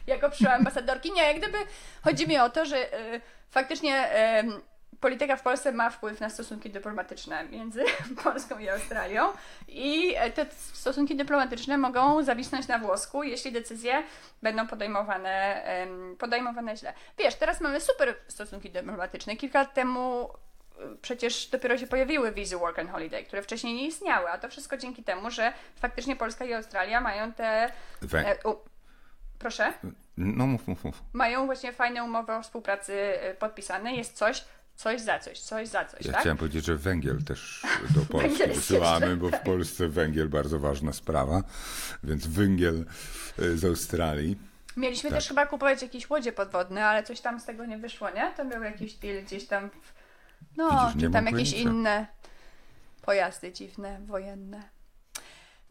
Jako 0.08 0.30
przyszła 0.30 0.53
ambasadorki. 0.53 1.12
Nie, 1.12 1.24
jak 1.24 1.38
gdyby 1.38 1.58
chodzi 2.01 2.28
mi 2.28 2.38
o 2.38 2.49
to, 2.49 2.66
że 2.66 2.99
y, 2.99 3.22
faktycznie 3.49 4.12
y, 4.43 4.78
polityka 4.99 5.36
w 5.36 5.41
Polsce 5.41 5.72
ma 5.72 5.89
wpływ 5.89 6.20
na 6.20 6.30
stosunki 6.30 6.70
dyplomatyczne 6.70 7.43
między 7.43 7.84
Polską 8.24 8.60
i 8.60 8.70
Australią 8.70 9.30
i 9.68 10.16
te 10.36 10.45
stosunki 10.51 11.16
dyplomatyczne 11.16 11.78
mogą 11.78 12.24
zawisnąć 12.24 12.68
na 12.68 12.80
włosku, 12.80 13.24
jeśli 13.24 13.51
decyzje 13.51 14.03
będą 14.41 14.68
podejmowane, 14.68 15.64
em, 15.64 16.16
podejmowane 16.20 16.78
źle. 16.78 16.93
Wiesz, 17.18 17.36
teraz 17.36 17.62
mamy 17.62 17.82
super 17.82 18.16
stosunki 18.28 18.70
dyplomatyczne. 18.70 19.36
Kilka 19.36 19.60
lat 19.60 19.74
temu 19.74 20.30
y, 20.80 20.97
przecież 21.01 21.47
dopiero 21.47 21.78
się 21.78 21.88
pojawiły 21.88 22.32
wizy 22.32 22.58
work 22.58 22.80
and 22.80 22.91
holiday, 22.91 23.24
które 23.24 23.41
wcześniej 23.41 23.74
nie 23.74 23.88
istniały, 23.88 24.30
a 24.30 24.38
to 24.38 24.49
wszystko 24.49 24.78
dzięki 24.78 25.03
temu, 25.03 25.32
że 25.32 25.53
faktycznie 25.76 26.16
Polska 26.16 26.45
i 26.45 26.53
Australia 26.53 27.01
mają 27.01 27.34
te... 27.34 27.72
E, 28.14 28.36
proszę? 29.39 29.73
no 30.17 30.47
mów, 30.47 30.67
mów, 30.67 30.83
mów. 30.83 31.03
mają 31.13 31.45
właśnie 31.45 31.73
fajne 31.73 32.03
umowy 32.03 32.33
o 32.33 32.41
współpracy 32.41 32.93
y, 32.93 33.35
podpisane, 33.39 33.93
jest 33.95 34.13
coś, 34.13 34.43
coś 34.75 35.01
za 35.01 35.19
coś, 35.19 35.39
coś 35.39 35.67
za 35.67 35.85
coś, 35.85 36.05
Ja 36.05 36.11
tak? 36.11 36.21
chciałem 36.21 36.38
powiedzieć, 36.38 36.65
że 36.65 36.75
węgiel 36.77 37.23
też 37.23 37.63
do 37.95 38.01
Polski 38.05 38.47
wysyłamy, 38.47 39.15
bo 39.17 39.29
w 39.29 39.39
Polsce 39.39 39.88
węgiel 39.88 40.29
bardzo 40.29 40.59
ważna 40.59 40.93
sprawa, 40.93 41.43
więc 42.03 42.27
węgiel 42.27 42.85
y, 43.39 43.57
z 43.57 43.65
Australii. 43.65 44.38
Mieliśmy 44.77 45.09
Tak. 45.09 45.19
też 45.19 45.27
chyba 45.27 45.45
kupować 45.45 45.81
jakieś 45.81 46.09
łodzie 46.09 46.31
podwodne, 46.31 46.85
ale 46.85 47.03
coś 47.03 47.21
tam 47.21 47.39
z 47.39 47.45
tego 47.45 47.65
nie 47.65 47.77
wyszło, 47.77 48.09
nie? 48.09 48.31
To 48.38 48.45
był 48.45 48.63
jakiś 48.63 48.93
deal 48.93 49.23
gdzieś 49.23 49.45
tam, 49.47 49.69
w... 49.69 49.93
no, 50.57 50.69
Widzisz, 50.89 51.03
czy 51.03 51.11
tam 51.11 51.25
jakieś 51.25 51.51
pojęcia. 51.51 51.69
inne 51.71 52.07
pojazdy 53.01 53.51
dziwne, 53.53 53.99
wojenne. 54.05 54.63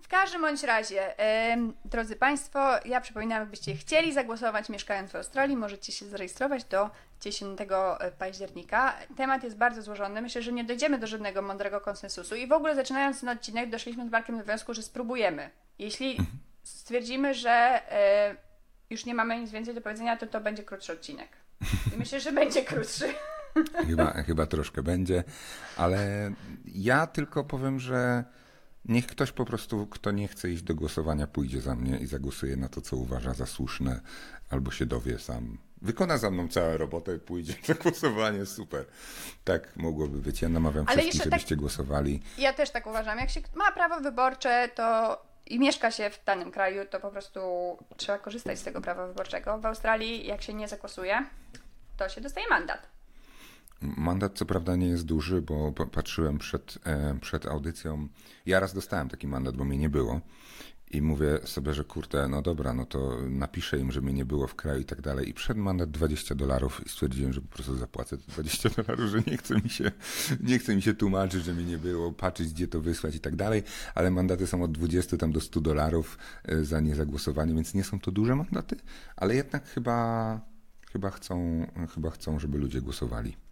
W 0.07 0.09
każdym 0.09 0.41
bądź 0.41 0.63
razie, 0.63 1.19
em, 1.19 1.73
drodzy 1.85 2.17
Państwo, 2.17 2.59
ja 2.85 3.01
przypominam, 3.01 3.41
jakbyście 3.41 3.75
chcieli 3.75 4.13
zagłosować 4.13 4.69
mieszkając 4.69 5.11
w 5.11 5.17
Australii, 5.17 5.57
możecie 5.57 5.93
się 5.93 6.07
zarejestrować 6.07 6.65
do 6.65 6.91
10 7.21 7.59
października. 8.19 8.95
Temat 9.17 9.45
jest 9.45 9.57
bardzo 9.57 9.83
złożony. 9.83 10.23
Myślę, 10.23 10.43
że 10.43 10.53
nie 10.53 10.65
dojdziemy 10.65 10.99
do 10.99 11.07
żadnego 11.07 11.43
mądrego 11.43 11.81
konsensusu 11.81 12.37
i 12.37 12.47
w 12.47 12.53
ogóle 12.53 12.75
zaczynając 12.75 13.21
ten 13.21 13.29
odcinek 13.29 13.71
doszliśmy 13.71 14.09
z 14.09 14.11
Markiem 14.11 14.39
do 14.39 14.45
wniosku, 14.45 14.75
że 14.75 14.83
spróbujemy. 14.83 15.51
Jeśli 15.79 16.17
stwierdzimy, 16.63 17.35
że 17.35 17.83
e, 17.91 18.37
już 18.91 19.05
nie 19.05 19.15
mamy 19.15 19.41
nic 19.41 19.51
więcej 19.51 19.75
do 19.75 19.81
powiedzenia, 19.81 20.17
to 20.17 20.27
to 20.27 20.41
będzie 20.41 20.63
krótszy 20.63 20.93
odcinek. 20.93 21.29
I 21.95 21.99
myślę, 21.99 22.21
że 22.21 22.33
będzie 22.33 22.65
krótszy. 22.65 23.15
Chyba, 23.89 24.13
chyba 24.13 24.47
troszkę 24.47 24.83
będzie, 24.83 25.25
ale 25.77 26.31
ja 26.65 27.07
tylko 27.07 27.45
powiem, 27.45 27.81
że 27.81 28.25
niech 28.89 29.07
ktoś 29.07 29.33
po 29.33 29.45
prostu, 29.45 29.87
kto 29.87 30.11
nie 30.11 30.29
chce 30.29 30.51
iść 30.51 30.63
do 30.63 30.75
głosowania, 30.75 31.27
pójdzie 31.27 31.61
za 31.61 31.75
mnie 31.75 31.99
i 31.99 32.07
zagłosuje 32.07 32.57
na 32.57 32.69
to, 32.69 32.81
co 32.81 32.97
uważa 32.97 33.35
za 33.35 33.47
słuszne, 33.47 34.01
albo 34.51 34.71
się 34.71 34.87
dowie 34.87 35.19
sam. 35.19 35.59
Wykona 35.83 36.19
za 36.19 36.31
mną 36.31 36.49
całą 36.49 36.77
robotę, 36.77 37.19
pójdzie 37.19 37.55
na 37.69 37.75
głosowanie, 37.75 38.47
super. 38.47 38.85
Tak 39.45 39.77
mogłoby 39.77 40.19
być. 40.19 40.43
Ja 40.43 40.49
namawiam 40.49 40.85
Ale 40.89 40.97
wszystkich, 40.97 41.15
jeszcze 41.15 41.31
tak- 41.31 41.41
żebyście 41.41 41.57
głosowali. 41.57 42.23
Ja 42.39 42.53
też 42.53 42.71
tak 42.71 42.87
uważam. 42.87 43.19
Jak 43.19 43.31
się 43.31 43.41
ma 43.55 43.73
prawo 43.73 44.01
wyborcze, 44.01 44.69
to 44.75 45.19
i 45.47 45.59
mieszka 45.59 45.91
się 45.91 46.11
w 46.11 46.25
danym 46.25 46.51
kraju, 46.51 46.83
to 46.91 47.01
po 47.01 47.11
prostu 47.11 47.41
trzeba 47.97 48.19
korzystać 48.19 48.59
z 48.59 48.63
tego 48.63 48.81
prawa 48.81 49.07
wyborczego. 49.07 49.59
W 49.59 49.67
Australii, 49.67 50.27
jak 50.27 50.43
się 50.43 50.55
nie 50.55 50.69
zagłosuje, 50.69 51.27
to 51.97 52.09
się 52.09 52.21
dostaje 52.21 52.47
mandat. 52.51 52.96
Mandat 53.81 54.39
co 54.39 54.47
prawda 54.47 54.77
nie 54.77 54.87
jest 54.89 55.05
duży, 55.05 55.43
bo 55.43 55.73
pa- 55.73 55.87
patrzyłem 55.87 56.39
przed, 56.39 56.79
e, 56.85 57.19
przed 57.21 57.47
audycją. 57.47 58.09
Ja 58.47 58.61
raz 58.61 58.75
dostałem 58.75 59.09
taki 59.09 59.29
mandat, 59.29 59.57
bo 59.57 59.65
mnie 59.65 59.79
nie 59.79 59.89
było. 59.89 60.21
I 60.91 61.03
mówię 61.03 61.39
sobie, 61.45 61.75
że 61.75 61.85
kurde, 61.85 62.29
no 62.29 62.43
dobra, 62.43 62.75
no 62.75 62.87
to 62.87 63.19
napiszę 63.29 63.79
im, 63.79 63.93
że 63.93 64.01
mnie 64.01 64.13
nie 64.13 64.25
było 64.25 64.47
w 64.47 64.55
kraju 64.55 64.81
i 64.81 64.85
tak 64.85 65.01
dalej. 65.01 65.29
I 65.29 65.35
przed 65.35 65.57
mandat 65.57 65.91
20 65.91 66.35
dolarów 66.35 66.87
i 66.87 66.89
stwierdziłem, 66.89 67.33
że 67.33 67.41
po 67.41 67.49
prostu 67.49 67.77
zapłacę 67.77 68.19
te 68.19 68.33
20 68.33 68.71
dolarów, 68.71 69.11
że 69.11 69.23
nie 69.27 69.37
chce 69.37 69.55
mi 69.55 69.71
się, 69.71 69.91
nie 70.49 70.59
chce 70.59 70.77
mi 70.77 70.83
się 70.83 70.95
tłumaczyć, 70.95 71.45
że 71.45 71.55
mnie 71.55 71.65
nie 71.65 71.79
było, 71.79 72.13
patrzeć 72.13 72.53
gdzie 72.53 72.69
to 72.69 72.81
wysłać 72.81 73.15
i 73.15 73.21
tak 73.21 73.37
dalej. 73.37 73.63
Ale 73.95 74.11
mandaty 74.11 74.47
są 74.47 74.63
od 74.63 74.73
20 74.73 75.17
tam 75.17 75.33
do 75.33 75.41
100 75.41 75.61
dolarów 75.61 76.19
e, 76.45 76.65
za 76.65 76.81
niezagłosowanie, 76.81 77.55
więc 77.55 77.75
nie 77.75 77.85
są 77.85 78.01
to 78.01 78.11
duże 78.11 78.37
mandaty, 78.37 78.77
ale 79.17 79.35
jednak 79.35 79.69
chyba, 79.69 80.41
chyba 80.93 81.11
chcą, 81.11 81.67
chyba 81.95 82.11
chcą, 82.11 82.39
żeby 82.39 82.59
ludzie 82.59 82.81
głosowali. 82.81 83.46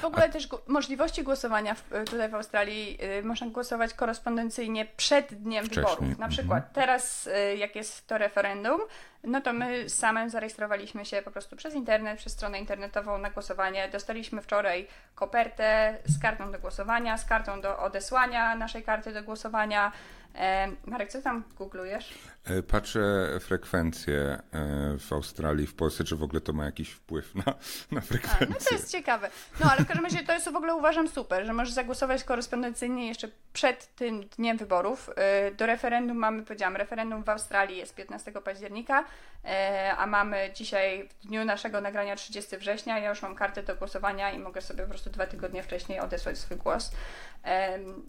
W 0.00 0.04
ogóle 0.04 0.28
też 0.28 0.48
możliwości 0.66 1.22
głosowania 1.22 1.74
w, 1.74 1.90
tutaj 2.10 2.28
w 2.28 2.34
Australii 2.34 2.98
y, 3.18 3.22
można 3.22 3.46
głosować 3.46 3.94
korespondencyjnie 3.94 4.86
przed 4.96 5.34
dniem 5.34 5.64
Wcześniej, 5.66 5.84
wyborów. 5.84 6.00
Na 6.00 6.12
mhm. 6.12 6.30
przykład 6.30 6.72
teraz, 6.72 7.26
y, 7.26 7.56
jak 7.56 7.76
jest 7.76 8.06
to 8.06 8.18
referendum, 8.18 8.80
no 9.24 9.40
to 9.40 9.52
my 9.52 9.88
same 9.88 10.30
zarejestrowaliśmy 10.30 11.04
się 11.04 11.22
po 11.22 11.30
prostu 11.30 11.56
przez 11.56 11.74
internet, 11.74 12.18
przez 12.18 12.32
stronę 12.32 12.58
internetową 12.58 13.18
na 13.18 13.30
głosowanie. 13.30 13.88
Dostaliśmy 13.88 14.42
wczoraj 14.42 14.86
kopertę 15.14 15.96
z 16.04 16.22
kartą 16.22 16.52
do 16.52 16.58
głosowania, 16.58 17.18
z 17.18 17.24
kartą 17.24 17.60
do 17.60 17.78
odesłania 17.78 18.54
naszej 18.54 18.82
karty 18.82 19.12
do 19.12 19.22
głosowania. 19.22 19.92
E, 20.34 20.68
Marek, 20.86 21.10
co 21.12 21.22
tam 21.22 21.44
googlujesz? 21.58 22.14
E, 22.44 22.62
Patrzę 22.62 23.28
frekwencję 23.40 24.18
e, 24.52 24.98
w 24.98 25.12
Australii, 25.12 25.66
w 25.66 25.74
Polsce, 25.74 26.04
czy 26.04 26.16
w 26.16 26.22
ogóle 26.22 26.40
to 26.40 26.52
ma 26.52 26.64
jakiś 26.64 26.90
wpływ 26.90 27.34
na, 27.34 27.42
na 27.44 27.52
A, 27.90 27.94
no 27.94 28.00
frekwencję. 28.00 28.56
to 28.68 28.74
jest 28.74 28.90
ciekawe. 28.92 29.30
No 29.60 29.70
ale 29.72 29.84
w 29.84 29.86
każdym 29.86 30.04
razie 30.04 30.24
to 30.24 30.32
jest 30.32 30.50
w 30.50 30.56
ogóle 30.56 30.74
uważam 30.74 31.08
super, 31.08 31.46
że 31.46 31.52
możesz 31.52 31.74
zagłosować 31.74 32.24
korespondencyjnie 32.24 33.08
jeszcze 33.08 33.28
przed 33.54 33.94
tym 33.94 34.20
dniem 34.20 34.56
wyborów. 34.56 35.10
Yy, 35.44 35.54
Do 35.54 35.66
referendum 35.66 36.16
mamy, 36.16 36.42
powiedziałam, 36.42 36.76
referendum 36.76 37.24
w 37.24 37.28
Australii 37.28 37.76
jest 37.76 37.94
15 37.94 38.32
października, 38.32 39.04
yy, 39.44 39.50
a 39.96 40.06
mamy 40.06 40.50
dzisiaj 40.54 41.08
w 41.08 41.26
dniu 41.26 41.44
naszego 41.44 41.80
nagrania 41.80 42.16
30 42.16 42.56
września. 42.56 42.98
Ja 42.98 43.08
już 43.08 43.22
mam 43.22 43.34
kartę 43.34 43.62
do 43.62 43.76
głosowania 43.76 44.30
i 44.30 44.38
mogę 44.38 44.60
sobie 44.60 44.82
po 44.82 44.88
prostu 44.88 45.10
dwa 45.10 45.26
tygodnie 45.26 45.62
wcześniej 45.62 46.00
odesłać 46.00 46.38
swój 46.38 46.56
głos. 46.56 46.90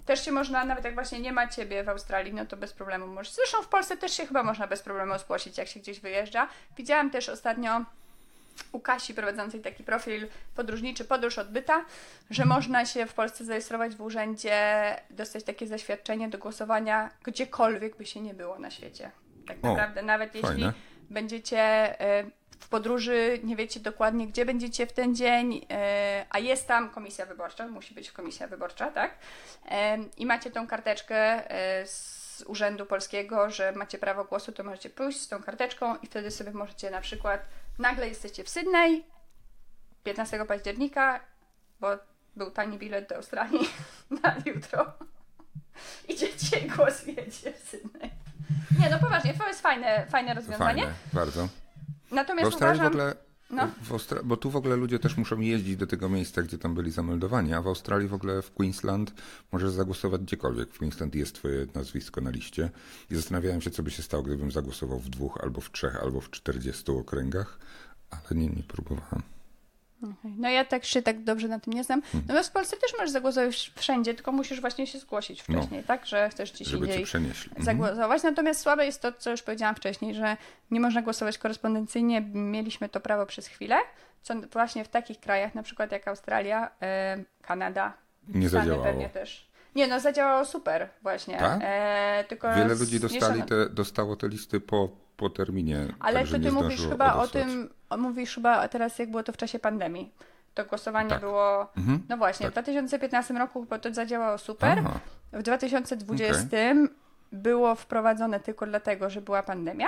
Też 0.05 0.25
się 0.25 0.31
można, 0.31 0.65
nawet 0.65 0.85
jak 0.85 0.93
właśnie 0.93 1.19
nie 1.19 1.31
ma 1.31 1.47
ciebie 1.47 1.83
w 1.83 1.89
Australii, 1.89 2.33
no 2.33 2.45
to 2.45 2.57
bez 2.57 2.73
problemu 2.73 3.07
możesz. 3.07 3.33
Zresztą 3.33 3.61
w 3.61 3.67
Polsce 3.67 3.97
też 3.97 4.11
się 4.11 4.25
chyba 4.25 4.43
można 4.43 4.67
bez 4.67 4.81
problemu 4.81 5.19
zgłosić, 5.19 5.57
jak 5.57 5.67
się 5.67 5.79
gdzieś 5.79 5.99
wyjeżdża. 5.99 6.47
Widziałam 6.77 7.09
też 7.11 7.29
ostatnio 7.29 7.85
u 8.71 8.79
Kasi 8.79 9.13
prowadzącej 9.13 9.61
taki 9.61 9.83
profil 9.83 10.27
podróżniczy 10.55 11.05
Podróż 11.05 11.37
Odbyta, 11.37 11.85
że 12.29 12.45
można 12.45 12.85
się 12.85 13.05
w 13.05 13.13
Polsce 13.13 13.45
zarejestrować 13.45 13.95
w 13.95 14.01
urzędzie, 14.01 14.59
dostać 15.09 15.43
takie 15.43 15.67
zaświadczenie 15.67 16.29
do 16.29 16.37
głosowania 16.37 17.09
gdziekolwiek 17.23 17.97
by 17.97 18.05
się 18.05 18.21
nie 18.21 18.33
było 18.33 18.59
na 18.59 18.71
świecie. 18.71 19.11
Tak 19.47 19.57
O, 19.61 19.67
naprawdę, 19.67 20.01
nawet 20.01 20.35
jeśli 20.35 20.49
fajne. 20.49 20.73
będziecie 21.09 21.59
e, 22.01 22.23
w 22.59 22.69
podróży, 22.69 23.39
nie 23.43 23.55
wiecie 23.55 23.79
dokładnie, 23.79 24.27
gdzie 24.27 24.45
będziecie 24.45 24.87
w 24.87 24.93
ten 24.93 25.15
dzień, 25.15 25.65
e, 25.71 26.25
a 26.29 26.39
jest 26.39 26.67
tam 26.67 26.89
komisja 26.89 27.25
wyborcza, 27.25 27.67
musi 27.67 27.93
być 27.93 28.11
komisja 28.11 28.47
wyborcza, 28.47 28.91
tak? 28.91 29.11
E, 29.71 29.97
I 30.17 30.25
macie 30.25 30.51
tą 30.51 30.67
karteczkę 30.67 31.15
e, 31.51 31.87
z 31.87 32.43
Urzędu 32.47 32.85
Polskiego, 32.85 33.49
że 33.49 33.71
macie 33.71 33.97
prawo 33.97 34.23
głosu, 34.25 34.51
to 34.51 34.63
możecie 34.63 34.89
pójść 34.89 35.21
z 35.21 35.27
tą 35.27 35.43
karteczką 35.43 35.95
i 35.97 36.07
wtedy 36.07 36.31
sobie 36.31 36.51
możecie 36.51 36.91
na 36.91 37.01
przykład, 37.01 37.41
nagle 37.79 38.07
jesteście 38.07 38.43
w 38.43 38.49
Sydney 38.49 39.03
15 40.03 40.45
października, 40.45 41.19
bo 41.79 41.87
był 42.35 42.51
tani 42.51 42.77
bilet 42.77 43.09
do 43.09 43.15
Australii 43.15 43.69
na 44.23 44.35
jutro. 44.45 44.93
Idziecie 46.07 46.59
i 46.59 46.67
głosujecie 46.69 47.53
w 47.53 47.69
Sydney. 47.69 48.11
Nie, 48.79 48.89
no 48.89 48.99
poważnie, 48.99 49.33
to 49.33 49.47
jest 49.47 49.61
fajne, 49.61 50.05
fajne 50.09 50.33
rozwiązanie. 50.33 50.83
Fajne, 50.83 50.97
bardzo. 51.13 51.47
W 52.05 52.11
Natomiast 52.11 52.45
Australii 52.45 52.79
uważam, 52.79 52.93
w 52.93 52.95
ogóle. 52.95 53.24
No. 53.49 53.69
Austra... 53.91 54.23
Bo 54.23 54.37
tu 54.37 54.51
w 54.51 54.55
ogóle 54.55 54.75
ludzie 54.75 54.99
też 54.99 55.17
muszą 55.17 55.39
jeździć 55.39 55.77
do 55.77 55.87
tego 55.87 56.09
miejsca, 56.09 56.41
gdzie 56.41 56.57
tam 56.57 56.75
byli 56.75 56.91
zameldowani, 56.91 57.53
a 57.53 57.61
w 57.61 57.67
Australii 57.67 58.07
w 58.07 58.13
ogóle 58.13 58.41
w 58.41 58.51
Queensland 58.51 59.13
możesz 59.51 59.71
zagłosować 59.71 60.21
gdziekolwiek. 60.21 60.73
W 60.73 60.77
Queensland 60.77 61.15
jest 61.15 61.35
twoje 61.35 61.67
nazwisko 61.75 62.21
na 62.21 62.29
liście 62.29 62.69
i 63.11 63.15
zastanawiałem 63.15 63.61
się, 63.61 63.71
co 63.71 63.83
by 63.83 63.91
się 63.91 64.03
stało, 64.03 64.23
gdybym 64.23 64.51
zagłosował 64.51 64.99
w 64.99 65.09
dwóch, 65.09 65.37
albo 65.43 65.61
w 65.61 65.71
trzech, 65.71 65.95
albo 65.95 66.21
w 66.21 66.29
czterdziestu 66.29 66.97
okręgach, 66.97 67.59
ale 68.11 68.39
nie, 68.39 68.47
nie 68.47 68.63
próbowałem. 68.63 69.34
No 70.23 70.49
ja 70.49 70.65
tak 70.65 70.85
się 70.85 71.01
tak 71.01 71.23
dobrze 71.23 71.47
na 71.47 71.59
tym 71.59 71.73
nie 71.73 71.83
znam. 71.83 71.99
Mhm. 71.99 72.23
Natomiast 72.27 72.49
w 72.49 72.51
Polsce 72.51 72.77
też 72.77 72.91
możesz 72.93 73.11
zagłosować 73.11 73.71
wszędzie, 73.75 74.13
tylko 74.13 74.31
musisz 74.31 74.61
właśnie 74.61 74.87
się 74.87 74.99
zgłosić 74.99 75.43
No. 75.49 75.57
wcześniej, 75.59 75.83
tak? 75.83 76.05
Że 76.05 76.29
chcesz 76.29 76.51
gdzieś 76.53 76.67
Żeby 76.67 76.85
indziej. 76.85 77.01
Mhm. 77.03 77.33
zagłosować. 77.59 78.23
Natomiast 78.23 78.59
słabe 78.61 78.85
jest 78.85 79.01
to, 79.01 79.11
co 79.11 79.31
już 79.31 79.41
powiedziałam 79.41 79.75
wcześniej, 79.75 80.15
że 80.15 80.37
nie 80.71 80.79
można 80.79 81.01
głosować 81.01 81.37
korespondencyjnie. 81.37 82.21
Mieliśmy 82.33 82.89
to 82.89 82.99
prawo 82.99 83.25
przez 83.25 83.47
chwilę, 83.47 83.75
co 84.21 84.33
właśnie 84.53 84.83
w 84.83 84.87
takich 84.87 85.19
krajach, 85.19 85.55
na 85.55 85.63
przykład 85.63 85.91
jak 85.91 86.07
Australia, 86.07 86.71
e, 86.81 87.17
Kanada, 87.41 87.93
Nie 88.27 88.49
Stany 88.49 88.63
zadziałało. 88.63 88.83
pewnie 88.83 89.09
też. 89.09 89.47
Nie, 89.75 89.87
no 89.87 89.99
zadziałało 89.99 90.45
super 90.45 90.89
właśnie. 91.01 91.37
Tak? 91.37 91.59
E, 91.63 92.23
Wiele 92.55 92.75
ludzi 92.75 92.99
dostali 92.99 93.43
te, 93.43 93.69
dostało 93.69 94.15
te 94.15 94.27
listy 94.27 94.59
po, 94.59 94.89
po 95.17 95.29
terminie. 95.29 95.87
Ale 95.99 96.19
także 96.19 96.37
to 96.39 96.43
ty 96.45 96.51
mówisz 96.51 96.87
chyba 96.89 97.13
o 97.15 97.19
odesłać. 97.21 97.31
tym, 97.45 97.69
o, 97.89 97.97
mówisz 97.97 98.35
chyba 98.35 98.67
teraz 98.67 98.99
jak 98.99 99.11
było 99.11 99.23
to 99.23 99.31
w 99.33 99.37
czasie 99.37 99.59
pandemii. 99.59 100.11
To 100.53 100.65
głosowanie 100.65 101.09
Tak. 101.09 101.19
było, 101.19 101.67
Mhm. 101.77 102.01
no 102.09 102.17
właśnie, 102.17 102.43
tak. 102.51 102.51
w 102.51 102.53
2015 102.67 103.33
roku 103.33 103.65
to 103.81 103.93
zadziałało 103.93 104.37
super. 104.37 104.79
Aha. 104.79 104.99
W 105.33 105.43
2020 105.43 106.57
było 107.31 107.75
wprowadzone 107.75 108.39
tylko 108.39 108.65
dlatego, 108.65 109.09
że 109.09 109.21
była 109.21 109.43
pandemia, 109.43 109.87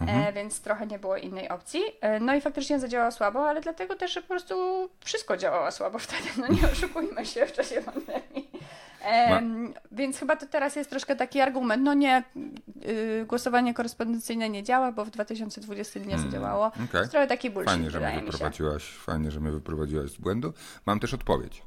Mhm. 0.00 0.22
e, 0.22 0.32
więc 0.32 0.60
trochę 0.60 0.86
nie 0.86 0.98
było 0.98 1.16
innej 1.16 1.48
opcji. 1.48 1.80
E, 2.00 2.20
no 2.20 2.34
i 2.34 2.40
faktycznie 2.40 2.78
zadziałało 2.80 3.12
słabo, 3.12 3.48
ale 3.48 3.60
dlatego 3.60 3.96
też, 3.96 4.12
że 4.12 4.22
po 4.22 4.28
prostu 4.28 4.54
wszystko 5.04 5.36
działało 5.36 5.70
słabo 5.72 5.98
wtedy. 5.98 6.28
No 6.38 6.46
nie 6.48 6.68
oszukujmy 6.72 7.26
się 7.26 7.46
w 7.46 7.52
czasie 7.52 7.80
pandemii. 7.82 8.50
Więc 9.92 10.18
chyba 10.18 10.36
to 10.36 10.46
teraz 10.46 10.76
jest 10.76 10.90
troszkę 10.90 11.16
taki 11.16 11.40
argument. 11.40 11.82
No 11.82 11.94
nie, 11.94 12.24
y, 12.86 13.24
głosowanie 13.26 13.74
korespondencyjne 13.74 14.50
nie 14.50 14.62
działa, 14.62 14.92
bo 14.92 15.04
w 15.04 15.10
2020 15.10 16.00
nie 16.00 16.18
zadziałało. 16.18 16.66
okej. 16.66 16.86
To 16.92 16.98
jest 16.98 17.10
trochę 17.10 17.26
taki 17.26 17.50
bullshit, 17.50 17.70
Fajnie, 17.70 17.90
że 17.90 18.00
mnie 18.00 18.20
wyprowadziłaś, 18.20 18.84
fajnie, 18.90 19.30
że 19.30 19.40
mnie 19.40 19.50
wyprowadziłaś 19.50 20.10
z 20.10 20.16
błędu. 20.16 20.52
Mam 20.86 21.00
też 21.00 21.14
odpowiedź. 21.14 21.62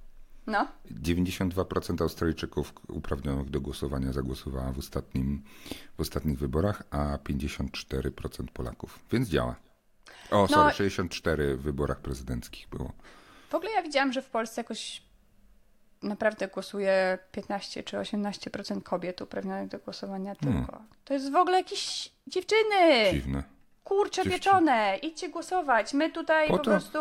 No, 0.48 0.68
92% 0.92 2.02
Australijczyków 2.02 2.74
uprawnionych 2.88 3.50
do 3.50 3.62
głosowania 3.62 4.14
zagłosowała 4.14 4.72
w, 4.72 4.80
ostatnim, 4.80 5.44
w 5.98 6.02
ostatnich 6.02 6.40
wyborach, 6.40 6.84
a 6.92 7.18
54% 7.18 8.48
Polaków. 8.54 9.00
Więc 9.12 9.30
działa. 9.30 9.56
O, 10.32 10.38
No- 10.42 10.48
sorry, 10.48 10.74
64 10.74 11.58
w 11.58 11.62
wyborach 11.62 12.00
prezydenckich 12.00 12.70
było. 12.70 12.92
w 13.50 13.56
ogóle 13.56 13.72
ja 13.72 13.82
widziałam, 13.82 14.14
że 14.14 14.22
w 14.22 14.30
Polsce 14.30 14.62
jakoś 14.62 15.02
naprawdę 16.04 16.48
głosuje 16.48 17.18
15 17.32 17.84
czy 17.84 17.98
18% 17.98 18.84
kobiet 18.84 19.22
uprawnionych 19.22 19.68
do 19.70 19.80
głosowania 19.80 20.36
Hmm. 20.44 20.66
tylko. 20.66 20.82
To 21.06 21.14
jest 21.14 21.32
w 21.32 21.36
ogóle 21.36 21.58
jakieś 21.58 22.12
dziewczyny! 22.28 23.12
Dziwne. 23.12 23.44
Kurcze 23.84 24.16
Dziewczyny. 24.24 24.36
pieczone! 24.36 24.98
Idźcie 25.02 25.30
głosować. 25.30 25.94
My 25.94 26.12
tutaj 26.12 26.48
Po 26.48 26.54
po, 26.58 26.64
to- 26.64 26.72
prostu... 26.72 27.00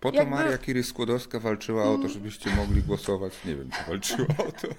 Po 0.00 0.10
to 0.10 0.16
Jakby- 0.16 0.30
Maria 0.34 0.58
Curie-Skłodowska 0.58 1.40
walczyła 1.40 1.84
o 1.84 1.98
to, 1.98 2.08
żebyście 2.08 2.50
mogli 2.50 2.82
głosować. 2.82 3.32
Nie 3.44 3.56
wiem, 3.56 3.70
czy 3.70 3.90
walczyła 3.90 4.28
o 4.48 4.52
to. 4.52 4.68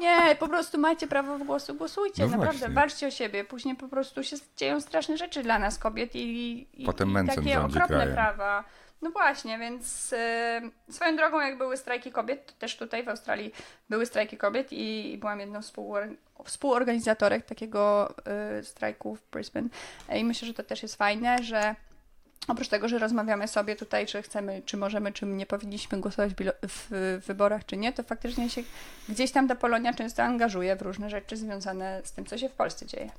Nie, 0.00 0.36
po 0.38 0.48
prostu 0.48 0.78
macie 0.78 1.06
prawo 1.06 1.38
w 1.38 1.42
głosu, 1.44 1.74
głosujcie, 1.74 2.22
No 2.22 2.28
naprawdę, 2.28 2.58
właśnie. 2.58 2.74
walczcie 2.74 3.06
o 3.06 3.10
siebie. 3.10 3.44
Później 3.44 3.76
po 3.76 3.88
prostu 3.88 4.24
się 4.24 4.36
dzieją 4.56 4.80
straszne 4.80 5.16
rzeczy 5.16 5.42
dla 5.42 5.58
nas, 5.58 5.78
kobiet 5.78 6.14
i, 6.14 6.66
i, 6.82 6.84
Potem 6.86 7.10
i 7.24 7.26
takie 7.28 7.60
okropne 7.60 7.86
krajem. 7.96 8.14
prawa. 8.14 8.64
No 9.02 9.10
właśnie, 9.10 9.58
więc 9.58 10.12
y, 10.12 10.92
swoją 10.92 11.16
drogą, 11.16 11.40
jak 11.40 11.58
były 11.58 11.76
strajki 11.76 12.12
kobiet, 12.12 12.46
to 12.46 12.52
też 12.58 12.76
tutaj 12.76 13.04
w 13.04 13.08
Australii 13.08 13.52
były 13.90 14.06
strajki 14.06 14.36
kobiet 14.36 14.72
i, 14.72 15.12
i 15.12 15.18
byłam 15.18 15.40
jedną 15.40 15.62
z 15.62 15.72
współor- 15.72 16.16
współorganizatorek 16.44 17.44
takiego 17.44 18.14
y, 18.58 18.64
strajku 18.64 19.16
w 19.16 19.30
Brisbane. 19.30 19.68
I 20.14 20.24
myślę, 20.24 20.48
że 20.48 20.54
to 20.54 20.62
też 20.62 20.82
jest 20.82 20.96
fajne, 20.96 21.42
że 21.42 21.74
Oprócz 22.48 22.68
tego, 22.68 22.88
że 22.88 22.98
rozmawiamy 22.98 23.48
sobie 23.48 23.76
tutaj, 23.76 24.06
czy 24.06 24.22
chcemy, 24.22 24.62
czy 24.64 24.76
możemy, 24.76 25.12
czy 25.12 25.26
nie 25.26 25.46
powinniśmy 25.46 26.00
głosować 26.00 26.32
w 26.62 27.20
wyborach, 27.26 27.66
czy 27.66 27.76
nie, 27.76 27.92
to 27.92 28.02
faktycznie 28.02 28.50
się 28.50 28.62
gdzieś 29.08 29.32
tam 29.32 29.48
ta 29.48 29.54
Polonia 29.54 29.94
często 29.94 30.22
angażuje 30.22 30.76
w 30.76 30.82
różne 30.82 31.10
rzeczy 31.10 31.36
związane 31.36 32.00
z 32.04 32.12
tym, 32.12 32.26
co 32.26 32.38
się 32.38 32.48
w 32.48 32.52
Polsce 32.52 32.86
dzieje. 32.86 33.10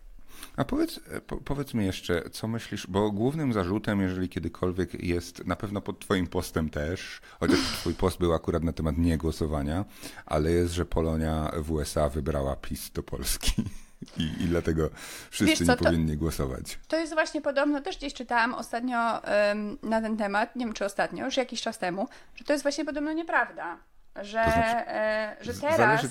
A 0.58 0.66
powiedz, 0.66 1.00
po, 1.28 1.38
powiedz 1.38 1.74
mi 1.74 1.86
jeszcze, 1.86 2.30
co 2.30 2.48
myślisz, 2.48 2.88
bo 2.88 3.12
głównym 3.12 3.54
zarzutem, 3.54 4.02
jeżeli 4.02 4.30
kiedykolwiek 4.30 5.04
jest, 5.04 5.46
na 5.46 5.56
pewno 5.56 5.82
pod 5.82 6.00
twoim 6.00 6.28
postem 6.28 6.70
też, 6.70 7.22
chociaż 7.40 7.60
twój 7.60 7.94
post 7.94 8.18
był 8.20 8.34
akurat 8.34 8.64
na 8.64 8.74
temat 8.74 8.98
niegłosowania, 8.98 9.86
ale 10.26 10.52
jest, 10.52 10.74
że 10.74 10.86
Polonia 10.86 11.52
w 11.58 11.72
USA 11.72 12.10
wybrała 12.10 12.56
PiS 12.56 12.92
do 12.92 13.04
Polski 13.04 13.54
i, 14.18 14.24
i 14.24 14.48
dlatego 14.48 14.90
wszyscy 15.30 15.46
Wiesz 15.52 15.68
co, 15.68 15.74
nie 15.74 15.78
to- 15.78 15.86
powinni 15.86 16.18
głosować. 16.18 16.80
To 16.88 16.98
jest 16.98 17.14
właśnie 17.14 17.42
podobno, 17.42 17.82
też 17.82 17.98
gdzieś 17.98 18.14
czytałam 18.14 18.54
ostatnio 18.54 19.24
em, 19.24 19.78
na 19.84 20.02
ten 20.02 20.18
temat, 20.18 20.56
nie 20.56 20.66
wiem 20.66 20.74
czy 20.74 20.86
ostatnio, 20.86 21.26
już 21.26 21.38
jakiś 21.38 21.62
czas 21.62 21.78
temu, 21.80 22.08
że 22.36 22.44
to 22.46 22.54
jest 22.54 22.64
właśnie 22.64 22.86
podobno 22.86 23.14
nieprawda. 23.14 23.78
Że, 24.22 24.44
To 24.46 24.52
znaczy, 24.52 24.88
e, 24.88 25.36
że 25.42 25.54
teraz. 25.54 25.78
Zależy, 25.78 26.08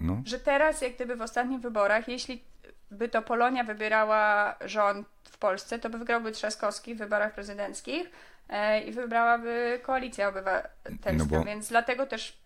No. 0.00 0.22
że 0.24 0.38
teraz, 0.40 0.82
jak 0.82 0.94
gdyby 0.94 1.16
w 1.16 1.22
ostatnich 1.22 1.60
wyborach, 1.60 2.08
jeśli 2.08 2.44
by 2.90 3.08
to 3.08 3.22
Polonia 3.22 3.64
wybierała 3.64 4.54
rząd 4.64 5.08
w 5.24 5.38
Polsce, 5.38 5.78
to 5.78 5.90
by 5.90 5.98
wygrałby 5.98 6.32
Trzaskowski 6.32 6.94
w 6.94 6.98
wyborach 6.98 7.34
prezydenckich 7.34 8.10
e, 8.48 8.80
i 8.80 8.92
wybrałaby 8.92 9.80
koalicja 9.82 10.28
obywatelska, 10.28 11.12
No 11.12 11.26
bo- 11.26 11.44
więc 11.44 11.68
dlatego 11.68 12.06
też 12.06 12.40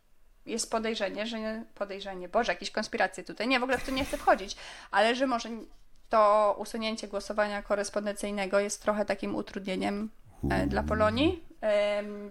jest 0.47 0.71
podejrzenie, 0.71 1.27
że 1.27 1.41
nie, 1.41 1.65
podejrzenie, 1.75 2.29
Boże, 2.29 2.53
jakieś 2.53 2.71
konspiracje 2.71 3.25
tutaj, 3.25 3.49
nie, 3.49 3.61
w 3.61 3.63
ogóle 3.63 3.79
w 3.79 3.85
to 3.85 3.91
nie 3.93 4.05
chcę 4.05 4.17
wchodzić, 4.17 4.57
ale 4.91 5.15
że 5.15 5.27
może 5.27 5.49
to 6.09 6.55
usunięcie 6.59 7.09
głosowania 7.09 7.63
korespondencyjnego 7.63 8.61
jest 8.61 8.83
trochę 8.83 9.05
takim 9.05 9.35
utrudnieniem 9.35 10.11
e, 10.51 10.67
dla 10.67 10.83
Polonii 10.83 11.45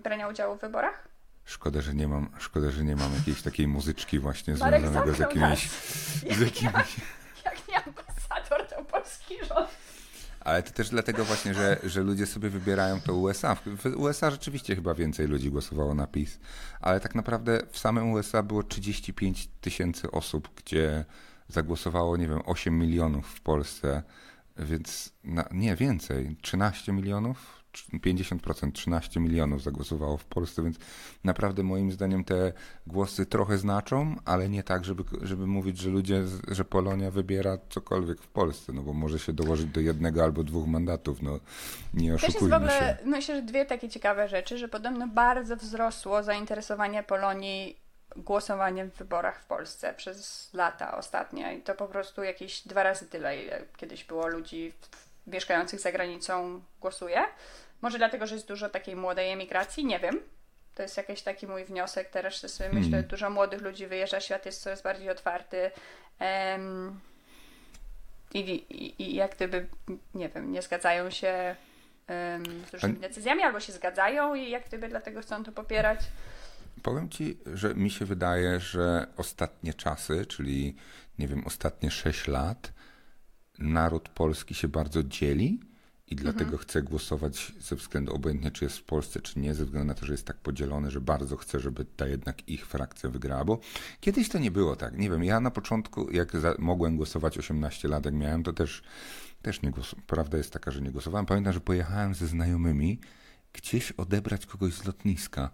brania 0.03 0.27
udziału 0.27 0.57
w 0.57 0.61
wyborach. 0.61 1.07
Szkoda, 1.45 1.81
że 1.81 1.93
nie 1.93 2.07
mam, 2.07 2.29
szkoda, 2.39 2.71
że 2.71 2.83
nie 2.83 2.95
mam 2.95 3.15
jakiejś 3.15 3.41
takiej 3.41 3.67
muzyczki 3.67 4.19
właśnie 4.19 4.53
Marek 4.53 4.81
związanego 4.81 5.13
z 5.13 5.19
jakimiś, 5.19 5.69
z 5.69 6.39
jakimiś 6.39 6.95
Jak 7.45 7.67
nie 7.67 7.83
ambasador, 7.83 8.67
to 8.69 8.85
polski 8.85 9.35
rząd. 9.49 9.69
Ale 10.39 10.63
to 10.63 10.71
też 10.71 10.89
dlatego 10.89 11.25
właśnie, 11.25 11.53
że, 11.53 11.77
że 11.83 12.01
ludzie 12.01 12.25
sobie 12.25 12.49
wybierają 12.49 13.01
to 13.01 13.13
USA. 13.13 13.55
W 13.55 13.85
USA 13.97 14.31
rzeczywiście 14.31 14.75
chyba 14.75 14.93
więcej 14.93 15.27
ludzi 15.27 15.51
głosowało 15.51 15.93
na 15.93 16.07
PiS, 16.07 16.39
ale 16.81 16.99
tak 16.99 17.15
naprawdę 17.15 17.59
w 17.71 17.79
samym 17.79 18.11
USA 18.11 18.43
było 18.43 18.63
35 18.63 19.49
tysięcy 19.61 20.11
osób, 20.11 20.49
gdzie 20.55 21.05
zagłosowało, 21.47 22.17
nie 22.17 22.27
wiem, 22.27 22.41
8 22.45 22.79
milionów 22.79 23.27
w 23.27 23.41
Polsce, 23.41 24.03
więc 24.57 25.13
na, 25.23 25.45
nie 25.51 25.75
więcej, 25.75 26.37
13 26.41 26.93
milionów, 26.93 27.62
50%, 27.93 28.71
13 28.71 29.19
milionów 29.19 29.63
zagłosowało 29.63 30.17
w 30.17 30.25
Polsce, 30.25 30.63
więc 30.63 30.77
naprawdę 31.23 31.63
moim 31.63 31.91
zdaniem 31.91 32.23
te 32.23 32.53
głosy 32.87 33.25
trochę 33.25 33.57
znaczą, 33.57 34.15
ale 34.25 34.49
nie 34.49 34.63
tak, 34.63 34.85
żeby, 34.85 35.03
żeby 35.21 35.47
mówić, 35.47 35.77
że 35.77 35.89
ludzie, 35.89 36.23
że 36.47 36.65
Polonia 36.65 37.11
wybiera 37.11 37.57
cokolwiek 37.69 38.21
w 38.21 38.27
Polsce, 38.27 38.73
no 38.73 38.81
bo 38.81 38.93
może 38.93 39.19
się 39.19 39.33
dołożyć 39.33 39.65
do 39.65 39.81
jednego 39.81 40.23
albo 40.23 40.43
dwóch 40.43 40.67
mandatów, 40.67 41.21
no 41.21 41.39
nie 41.93 42.11
Też 42.11 42.23
jest 42.23 42.33
w 42.33 42.37
oszukujmy 42.37 42.55
ogóle, 42.55 42.71
się. 42.79 42.97
myślę, 43.05 43.35
że 43.35 43.41
dwie 43.41 43.65
takie 43.65 43.89
ciekawe 43.89 44.27
rzeczy, 44.29 44.57
że 44.57 44.67
podobno 44.67 45.07
bardzo 45.07 45.55
wzrosło 45.55 46.23
zainteresowanie 46.23 47.03
Polonii 47.03 47.83
głosowaniem 48.15 48.91
w 48.91 48.97
wyborach 48.97 49.39
w 49.39 49.45
Polsce 49.45 49.93
przez 49.93 50.49
lata 50.53 50.97
ostatnie 50.97 51.55
i 51.57 51.61
to 51.61 51.75
po 51.75 51.87
prostu 51.87 52.23
jakieś 52.23 52.67
dwa 52.67 52.83
razy 52.83 53.05
tyle, 53.05 53.43
ile 53.43 53.61
kiedyś 53.77 54.03
było 54.03 54.27
ludzi 54.27 54.73
mieszkających 55.27 55.79
za 55.79 55.91
granicą 55.91 56.61
głosuje. 56.81 57.21
Może 57.83 57.97
dlatego, 57.97 58.27
że 58.27 58.35
jest 58.35 58.47
dużo 58.47 58.69
takiej 58.69 58.95
młodej 58.95 59.31
emigracji, 59.31 59.85
nie 59.85 59.99
wiem. 59.99 60.19
To 60.75 60.83
jest 60.83 60.97
jakiś 60.97 61.21
taki 61.21 61.47
mój 61.47 61.65
wniosek. 61.65 62.09
Teraz 62.09 62.33
sobie 62.35 62.69
myślę, 62.69 62.91
Hmm. 62.91 63.07
dużo 63.07 63.29
młodych 63.29 63.61
ludzi 63.61 63.87
wyjeżdża, 63.87 64.19
świat 64.19 64.45
jest 64.45 64.61
coraz 64.61 64.81
bardziej 64.81 65.09
otwarty. 65.09 65.71
Em, 66.19 66.99
i, 68.33 68.39
i, 68.39 69.03
I 69.03 69.15
jak 69.15 69.35
gdyby, 69.35 69.67
nie 70.15 70.29
wiem, 70.29 70.51
nie 70.51 70.61
zgadzają 70.61 71.09
się 71.09 71.55
em, 72.07 72.43
z 72.45 72.73
różnymi 72.73 72.99
decyzjami, 72.99 73.43
albo 73.43 73.59
się 73.59 73.73
zgadzają 73.73 74.35
i 74.35 74.49
jak 74.49 74.67
gdyby 74.67 74.87
dlatego 74.87 75.21
chcą 75.21 75.43
to 75.43 75.51
popierać. 75.51 75.99
Powiem 76.83 77.09
ci, 77.09 77.37
że 77.53 77.75
mi 77.75 77.91
się 77.91 78.05
wydaje, 78.05 78.59
że 78.59 79.07
ostatnie 79.17 79.73
czasy, 79.73 80.25
czyli 80.25 80.75
nie 81.19 81.27
wiem, 81.27 81.43
ostatnie 81.45 81.91
6 81.91 82.27
lat, 82.27 82.73
naród 83.59 84.09
polski 84.09 84.55
się 84.55 84.67
bardzo 84.67 85.03
dzieli 85.03 85.72
i 86.07 86.15
dlatego 86.15 86.57
chce 86.57 86.81
głosować 86.81 87.53
ze 87.59 87.75
względu 87.75 88.13
obojętnie, 88.13 88.51
czy 88.51 88.65
jest 88.65 88.77
w 88.77 88.83
Polsce, 88.83 89.21
czy 89.21 89.39
nie, 89.39 89.55
ze 89.55 89.65
względu 89.65 89.87
na 89.87 89.93
to, 89.93 90.05
że 90.05 90.13
jest 90.13 90.25
tak 90.25 90.37
podzielony, 90.37 90.91
że 90.91 91.01
bardzo 91.01 91.37
chce, 91.37 91.59
żeby 91.59 91.85
ta 91.85 92.07
jednak 92.07 92.49
ich 92.49 92.65
frakcja 92.65 93.09
wygrała. 93.09 93.45
Bo 93.45 93.59
kiedyś 93.99 94.29
to 94.29 94.39
nie 94.39 94.51
było 94.51 94.75
tak. 94.75 94.97
Nie 94.97 95.09
wiem, 95.09 95.23
ja 95.23 95.39
na 95.39 95.51
początku, 95.51 96.11
jak 96.11 96.37
za, 96.37 96.55
mogłem 96.59 96.97
głosować 96.97 97.37
18 97.37 97.87
lat, 97.87 98.05
jak 98.05 98.13
miałem, 98.13 98.43
to 98.43 98.53
też, 98.53 98.83
też 99.41 99.61
nie 99.61 99.71
głosowałem. 99.71 100.07
Prawda 100.07 100.37
jest 100.37 100.53
taka, 100.53 100.71
że 100.71 100.81
nie 100.81 100.91
głosowałem. 100.91 101.25
Pamiętam, 101.25 101.53
że 101.53 101.59
pojechałem 101.59 102.15
ze 102.15 102.27
znajomymi 102.27 102.99
gdzieś 103.53 103.91
odebrać 103.91 104.45
kogoś 104.45 104.73
z 104.73 104.85
lotniska. 104.85 105.49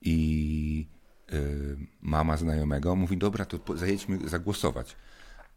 I 0.00 0.86
y, 1.32 1.76
mama 2.00 2.36
znajomego 2.36 2.96
mówi, 2.96 3.16
dobra, 3.16 3.44
to 3.44 3.76
zajedźmy 3.76 4.28
zagłosować. 4.28 4.96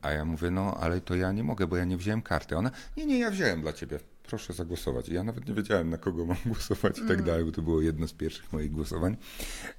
A 0.01 0.11
ja 0.11 0.25
mówię, 0.25 0.51
no 0.51 0.77
ale 0.79 1.01
to 1.01 1.15
ja 1.15 1.31
nie 1.31 1.43
mogę, 1.43 1.67
bo 1.67 1.77
ja 1.77 1.85
nie 1.85 1.97
wziąłem 1.97 2.21
karty. 2.21 2.57
Ona, 2.57 2.71
nie, 2.97 3.05
nie, 3.05 3.19
ja 3.19 3.31
wziąłem 3.31 3.61
dla 3.61 3.73
ciebie. 3.73 3.99
Proszę 4.23 4.53
zagłosować. 4.53 5.09
I 5.09 5.13
ja 5.13 5.23
nawet 5.23 5.47
nie 5.47 5.53
wiedziałem, 5.53 5.89
na 5.89 5.97
kogo 5.97 6.25
mam 6.25 6.37
głosować 6.45 6.99
i 6.99 7.07
tak 7.07 7.21
dalej, 7.21 7.45
bo 7.45 7.51
to 7.51 7.61
było 7.61 7.81
jedno 7.81 8.07
z 8.07 8.13
pierwszych 8.13 8.53
moich 8.53 8.71
głosowań. 8.71 9.17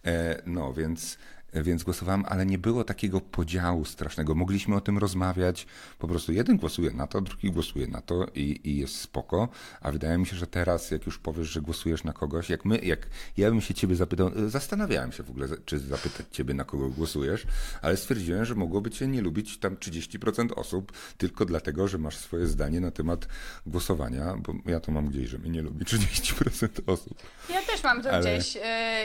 E, 0.07 0.43
no, 0.47 0.73
więc, 0.73 1.19
więc 1.55 1.83
głosowałem, 1.83 2.25
ale 2.29 2.47
nie 2.47 2.59
było 2.59 2.85
takiego 2.85 3.21
podziału 3.21 3.85
strasznego. 3.85 4.35
Mogliśmy 4.35 4.77
o 4.77 4.81
tym 4.81 4.99
rozmawiać. 4.99 5.67
Po 5.99 6.09
prostu 6.09 6.33
jeden 6.33 6.57
głosuje 6.57 6.91
na 6.91 7.07
to, 7.07 7.21
drugi 7.21 7.51
głosuje 7.51 7.87
na 7.87 8.01
to 8.01 8.27
i, 8.35 8.61
i 8.65 8.77
jest 8.79 9.01
spoko. 9.01 9.49
A 9.81 9.93
wydaje 9.93 10.19
mi 10.19 10.27
się, 10.27 10.37
że 10.37 10.47
teraz, 10.47 10.91
jak 10.91 11.07
już 11.07 11.19
powiesz, 11.19 11.49
że 11.49 11.61
głosujesz 11.61 12.05
na 12.05 12.13
kogoś, 12.13 12.51
jak 12.51 12.65
my, 12.65 12.79
jak 12.79 13.07
ja 13.37 13.51
bym 13.51 13.61
się 13.61 13.75
ciebie 13.75 13.97
zapytał, 13.97 14.31
zastanawiałem 14.47 15.13
się 15.13 15.23
w 15.23 15.31
ogóle, 15.31 15.49
czy 15.65 15.79
zapytać 15.79 16.27
ciebie, 16.33 16.55
na 16.55 16.65
kogo 16.65 16.89
głosujesz, 16.89 17.47
ale 17.83 17.97
stwierdziłem, 17.97 18.45
że 18.45 18.55
mogłoby 18.55 18.91
cię 18.91 19.07
nie 19.07 19.23
lubić 19.23 19.59
tam 19.59 19.77
30% 19.77 20.49
osób 20.57 20.93
tylko 21.19 21.45
dlatego, 21.45 21.89
że 21.89 21.99
masz 21.99 22.17
swoje 22.17 22.47
zdanie 22.47 22.81
na 22.81 22.91
temat 22.91 23.29
głosowania, 23.67 24.37
bo 24.37 24.55
ja 24.71 24.81
to 24.81 24.93
mam 24.93 25.07
gdzieś, 25.09 25.29
że 25.29 25.39
mnie 25.39 25.51
nie 25.51 25.63
lubi 25.63 25.85
30% 25.85 26.69
osób. 26.87 27.19
Ja 27.51 27.63
też 27.63 27.85
mam 27.85 28.03
to 28.03 28.11
Ale- 28.11 28.21
gdzieś 28.21 28.59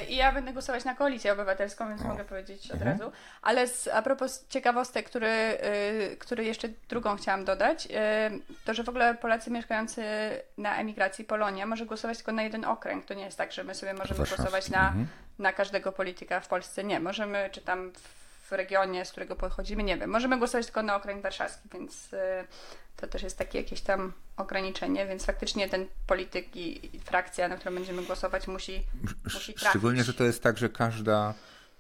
i 0.10 0.16
ja 0.16 0.34
będę 0.34 0.54
głosować 0.54 0.86
na 0.86 0.96
koalicję 0.96 1.34
obywatelską, 1.34 1.90
więc 1.90 2.02
mogę 2.02 2.26
powiedzieć 2.34 2.72
od 2.72 2.82
Mhm. 2.82 2.92
razu. 2.92 3.12
Ale 3.42 3.68
z, 3.68 3.88
a 3.88 4.02
propos 4.02 4.46
ciekawostek, 4.50 5.06
który, 5.10 5.58
yy, 6.10 6.18
który 6.18 6.44
jeszcze 6.46 6.70
drugą 6.90 7.16
chciałam 7.16 7.46
dodać, 7.46 7.86
yy, 7.86 7.94
to 8.66 8.74
że 8.74 8.84
w 8.84 8.90
ogóle 8.90 9.16
Polacy 9.16 9.52
mieszkający 9.52 10.04
na 10.58 10.78
emigracji 10.78 11.26
Polonia 11.26 11.66
może 11.66 11.86
głosować 11.86 12.18
tylko 12.18 12.32
na 12.32 12.44
jeden 12.44 12.66
okręg. 12.66 13.06
To 13.06 13.14
nie 13.14 13.26
jest 13.26 13.38
tak, 13.38 13.52
że 13.52 13.64
my 13.64 13.76
sobie 13.76 13.94
możemy 13.94 14.18
Warszawski, 14.18 14.44
głosować 14.44 14.70
na, 14.70 14.88
mhm. 14.88 15.08
na 15.40 15.54
każdego 15.54 15.92
polityka 15.92 16.40
w 16.40 16.48
Polsce. 16.48 16.84
Nie, 16.84 17.00
możemy, 17.00 17.50
czy 17.52 17.62
tam 17.62 17.92
w 18.50 18.52
regionie, 18.52 19.06
z 19.06 19.12
którego 19.12 19.36
pochodzimy, 19.36 19.84
nie 19.84 19.98
wiem, 19.98 20.10
możemy 20.10 20.38
głosować 20.38 20.66
tylko 20.66 20.84
na 20.84 20.96
okręg 20.96 21.22
warszawski, 21.24 21.70
więc 21.74 22.12
yy, 22.12 22.20
to 22.98 23.08
też 23.08 23.24
jest 23.24 23.38
takie 23.38 23.58
jakieś 23.58 23.82
tam 23.82 24.14
ograniczenie, 24.38 25.08
więc 25.08 25.26
faktycznie 25.26 25.70
ten 25.70 25.86
polityk 26.08 26.56
i, 26.56 26.96
i 26.96 27.00
frakcja, 27.00 27.48
na 27.48 27.58
którą 27.58 27.76
będziemy 27.76 28.04
głosować, 28.04 28.48
musi, 28.48 28.84
musi 29.24 29.54
trafić. 29.54 29.70
Szczególnie, 29.70 30.04
że 30.04 30.14
to 30.14 30.24
jest 30.24 30.44
tak, 30.44 30.58
że 30.58 30.70
każda, 30.70 31.34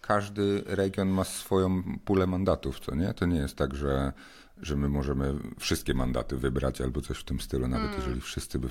każdy 0.07 0.63
region 0.65 1.07
ma 1.07 1.23
swoją 1.23 1.83
pulę 2.05 2.27
mandatów, 2.27 2.79
co 2.79 2.95
nie? 2.95 3.13
To 3.13 3.25
nie 3.25 3.37
jest 3.39 3.55
tak, 3.55 3.75
że, 3.75 4.13
że 4.61 4.75
my 4.75 4.89
możemy 4.89 5.33
wszystkie 5.59 5.93
mandaty 5.93 6.37
wybrać 6.37 6.81
albo 6.81 7.01
coś 7.01 7.17
w 7.17 7.23
tym 7.23 7.39
stylu, 7.39 7.67
nawet 7.67 7.87
Mm. 7.87 7.99
jeżeli 7.99 8.21
wszyscy 8.21 8.59
by 8.59 8.67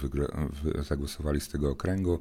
zagłosowali 0.82 1.40
z 1.40 1.48
tego 1.48 1.70
okręgu, 1.70 2.20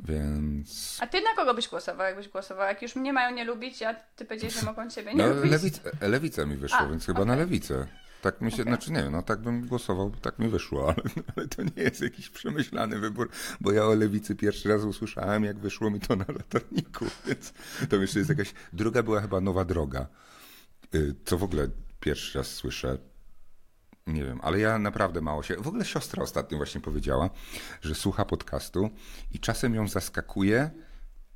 więc... 0.00 0.98
A 1.00 1.06
ty 1.06 1.20
na 1.20 1.34
kogo 1.36 1.54
byś 1.54 1.68
głosował, 1.68 2.06
jakbyś 2.06 2.28
głosował? 2.28 2.66
Jak 2.68 2.82
już 2.82 2.96
mnie 2.96 3.12
mają 3.12 3.34
nie 3.34 3.44
lubić, 3.44 3.82
a 3.82 3.94
ty 3.94 4.24
powiedziałeś, 4.24 4.54
że 4.54 4.66
mogą 4.66 4.90
ciebie 4.90 5.14
nie 5.14 5.26
No, 5.26 5.34
lubić. 5.34 5.50
lewica, 5.52 5.80
lewica 6.00 6.46
mi 6.46 6.56
wyszło, 6.56 6.78
A, 6.78 6.86
więc 6.88 7.06
chyba 7.06 7.24
na 7.24 7.36
lewicę. 7.36 7.86
Tak 8.22 8.40
mi 8.40 8.52
się, 8.52 8.62
znaczy 8.62 8.92
nie 8.92 9.10
no 9.10 9.22
tak 9.22 9.40
bym 9.40 9.66
głosował, 9.66 10.10
bo 10.10 10.16
tak 10.16 10.38
mi 10.38 10.48
wyszło, 10.48 10.88
ale, 10.92 11.02
ale 11.36 11.48
to 11.48 11.62
nie 11.62 11.82
jest 11.82 12.00
jakiś 12.00 12.30
przemyślany 12.30 12.98
wybór, 12.98 13.30
bo 13.60 13.72
ja 13.72 13.84
o 13.84 13.94
lewicy 13.94 14.36
pierwszy 14.36 14.68
raz 14.68 14.84
usłyszałem, 14.84 15.44
jak 15.44 15.58
wyszło 15.58 15.90
mi 15.90 16.00
to 16.00 16.16
na 16.16 16.24
latarniku, 16.28 17.04
więc 17.26 17.52
to 17.88 17.96
jeszcze 17.96 18.18
jest 18.18 18.30
jakaś, 18.30 18.54
druga 18.72 19.02
była 19.02 19.20
chyba 19.20 19.40
Nowa 19.40 19.64
Droga, 19.64 20.06
y, 20.94 21.14
co 21.24 21.38
w 21.38 21.42
ogóle 21.42 21.68
pierwszy 22.00 22.38
raz 22.38 22.46
słyszę, 22.46 22.98
nie 24.06 24.24
wiem, 24.24 24.40
ale 24.42 24.58
ja 24.58 24.78
naprawdę 24.78 25.20
mało 25.20 25.42
się. 25.42 25.56
W 25.56 25.68
ogóle 25.68 25.84
siostra 25.84 26.22
ostatnio 26.22 26.56
właśnie 26.56 26.80
powiedziała, 26.80 27.30
że 27.82 27.94
słucha 27.94 28.24
podcastu 28.24 28.90
i 29.32 29.40
czasem 29.40 29.74
ją 29.74 29.88
zaskakuje, 29.88 30.70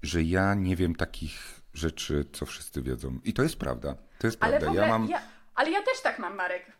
że 0.03 0.23
ja 0.23 0.55
nie 0.55 0.77
wiem 0.77 0.95
takich 0.95 1.61
rzeczy, 1.75 2.25
co 2.33 2.47
wszyscy 2.47 2.83
wiedzą. 2.83 3.21
I 3.25 3.33
to 3.33 3.43
jest 3.43 3.57
prawda. 3.57 3.95
To 4.19 4.27
jest 4.27 4.37
Ale 4.41 4.59
prawda. 4.59 4.81
ja 4.81 4.87
ja 4.87 4.99
mam. 4.99 5.09
ale 5.55 5.71
ja 5.71 5.83
też 5.83 6.03
tak 6.03 6.19
mam, 6.19 6.35
Marek. 6.35 6.74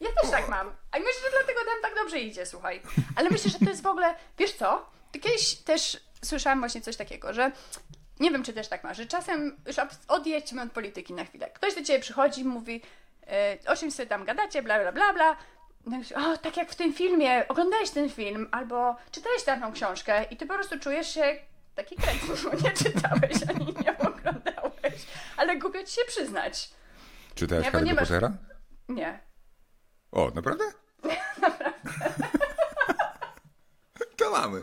Ja 0.00 0.08
też 0.22 0.30
tak 0.30 0.48
mam. 0.48 0.66
A 0.92 0.98
myślę, 0.98 1.22
że 1.24 1.30
dlatego 1.30 1.60
nam 1.64 1.82
tak 1.82 1.94
dobrze 1.94 2.18
idzie, 2.18 2.46
słuchaj. 2.46 2.82
Ale 3.16 3.30
myślę, 3.30 3.50
że 3.50 3.58
to 3.58 3.70
jest 3.70 3.82
w 3.82 3.86
ogóle, 3.86 4.14
wiesz 4.38 4.52
co? 4.52 4.90
Kiedyś 5.12 5.54
też 5.54 6.00
słyszałam 6.24 6.58
właśnie 6.58 6.80
coś 6.80 6.96
takiego, 6.96 7.32
że 7.32 7.52
nie 8.20 8.30
wiem, 8.30 8.42
czy 8.42 8.52
też 8.52 8.68
tak 8.68 8.84
masz, 8.84 8.96
że 8.96 9.06
czasem 9.06 9.56
już 9.66 9.76
odjedźmy 10.08 10.62
od 10.62 10.72
polityki 10.72 11.12
na 11.12 11.24
chwilę. 11.24 11.50
Ktoś 11.50 11.74
do 11.74 11.82
ciebie 11.82 12.00
przychodzi 12.00 12.40
i 12.40 12.44
mówi, 12.44 12.82
e, 13.26 13.58
o 13.66 13.76
czymś 13.76 13.94
sobie 13.94 14.08
tam 14.08 14.24
gadacie, 14.24 14.62
bla, 14.62 14.78
bla, 14.78 14.92
bla, 14.92 15.12
bla. 15.12 15.36
No 15.86 16.00
o, 16.16 16.36
tak 16.36 16.56
jak 16.56 16.70
w 16.70 16.74
tym 16.74 16.94
filmie, 16.94 17.48
oglądałeś 17.48 17.90
ten 17.90 18.10
film, 18.10 18.48
albo 18.52 18.96
czytałeś 19.10 19.42
tamtą 19.42 19.72
książkę 19.72 20.24
i 20.30 20.36
ty 20.36 20.46
po 20.46 20.54
prostu 20.54 20.78
czujesz 20.78 21.14
się 21.14 21.38
taki 21.74 21.96
bo 22.44 22.50
nie 22.64 22.70
czytałeś 22.70 23.36
ani 23.48 23.74
nie 23.84 23.98
oglądałeś. 23.98 25.02
Ale 25.36 25.56
głupio 25.56 25.84
ci 25.84 25.94
się 25.94 26.02
przyznać. 26.06 26.70
Czytałeś 27.36 27.64
Nie, 27.66 27.72
Harry'ego 27.72 27.94
masz- 27.94 28.08
Pottera? 28.08 28.32
Nie. 28.88 29.20
O, 30.12 30.30
naprawdę? 30.34 30.64
to 34.16 34.30
mamy. 34.30 34.62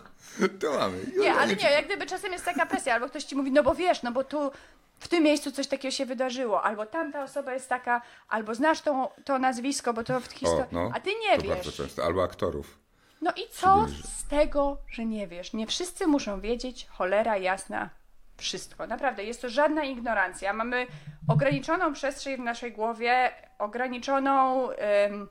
To 0.59 0.73
mamy. 0.79 0.97
Nie, 1.17 1.33
ale 1.33 1.55
nie, 1.55 1.71
jak 1.71 1.85
gdyby 1.85 2.05
czasem 2.05 2.31
jest 2.31 2.45
taka 2.45 2.65
presja, 2.65 2.93
albo 2.93 3.07
ktoś 3.09 3.23
ci 3.23 3.35
mówi, 3.35 3.51
no 3.51 3.63
bo 3.63 3.75
wiesz, 3.75 4.03
no 4.03 4.11
bo 4.11 4.23
tu 4.23 4.51
w 4.99 5.07
tym 5.07 5.23
miejscu 5.23 5.51
coś 5.51 5.67
takiego 5.67 5.91
się 5.91 6.05
wydarzyło, 6.05 6.63
albo 6.63 6.85
tamta 6.85 7.23
osoba 7.23 7.53
jest 7.53 7.69
taka, 7.69 8.01
albo 8.29 8.55
znasz 8.55 8.81
to, 8.81 9.15
to 9.25 9.39
nazwisko, 9.39 9.93
bo 9.93 10.03
to 10.03 10.19
w 10.19 10.25
historii, 10.31 10.65
no, 10.71 10.91
a 10.93 10.99
ty 10.99 11.09
nie 11.21 11.37
to 11.41 11.47
bardzo 11.47 11.63
wiesz. 11.63 11.75
często. 11.75 12.03
Albo 12.03 12.23
aktorów. 12.23 12.79
No 13.21 13.31
i 13.31 13.49
co 13.51 13.85
z 14.03 14.27
tego, 14.27 14.77
że 14.91 15.05
nie 15.05 15.27
wiesz? 15.27 15.53
Nie 15.53 15.67
wszyscy 15.67 16.07
muszą 16.07 16.41
wiedzieć, 16.41 16.87
cholera 16.89 17.37
jasna, 17.37 17.89
wszystko. 18.43 18.87
Naprawdę, 18.87 19.23
jest 19.23 19.41
to 19.41 19.49
żadna 19.49 19.83
ignorancja. 19.83 20.53
Mamy 20.53 20.87
ograniczoną 21.27 21.93
przestrzeń 21.93 22.37
w 22.37 22.39
naszej 22.39 22.71
głowie, 22.71 23.31
ograniczoną 23.59 24.69
em, 24.71 25.29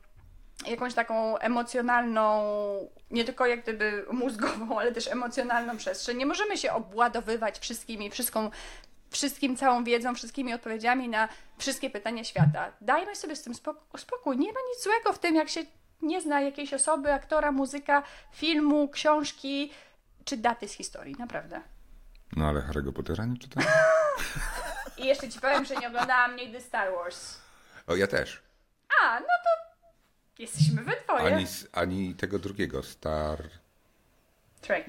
jakąś 0.66 0.94
taką 0.94 1.38
emocjonalną, 1.38 2.42
nie 3.10 3.24
tylko 3.24 3.46
jak 3.46 3.62
gdyby 3.62 4.06
mózgową, 4.12 4.78
ale 4.78 4.92
też 4.92 5.08
emocjonalną 5.08 5.76
przestrzeń. 5.76 6.16
Nie 6.16 6.26
możemy 6.26 6.58
się 6.58 6.72
obładowywać 6.72 7.58
wszystkimi, 7.58 8.10
wszystką, 8.10 8.50
wszystkim 9.10 9.56
całą 9.56 9.84
wiedzą, 9.84 10.14
wszystkimi 10.14 10.54
odpowiedziami 10.54 11.08
na 11.08 11.28
wszystkie 11.58 11.90
pytania 11.90 12.24
świata. 12.24 12.72
Dajmy 12.80 13.16
sobie 13.16 13.36
z 13.36 13.42
tym 13.42 13.52
spok- 13.52 13.98
spokój. 13.98 14.38
Nie 14.38 14.52
ma 14.52 14.60
nic 14.74 14.82
złego 14.84 15.12
w 15.12 15.18
tym, 15.18 15.34
jak 15.34 15.48
się 15.48 15.60
nie 16.02 16.20
zna 16.20 16.40
jakiejś 16.40 16.74
osoby, 16.74 17.12
aktora, 17.12 17.52
muzyka, 17.52 18.02
filmu, 18.32 18.88
książki 18.88 19.72
czy 20.24 20.36
daty 20.36 20.68
z 20.68 20.72
historii. 20.72 21.16
Naprawdę. 21.18 21.60
No 22.36 22.48
ale 22.48 22.60
Harry'ego 22.60 22.92
Pottera 22.92 23.24
nie 23.26 23.38
czytałem. 23.38 23.68
I 24.98 25.06
jeszcze 25.06 25.28
ci 25.28 25.40
powiem, 25.40 25.64
że 25.64 25.76
nie 25.76 25.88
oglądałam 25.88 26.36
nigdy 26.36 26.60
Star 26.60 26.92
Wars. 26.92 27.38
O, 27.86 27.96
ja 27.96 28.06
też. 28.06 28.42
A, 29.02 29.20
no 29.20 29.26
to 29.26 29.82
jesteśmy 30.38 30.82
we 30.82 30.92
dwoje. 31.04 31.34
Ani, 31.34 31.46
ani 31.72 32.14
tego 32.14 32.38
drugiego. 32.38 32.82
Star 32.82 33.38
Trek. 34.60 34.88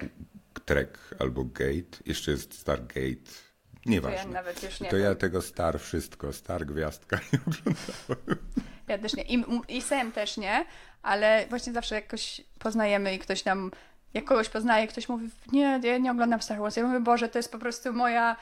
Trek 0.65 0.97
albo 1.19 1.43
Gate. 1.43 1.97
Jeszcze 2.05 2.31
jest 2.31 2.59
Stargate. 2.59 3.15
To 3.23 3.89
ja 3.89 3.91
Nieważne. 3.91 4.31
nawet 4.31 4.63
już 4.63 4.79
nie 4.79 4.89
To 4.89 4.95
wiem. 4.95 5.05
ja 5.05 5.15
tego 5.15 5.41
Star 5.41 5.79
wszystko, 5.79 6.33
Star 6.33 6.65
Gwiazdka 6.65 7.19
nie 7.33 7.39
oglądałem. 7.47 8.47
Ja 8.87 8.97
też 8.97 9.13
nie. 9.13 9.23
I, 9.23 9.45
I 9.67 9.81
Sam 9.81 10.11
też 10.11 10.37
nie, 10.37 10.65
ale 11.01 11.45
właśnie 11.49 11.73
zawsze 11.73 11.95
jakoś 11.95 12.41
poznajemy 12.59 13.15
i 13.15 13.19
ktoś 13.19 13.45
nam, 13.45 13.71
jak 14.13 14.25
kogoś 14.25 14.49
poznaje, 14.49 14.87
ktoś 14.87 15.09
mówi, 15.09 15.29
nie, 15.51 15.79
ja 15.83 15.97
nie 15.97 16.11
oglądam 16.11 16.41
Star 16.41 16.59
Wars. 16.59 16.75
Ja 16.75 16.83
mówię, 16.87 16.99
Boże, 16.99 17.29
to 17.29 17.39
jest 17.39 17.51
po 17.51 17.59
prostu 17.59 17.93
moja, 17.93 18.35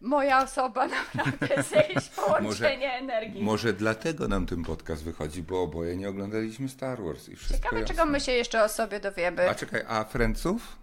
moja 0.00 0.42
osoba, 0.42 0.86
naprawdę, 1.14 1.46
jest 1.56 1.72
jakieś 1.72 2.08
połączenie 2.08 2.92
energii. 2.92 3.42
Może 3.44 3.72
dlatego 3.72 4.28
nam 4.28 4.46
ten 4.46 4.64
podcast 4.64 5.04
wychodzi, 5.04 5.42
bo 5.42 5.62
oboje 5.62 5.96
nie 5.96 6.08
oglądaliśmy 6.08 6.68
Star 6.68 7.02
Wars 7.02 7.28
i 7.28 7.36
wszystko 7.36 7.56
Ciekawe, 7.56 7.80
jasne. 7.80 7.94
czego 7.94 8.06
my 8.10 8.20
się 8.20 8.32
jeszcze 8.32 8.64
o 8.64 8.68
sobie 8.68 9.00
dowiemy. 9.00 9.50
A 9.50 9.54
czekaj, 9.54 9.84
a 9.88 10.04
Friendsów? 10.04 10.76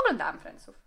Oglądałam 0.00 0.38
Friendsów. 0.38 0.78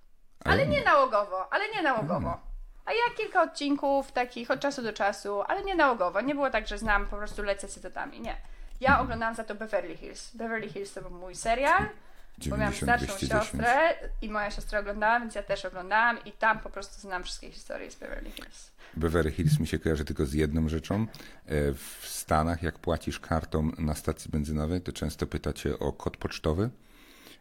Ale 0.44 0.68
nie 0.68 0.84
nałogowo, 0.84 1.54
ale 1.54 1.70
nie 1.70 1.82
nałogowo. 1.82 2.40
A 2.86 2.92
ja 2.92 3.16
kilka 3.18 3.42
odcinków 3.44 4.12
takich 4.12 4.52
od 4.52 4.60
czasu 4.60 4.82
do 4.82 4.94
czasu, 4.94 5.42
ale 5.42 5.64
nie 5.64 5.76
nałogowo. 5.76 6.22
Nie 6.22 6.36
było 6.36 6.50
tak, 6.50 6.68
że 6.68 6.78
znam, 6.78 7.08
po 7.08 7.18
prostu 7.18 7.44
lecę 7.44 7.68
cytatami. 7.68 8.22
Nie. 8.22 8.38
Ja 8.80 9.00
oglądałam 9.00 9.36
za 9.36 9.44
to 9.44 9.56
Beverly 9.56 9.98
Hills. 9.98 10.36
Beverly 10.36 10.70
Hills 10.70 10.94
to 10.94 11.02
był 11.02 11.12
mój 11.12 11.36
serial, 11.36 11.90
bo 12.50 12.58
miałam 12.58 12.74
90, 12.74 12.84
starszą 12.84 13.06
210. 13.18 13.32
siostrę 13.44 13.94
i 14.22 14.30
moja 14.30 14.52
siostra 14.52 14.80
oglądała, 14.80 15.20
więc 15.20 15.36
ja 15.36 15.44
też 15.44 15.66
oglądałam 15.66 16.24
i 16.26 16.32
tam 16.32 16.60
po 16.60 16.70
prostu 16.70 17.02
znam 17.02 17.24
wszystkie 17.24 17.52
historie 17.52 17.92
z 17.92 17.96
Beverly 17.96 18.32
Hills. 18.32 18.72
Beverly 18.94 19.32
Hills 19.32 19.60
mi 19.60 19.68
się 19.68 19.80
kojarzy 19.80 20.06
tylko 20.06 20.26
z 20.26 20.34
jedną 20.34 20.70
rzeczą. 20.70 21.08
E, 21.46 21.74
W 21.74 22.00
Stanach, 22.08 22.64
jak 22.64 22.80
płacisz 22.80 23.20
kartą 23.20 23.72
na 23.78 23.96
stacji 23.96 24.32
benzynowej, 24.32 24.82
to 24.82 24.92
często 24.92 25.28
pytacie 25.28 25.80
o 25.80 25.92
kod 25.94 26.18
pocztowy. 26.18 26.70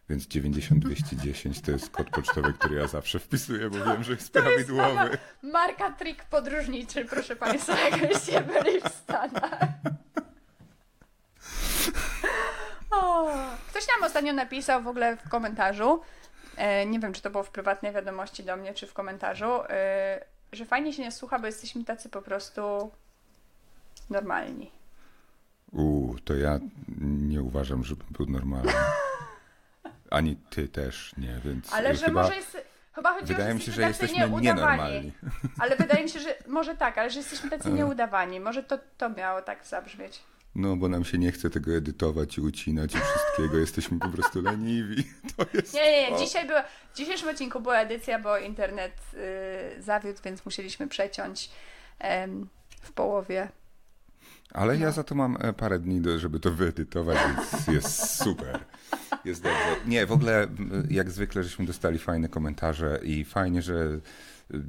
Więc 0.09 0.27
90210 0.27 1.61
to 1.61 1.71
jest 1.71 1.91
kod 1.91 2.11
pocztowy, 2.11 2.53
który 2.53 2.75
ja 2.77 2.87
zawsze 2.89 3.19
wpisuję, 3.19 3.71
bo 3.71 3.85
wiem, 3.85 4.05
że 4.05 4.13
jest 4.13 4.33
prawidłowy. 4.33 5.19
Marka 5.43 5.91
trik 5.93 6.25
podróżniczy, 6.25 7.05
proszę 7.05 7.37
Państwa, 7.37 7.79
jakbyście 7.81 8.41
byli 8.41 8.81
w 8.81 8.89
Stanach. 8.89 9.61
Ktoś 13.69 13.89
nam 13.89 14.07
ostatnio 14.07 14.33
napisał 14.33 14.83
w 14.83 14.87
ogóle 14.87 15.17
w 15.17 15.29
komentarzu, 15.29 16.01
e, 16.57 16.87
nie 16.87 17.01
wiem 17.01 17.13
czy 17.13 17.23
to 17.23 17.31
było 17.31 17.43
w 17.45 17.51
prywatnej 17.51 17.93
wiadomości 17.93 18.45
do 18.45 18.57
mnie, 18.57 18.75
czy 18.75 18.87
w 18.87 18.95
komentarzu, 18.95 19.63
e, 19.69 20.25
że 20.53 20.65
fajnie 20.65 20.93
się 20.93 21.03
nie 21.03 21.13
słucha, 21.13 21.39
bo 21.39 21.47
jesteśmy 21.47 21.85
tacy 21.85 22.09
po 22.09 22.23
prostu 22.23 22.91
normalni. 24.11 24.71
Uuu, 25.73 26.19
to 26.25 26.35
ja 26.35 26.59
nie 27.01 27.43
uważam, 27.43 27.85
żebym 27.85 28.07
był 28.11 28.27
normalny. 28.27 28.73
Ani 30.11 30.37
ty 30.37 30.69
też 30.69 31.15
nie, 31.19 31.41
więc 31.45 31.73
Ale 31.73 31.97
że 31.97 32.07
chyba 32.07 32.23
może 32.23 32.35
jest... 32.35 32.71
Chyba 32.93 33.15
chodzi 33.15 33.27
wydaje 33.27 33.53
o, 33.53 33.55
mi 33.55 33.61
się, 33.61 33.73
że 33.73 33.83
jesteśmy 33.83 34.19
nieudawani. 34.19 34.47
nienormalni. 34.47 35.13
Ale 35.59 35.77
wydaje 35.77 36.05
mi 36.05 36.11
się, 36.11 36.21
że 36.21 36.35
może 36.49 36.77
tak, 36.77 36.99
ale 36.99 37.11
że 37.11 37.19
jesteśmy 37.19 37.51
tacy 37.51 37.73
nieudawani. 37.79 38.41
Może 38.41 38.63
to, 38.63 38.79
to 38.99 39.11
miało 39.11 39.43
tak 39.43 39.67
zabrzmieć. 39.67 40.23
No, 40.55 40.77
bo 40.77 40.89
nam 40.89 41.05
się 41.05 41.19
nie 41.19 41.33
chce 41.33 41.51
tego 41.51 41.73
edytować 41.77 42.39
i 42.39 42.41
ucinać 42.41 42.95
i 42.95 42.99
wszystkiego. 42.99 43.59
Jesteśmy 43.59 43.99
po 43.99 44.09
prostu 44.09 44.43
leniwi. 44.43 45.05
To 45.37 45.47
jest 45.55 45.75
Nie, 45.75 45.93
nie, 45.93 46.11
nie. 46.11 46.19
Dzisiaj 46.19 46.47
była, 46.47 46.63
w 46.95 46.97
dzisiejszym 46.97 47.29
odcinku 47.29 47.61
była 47.61 47.79
edycja, 47.81 48.19
bo 48.19 48.39
internet 48.39 48.93
y, 49.79 49.83
zawiódł, 49.83 50.21
więc 50.25 50.45
musieliśmy 50.45 50.89
przeciąć 50.89 51.51
w 52.83 52.93
połowie. 52.93 53.49
Ale 54.53 54.75
No. 54.75 54.81
ja 54.85 54.91
za 54.91 55.05
to 55.05 55.15
mam 55.15 55.37
e, 55.41 55.53
parę 55.53 55.79
dni, 55.79 56.01
do, 56.01 56.19
żeby 56.19 56.41
to 56.41 56.51
wyedytować, 56.51 57.19
więc 57.27 57.67
jest 57.67 58.23
super. 58.25 58.65
Jest 59.25 59.43
dobrze. 59.43 59.77
Nie, 59.87 60.07
w 60.07 60.13
ogóle 60.13 60.47
jak 60.91 61.11
zwykle 61.11 61.43
żeśmy 61.43 61.67
dostali 61.67 61.99
fajne 61.99 62.29
komentarze 62.29 63.01
i 63.03 63.25
fajnie, 63.25 63.63
że 63.63 64.01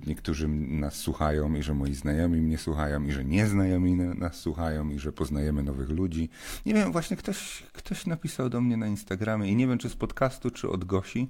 niektórzy 0.07 0.47
nas 0.47 0.95
słuchają 0.95 1.53
i 1.55 1.63
że 1.63 1.73
moi 1.73 1.93
znajomi 1.93 2.41
mnie 2.41 2.57
słuchają 2.57 3.03
i 3.03 3.11
że 3.11 3.25
nieznajomi 3.25 3.93
na- 3.93 4.13
nas 4.13 4.35
słuchają 4.35 4.89
i 4.89 4.99
że 4.99 5.11
poznajemy 5.13 5.63
nowych 5.63 5.89
ludzi. 5.89 6.29
Nie 6.65 6.73
wiem, 6.73 6.91
właśnie 6.91 7.17
ktoś, 7.17 7.63
ktoś 7.73 8.05
napisał 8.05 8.49
do 8.49 8.61
mnie 8.61 8.77
na 8.77 8.87
Instagramie 8.87 9.51
i 9.51 9.55
nie 9.55 9.67
wiem, 9.67 9.77
czy 9.77 9.89
z 9.89 9.95
podcastu, 9.95 10.51
czy 10.51 10.69
od 10.69 10.85
Gosi, 10.85 11.29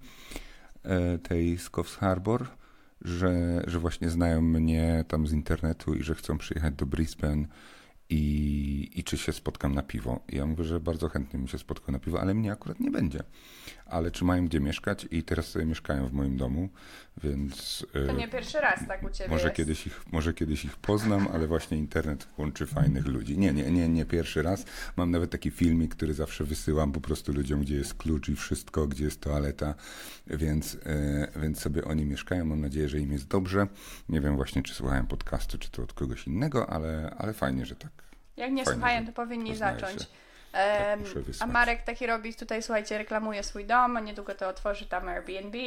e, 0.84 1.18
tej 1.18 1.58
z 1.58 1.70
Coffs 1.70 1.96
Harbor, 1.96 2.48
że, 3.02 3.64
że 3.68 3.80
właśnie 3.80 4.10
znają 4.10 4.42
mnie 4.42 5.06
tam 5.08 5.28
z 5.28 5.34
internetu 5.34 5.94
i 5.94 6.04
że 6.04 6.16
chcą 6.16 6.38
przyjechać 6.38 6.74
do 6.76 6.86
Brisbane 6.86 7.46
i, 8.10 8.90
i 8.96 9.04
czy 9.04 9.18
się 9.18 9.32
spotkam 9.34 9.76
na 9.76 9.84
piwo. 9.84 10.20
I 10.30 10.36
ja 10.36 10.46
mówię, 10.46 10.64
że 10.64 10.80
bardzo 10.80 11.10
chętnie 11.10 11.40
bym 11.40 11.48
się 11.48 11.58
spotkał 11.58 11.92
na 11.94 12.00
piwo, 12.00 12.22
ale 12.22 12.34
mnie 12.34 12.52
akurat 12.52 12.80
nie 12.80 12.92
będzie. 12.92 13.24
Ale 13.92 14.12
czy 14.12 14.26
mają 14.26 14.46
gdzie 14.46 14.60
mieszkać 14.60 15.08
i 15.12 15.24
teraz 15.24 15.46
sobie 15.48 15.66
mieszkają 15.66 16.08
w 16.08 16.14
moim 16.14 16.38
domu, 16.38 16.70
więc 17.24 17.86
e, 17.96 18.06
To 18.08 18.14
nie 18.14 18.28
pierwszy 18.28 18.60
raz 18.60 18.88
tak 18.88 19.04
u 19.04 19.10
Ciebie 19.10 19.30
może 19.30 19.44
jest. 19.44 19.56
kiedyś, 19.58 19.88
ich, 19.88 20.12
może 20.12 20.34
kiedyś 20.34 20.66
ich 20.66 20.76
poznam, 20.76 21.28
ale 21.34 21.48
właśnie 21.48 21.78
internet 21.78 22.28
łączy 22.38 22.66
fajnych 22.66 23.06
ludzi. 23.08 23.38
Nie, 23.38 23.54
nie, 23.54 23.72
nie, 23.72 23.90
nie 23.90 24.06
pierwszy 24.06 24.42
raz. 24.42 24.66
Mam 24.98 25.12
nawet 25.12 25.32
taki 25.32 25.52
filmik, 25.52 25.96
który 25.96 26.14
zawsze 26.14 26.44
wysyłam 26.44 26.92
po 26.92 27.02
prostu 27.02 27.34
ludziom, 27.34 27.62
gdzie 27.62 27.76
jest 27.76 27.94
klucz 27.94 28.30
i 28.30 28.36
wszystko, 28.36 28.88
gdzie 28.88 29.04
jest 29.06 29.22
toaleta, 29.22 29.76
więc, 30.28 30.78
e, 30.86 31.28
więc 31.42 31.60
sobie 31.60 31.86
oni 31.86 32.06
mieszkają. 32.06 32.46
Mam 32.46 32.62
nadzieję, 32.62 32.90
że 32.90 33.00
im 33.00 33.12
jest 33.12 33.28
dobrze. 33.28 33.68
Nie 34.10 34.22
wiem 34.22 34.36
właśnie, 34.36 34.64
czy 34.64 34.74
słuchają 34.74 35.08
podcastu, 35.08 35.58
czy 35.58 35.72
to 35.72 35.84
od 35.84 35.94
kogoś 35.94 36.28
innego, 36.28 36.70
ale, 36.70 37.16
ale 37.18 37.34
fajnie, 37.34 37.66
że 37.66 37.76
tak. 37.76 37.92
Jak 38.38 38.52
nie 38.52 38.66
Fajnie, 38.66 38.80
słuchają, 38.80 39.06
to 39.06 39.12
powinni 39.12 39.56
zacząć. 39.56 40.02
się. 40.02 40.08
Muszę 41.00 41.20
a. 41.40 41.48
Marek 41.48 41.84
taki 41.84 42.08
robi 42.08 42.36
tutaj, 42.36 42.64
słuchajcie, 42.64 42.98
reklamuje 42.98 43.44
swój 43.44 43.66
dom, 43.66 43.98
a 43.98 44.00
niedługo 44.00 44.36
to 44.36 44.48
otworzy 44.50 44.86
tam 44.86 45.08
Airbnb 45.10 45.58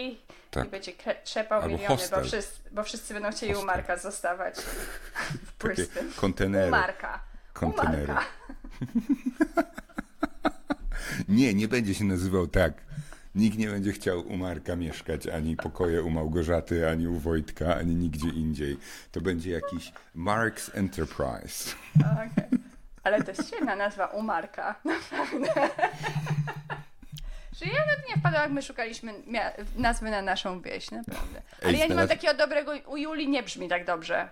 Tak. 0.50 0.66
i 0.66 0.70
będzie 0.70 0.92
trzepał 1.24 1.62
Albo 1.62 1.76
miliony, 1.76 2.02
bo 2.10 2.22
wszyscy, 2.22 2.60
bo 2.70 2.82
wszyscy 2.82 3.14
będą 3.14 3.30
chcieli 3.30 3.52
u 3.52 3.54
Hostel. 3.54 3.76
Marka 3.76 3.96
zostawać 3.96 4.54
w 5.46 5.58
Brisbane. 5.58 6.08
U 6.08 6.20
kontenery. 6.20 6.70
Marka. 6.70 7.20
U 7.50 7.58
Kontenery. 7.58 8.06
Marka. 8.06 8.24
Nie, 11.28 11.54
nie 11.54 11.68
będzie 11.68 11.94
się 11.94 12.04
nazywał 12.04 12.46
tak. 12.46 12.74
Nikt 13.34 13.58
nie 13.58 13.68
będzie 13.68 13.92
chciał 13.92 14.20
u 14.20 14.36
Marka 14.36 14.76
mieszkać, 14.76 15.26
ani 15.26 15.56
pokoje 15.56 16.02
u 16.02 16.10
Małgorzaty, 16.10 16.88
ani 16.88 17.08
u 17.08 17.18
Wojtka, 17.18 17.76
ani 17.76 17.94
nigdzie 17.94 18.28
indziej. 18.28 18.78
To 19.12 19.20
będzie 19.20 19.50
jakiś 19.50 19.92
Mark's 20.16 20.70
Enterprise. 20.74 21.74
Okej. 22.12 22.73
Ale 23.04 23.22
to 23.22 23.30
jest 23.30 23.48
świetna 23.48 23.76
nazwa 23.76 24.06
u 24.06 24.22
Marka. 24.22 24.74
Naprawdę. 24.84 25.70
Że 27.52 27.66
ja 27.66 27.86
nawet 27.86 28.08
nie 28.08 28.16
wpadłam, 28.16 28.42
jak 28.42 28.52
my 28.52 28.62
szukaliśmy 28.62 29.12
nazwy 29.76 30.10
na 30.10 30.22
naszą 30.22 30.60
wieś, 30.60 30.90
naprawdę. 30.90 31.42
Ale 31.62 31.72
Ej, 31.72 31.78
ja 31.78 31.86
nie 31.86 31.94
mam 31.94 32.08
takiego 32.08 32.34
dobrego, 32.34 32.72
u 32.86 32.96
Julii 32.96 33.28
nie 33.28 33.42
brzmi 33.42 33.68
tak 33.68 33.86
dobrze. 33.86 34.28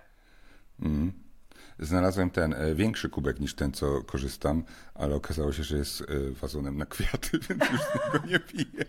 Znalazłem 1.79 2.29
ten 2.29 2.53
e, 2.53 2.75
większy 2.75 3.09
kubek 3.09 3.39
niż 3.39 3.55
ten, 3.55 3.71
co 3.71 4.03
korzystam, 4.03 4.63
ale 4.95 5.15
okazało 5.15 5.53
się, 5.53 5.63
że 5.63 5.77
jest 5.77 6.01
e, 6.01 6.05
wazonem 6.31 6.77
na 6.77 6.85
kwiaty, 6.85 7.39
więc 7.49 7.69
już 7.71 7.81
z 7.81 7.95
niego 7.95 8.27
nie 8.27 8.39
piję. 8.39 8.85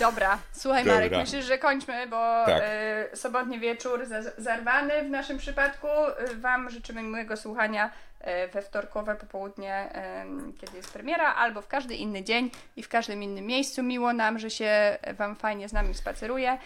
Dobra, 0.00 0.38
słuchaj 0.52 0.84
Dobra. 0.84 0.94
Marek, 0.94 1.12
myślę, 1.12 1.42
że 1.42 1.58
kończmy, 1.58 2.06
bo 2.06 2.16
Tak. 2.46 2.62
y, 3.12 3.16
sobotni 3.16 3.60
wieczór 3.60 4.06
za, 4.06 4.22
zarwany 4.38 5.04
w 5.04 5.10
naszym 5.10 5.38
przypadku. 5.38 5.86
Y, 6.30 6.36
Wam 6.36 6.70
życzymy 6.70 7.02
miłego 7.02 7.36
słuchania 7.36 7.90
y, 8.20 8.48
we 8.48 8.62
wtorkowe 8.62 9.14
popołudnie, 9.14 9.88
kiedy 10.60 10.76
jest 10.76 10.92
premiera, 10.92 11.34
albo 11.34 11.62
w 11.62 11.68
każdy 11.68 11.94
inny 11.94 12.24
dzień 12.24 12.50
i 12.76 12.82
w 12.82 12.88
każdym 12.88 13.22
innym 13.22 13.46
miejscu. 13.46 13.82
Miło 13.82 14.12
nam, 14.12 14.38
że 14.38 14.50
się 14.50 14.98
Wam 15.16 15.36
fajnie 15.36 15.68
z 15.68 15.72
nami 15.72 15.94
spaceruje. 15.94 16.58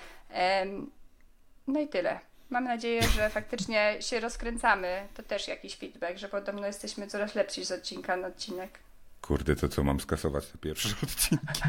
No 1.67 1.81
i 1.81 1.89
tyle. 1.89 2.21
Mam 2.51 2.65
nadzieję, 2.65 3.03
że 3.03 3.31
faktycznie 3.31 3.97
się 4.01 4.21
rozkręcamy. 4.21 5.07
To 5.15 5.23
też 5.23 5.49
jakiś 5.49 5.77
feedback, 5.77 6.19
że 6.19 6.29
podobno 6.29 6.67
jesteśmy 6.67 7.07
coraz 7.07 7.35
lepsi 7.35 7.65
z 7.65 7.73
odcinka 7.73 8.17
na 8.17 8.29
odcinek. 8.29 8.79
Kurde, 9.23 9.57
to 9.57 9.69
co, 9.69 9.85
mam 9.85 10.01
skasować 10.01 10.47
te 10.47 10.59
pierwsze 10.59 10.89
odcinki? 11.03 11.61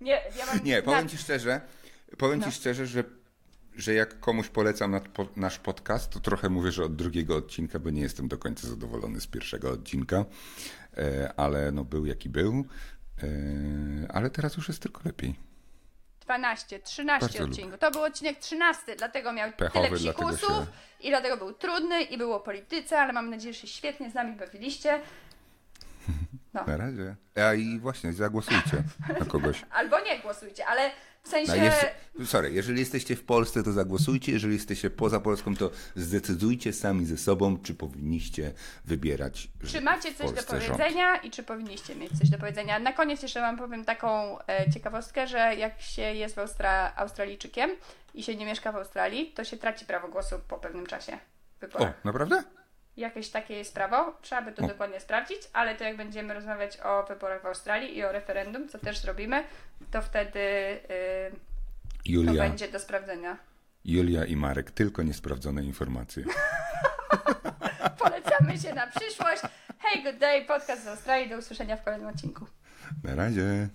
Nie, 0.00 0.22
ja 0.38 0.46
mam 0.46 0.64
Nie, 0.64 0.82
powiem 0.82 1.08
ci 1.08 1.18
szczerze, 1.18 1.60
powiem 2.18 2.38
No. 2.40 2.46
ci 2.46 2.52
szczerze, 2.52 2.86
że, 2.86 3.04
że 3.76 3.94
jak 3.94 4.20
komuś 4.20 4.48
polecam 4.48 4.90
na, 4.90 5.00
po, 5.00 5.26
nasz 5.36 5.58
podcast, 5.58 6.10
to 6.10 6.20
trochę 6.20 6.48
mówię, 6.48 6.72
że 6.72 6.84
od 6.84 6.96
drugiego 6.96 7.36
odcinka, 7.36 7.78
bo 7.78 7.90
nie 7.90 8.02
jestem 8.02 8.28
do 8.28 8.38
końca 8.38 8.68
zadowolony 8.68 9.20
z 9.20 9.26
pierwszego 9.26 9.70
odcinka, 9.70 10.24
e, 10.96 11.32
ale 11.36 11.72
no 11.72 11.84
był 11.84 12.06
jaki 12.06 12.28
był, 12.28 12.64
e, 13.22 13.26
ale 14.12 14.30
teraz 14.30 14.56
już 14.56 14.68
jest 14.68 14.82
tylko 14.82 15.00
lepiej. 15.04 15.34
12, 16.20 16.78
13 16.78 17.26
Bardzo 17.26 17.44
odcinków. 17.44 17.78
To 17.80 17.90
był 17.90 18.02
odcinek 18.02 18.38
13, 18.38 18.96
dlatego 18.96 19.32
miał 19.32 19.52
Pechowy, 19.52 19.88
tyle 19.88 20.00
dlatego 20.00 20.28
psikusów 20.28 20.64
się- 20.64 20.66
i 21.00 21.08
dlatego 21.08 21.36
był 21.36 21.52
trudny 21.52 22.02
i 22.02 22.18
było 22.18 22.36
o 22.36 22.40
polityce, 22.40 23.00
ale 23.00 23.12
mam 23.12 23.30
nadzieję, 23.30 23.54
że 23.54 23.60
się 23.60 23.66
świetnie 23.66 24.10
z 24.10 24.14
nami 24.14 24.36
bawiliście. 24.36 25.00
No. 26.54 26.64
Na 26.66 26.76
razie. 26.76 27.16
A 27.48 27.54
i 27.54 27.78
właśnie, 27.78 28.12
zagłosujcie 28.12 28.82
na 29.20 29.26
kogoś. 29.26 29.62
Albo 29.70 30.00
nie 30.00 30.18
głosujcie, 30.18 30.66
ale 30.66 30.90
w 31.22 31.28
sensie... 31.28 31.52
No 31.56 31.64
jest, 31.64 31.86
sorry, 32.24 32.50
jeżeli 32.52 32.80
jesteście 32.80 33.16
w 33.16 33.24
Polsce, 33.24 33.62
to 33.62 33.72
zagłosujcie. 33.72 34.32
Jeżeli 34.32 34.54
jesteście 34.54 34.90
poza 34.90 35.20
Polską, 35.20 35.56
to 35.56 35.70
zdecydujcie 35.96 36.72
sami 36.72 37.06
ze 37.06 37.16
sobą, 37.16 37.58
czy 37.62 37.74
powinniście 37.74 38.52
wybierać. 38.84 39.48
Czy 39.66 39.80
macie 39.80 40.14
coś 40.14 40.26
do 40.26 40.32
Polsce 40.32 40.60
rząd. 40.60 40.78
powiedzenia 40.78 41.16
i 41.16 41.30
czy 41.30 41.42
powinniście 41.42 41.96
mieć 41.96 42.18
coś 42.18 42.30
do 42.30 42.38
powiedzenia? 42.38 42.78
Na 42.78 42.92
koniec 42.92 43.22
jeszcze 43.22 43.40
Wam 43.40 43.56
powiem 43.56 43.84
taką 43.84 44.38
e, 44.46 44.70
ciekawostkę, 44.72 45.26
że 45.26 45.38
jak 45.38 45.80
się 45.80 46.02
jest 46.02 46.36
Austra- 46.36 46.92
Australijczykiem 46.96 47.70
i 48.14 48.22
się 48.22 48.36
nie 48.36 48.46
mieszka 48.46 48.72
w 48.72 48.76
Australii, 48.76 49.32
to 49.32 49.44
się 49.44 49.56
traci 49.56 49.84
prawo 49.86 50.08
głosu 50.08 50.36
po 50.48 50.58
pewnym 50.58 50.86
czasie 50.86 51.12
w 51.60 51.64
O, 51.64 51.66
wyborach. 51.66 52.04
naprawdę? 52.04 52.42
Jakieś 52.96 53.28
takie 53.28 53.54
jest 53.54 53.74
prawo, 53.74 54.18
trzeba 54.22 54.42
by 54.42 54.52
to 54.52 54.64
O. 54.64 54.68
dokładnie 54.68 55.00
sprawdzić, 55.00 55.38
ale 55.52 55.74
to 55.74 55.84
jak 55.84 55.96
będziemy 55.96 56.34
rozmawiać 56.34 56.80
o 56.80 57.02
wyborach 57.08 57.42
w 57.42 57.46
Australii 57.46 57.96
i 57.96 58.04
o 58.04 58.12
referendum, 58.12 58.68
co 58.68 58.78
też 58.78 58.98
zrobimy, 58.98 59.44
to 59.90 60.02
wtedy 60.02 60.40
yy, 60.40 61.30
to 61.30 61.38
Julia, 62.04 62.42
będzie 62.42 62.68
do 62.68 62.78
sprawdzenia. 62.78 63.36
Julia 63.84 64.24
i 64.24 64.36
Marek, 64.36 64.70
tylko 64.70 65.02
niesprawdzone 65.02 65.62
informacje. 65.64 66.24
Polecamy 67.98 68.58
się 68.58 68.74
na 68.74 68.86
przyszłość. 68.86 69.42
Hey, 69.78 70.02
good 70.02 70.18
day, 70.18 70.44
podcast 70.44 70.84
z 70.84 70.86
Australii. 70.86 71.30
Do 71.30 71.38
usłyszenia 71.38 71.76
w 71.76 71.84
kolejnym 71.84 72.08
odcinku. 72.08 72.46
Na 73.04 73.14
razie. 73.14 73.68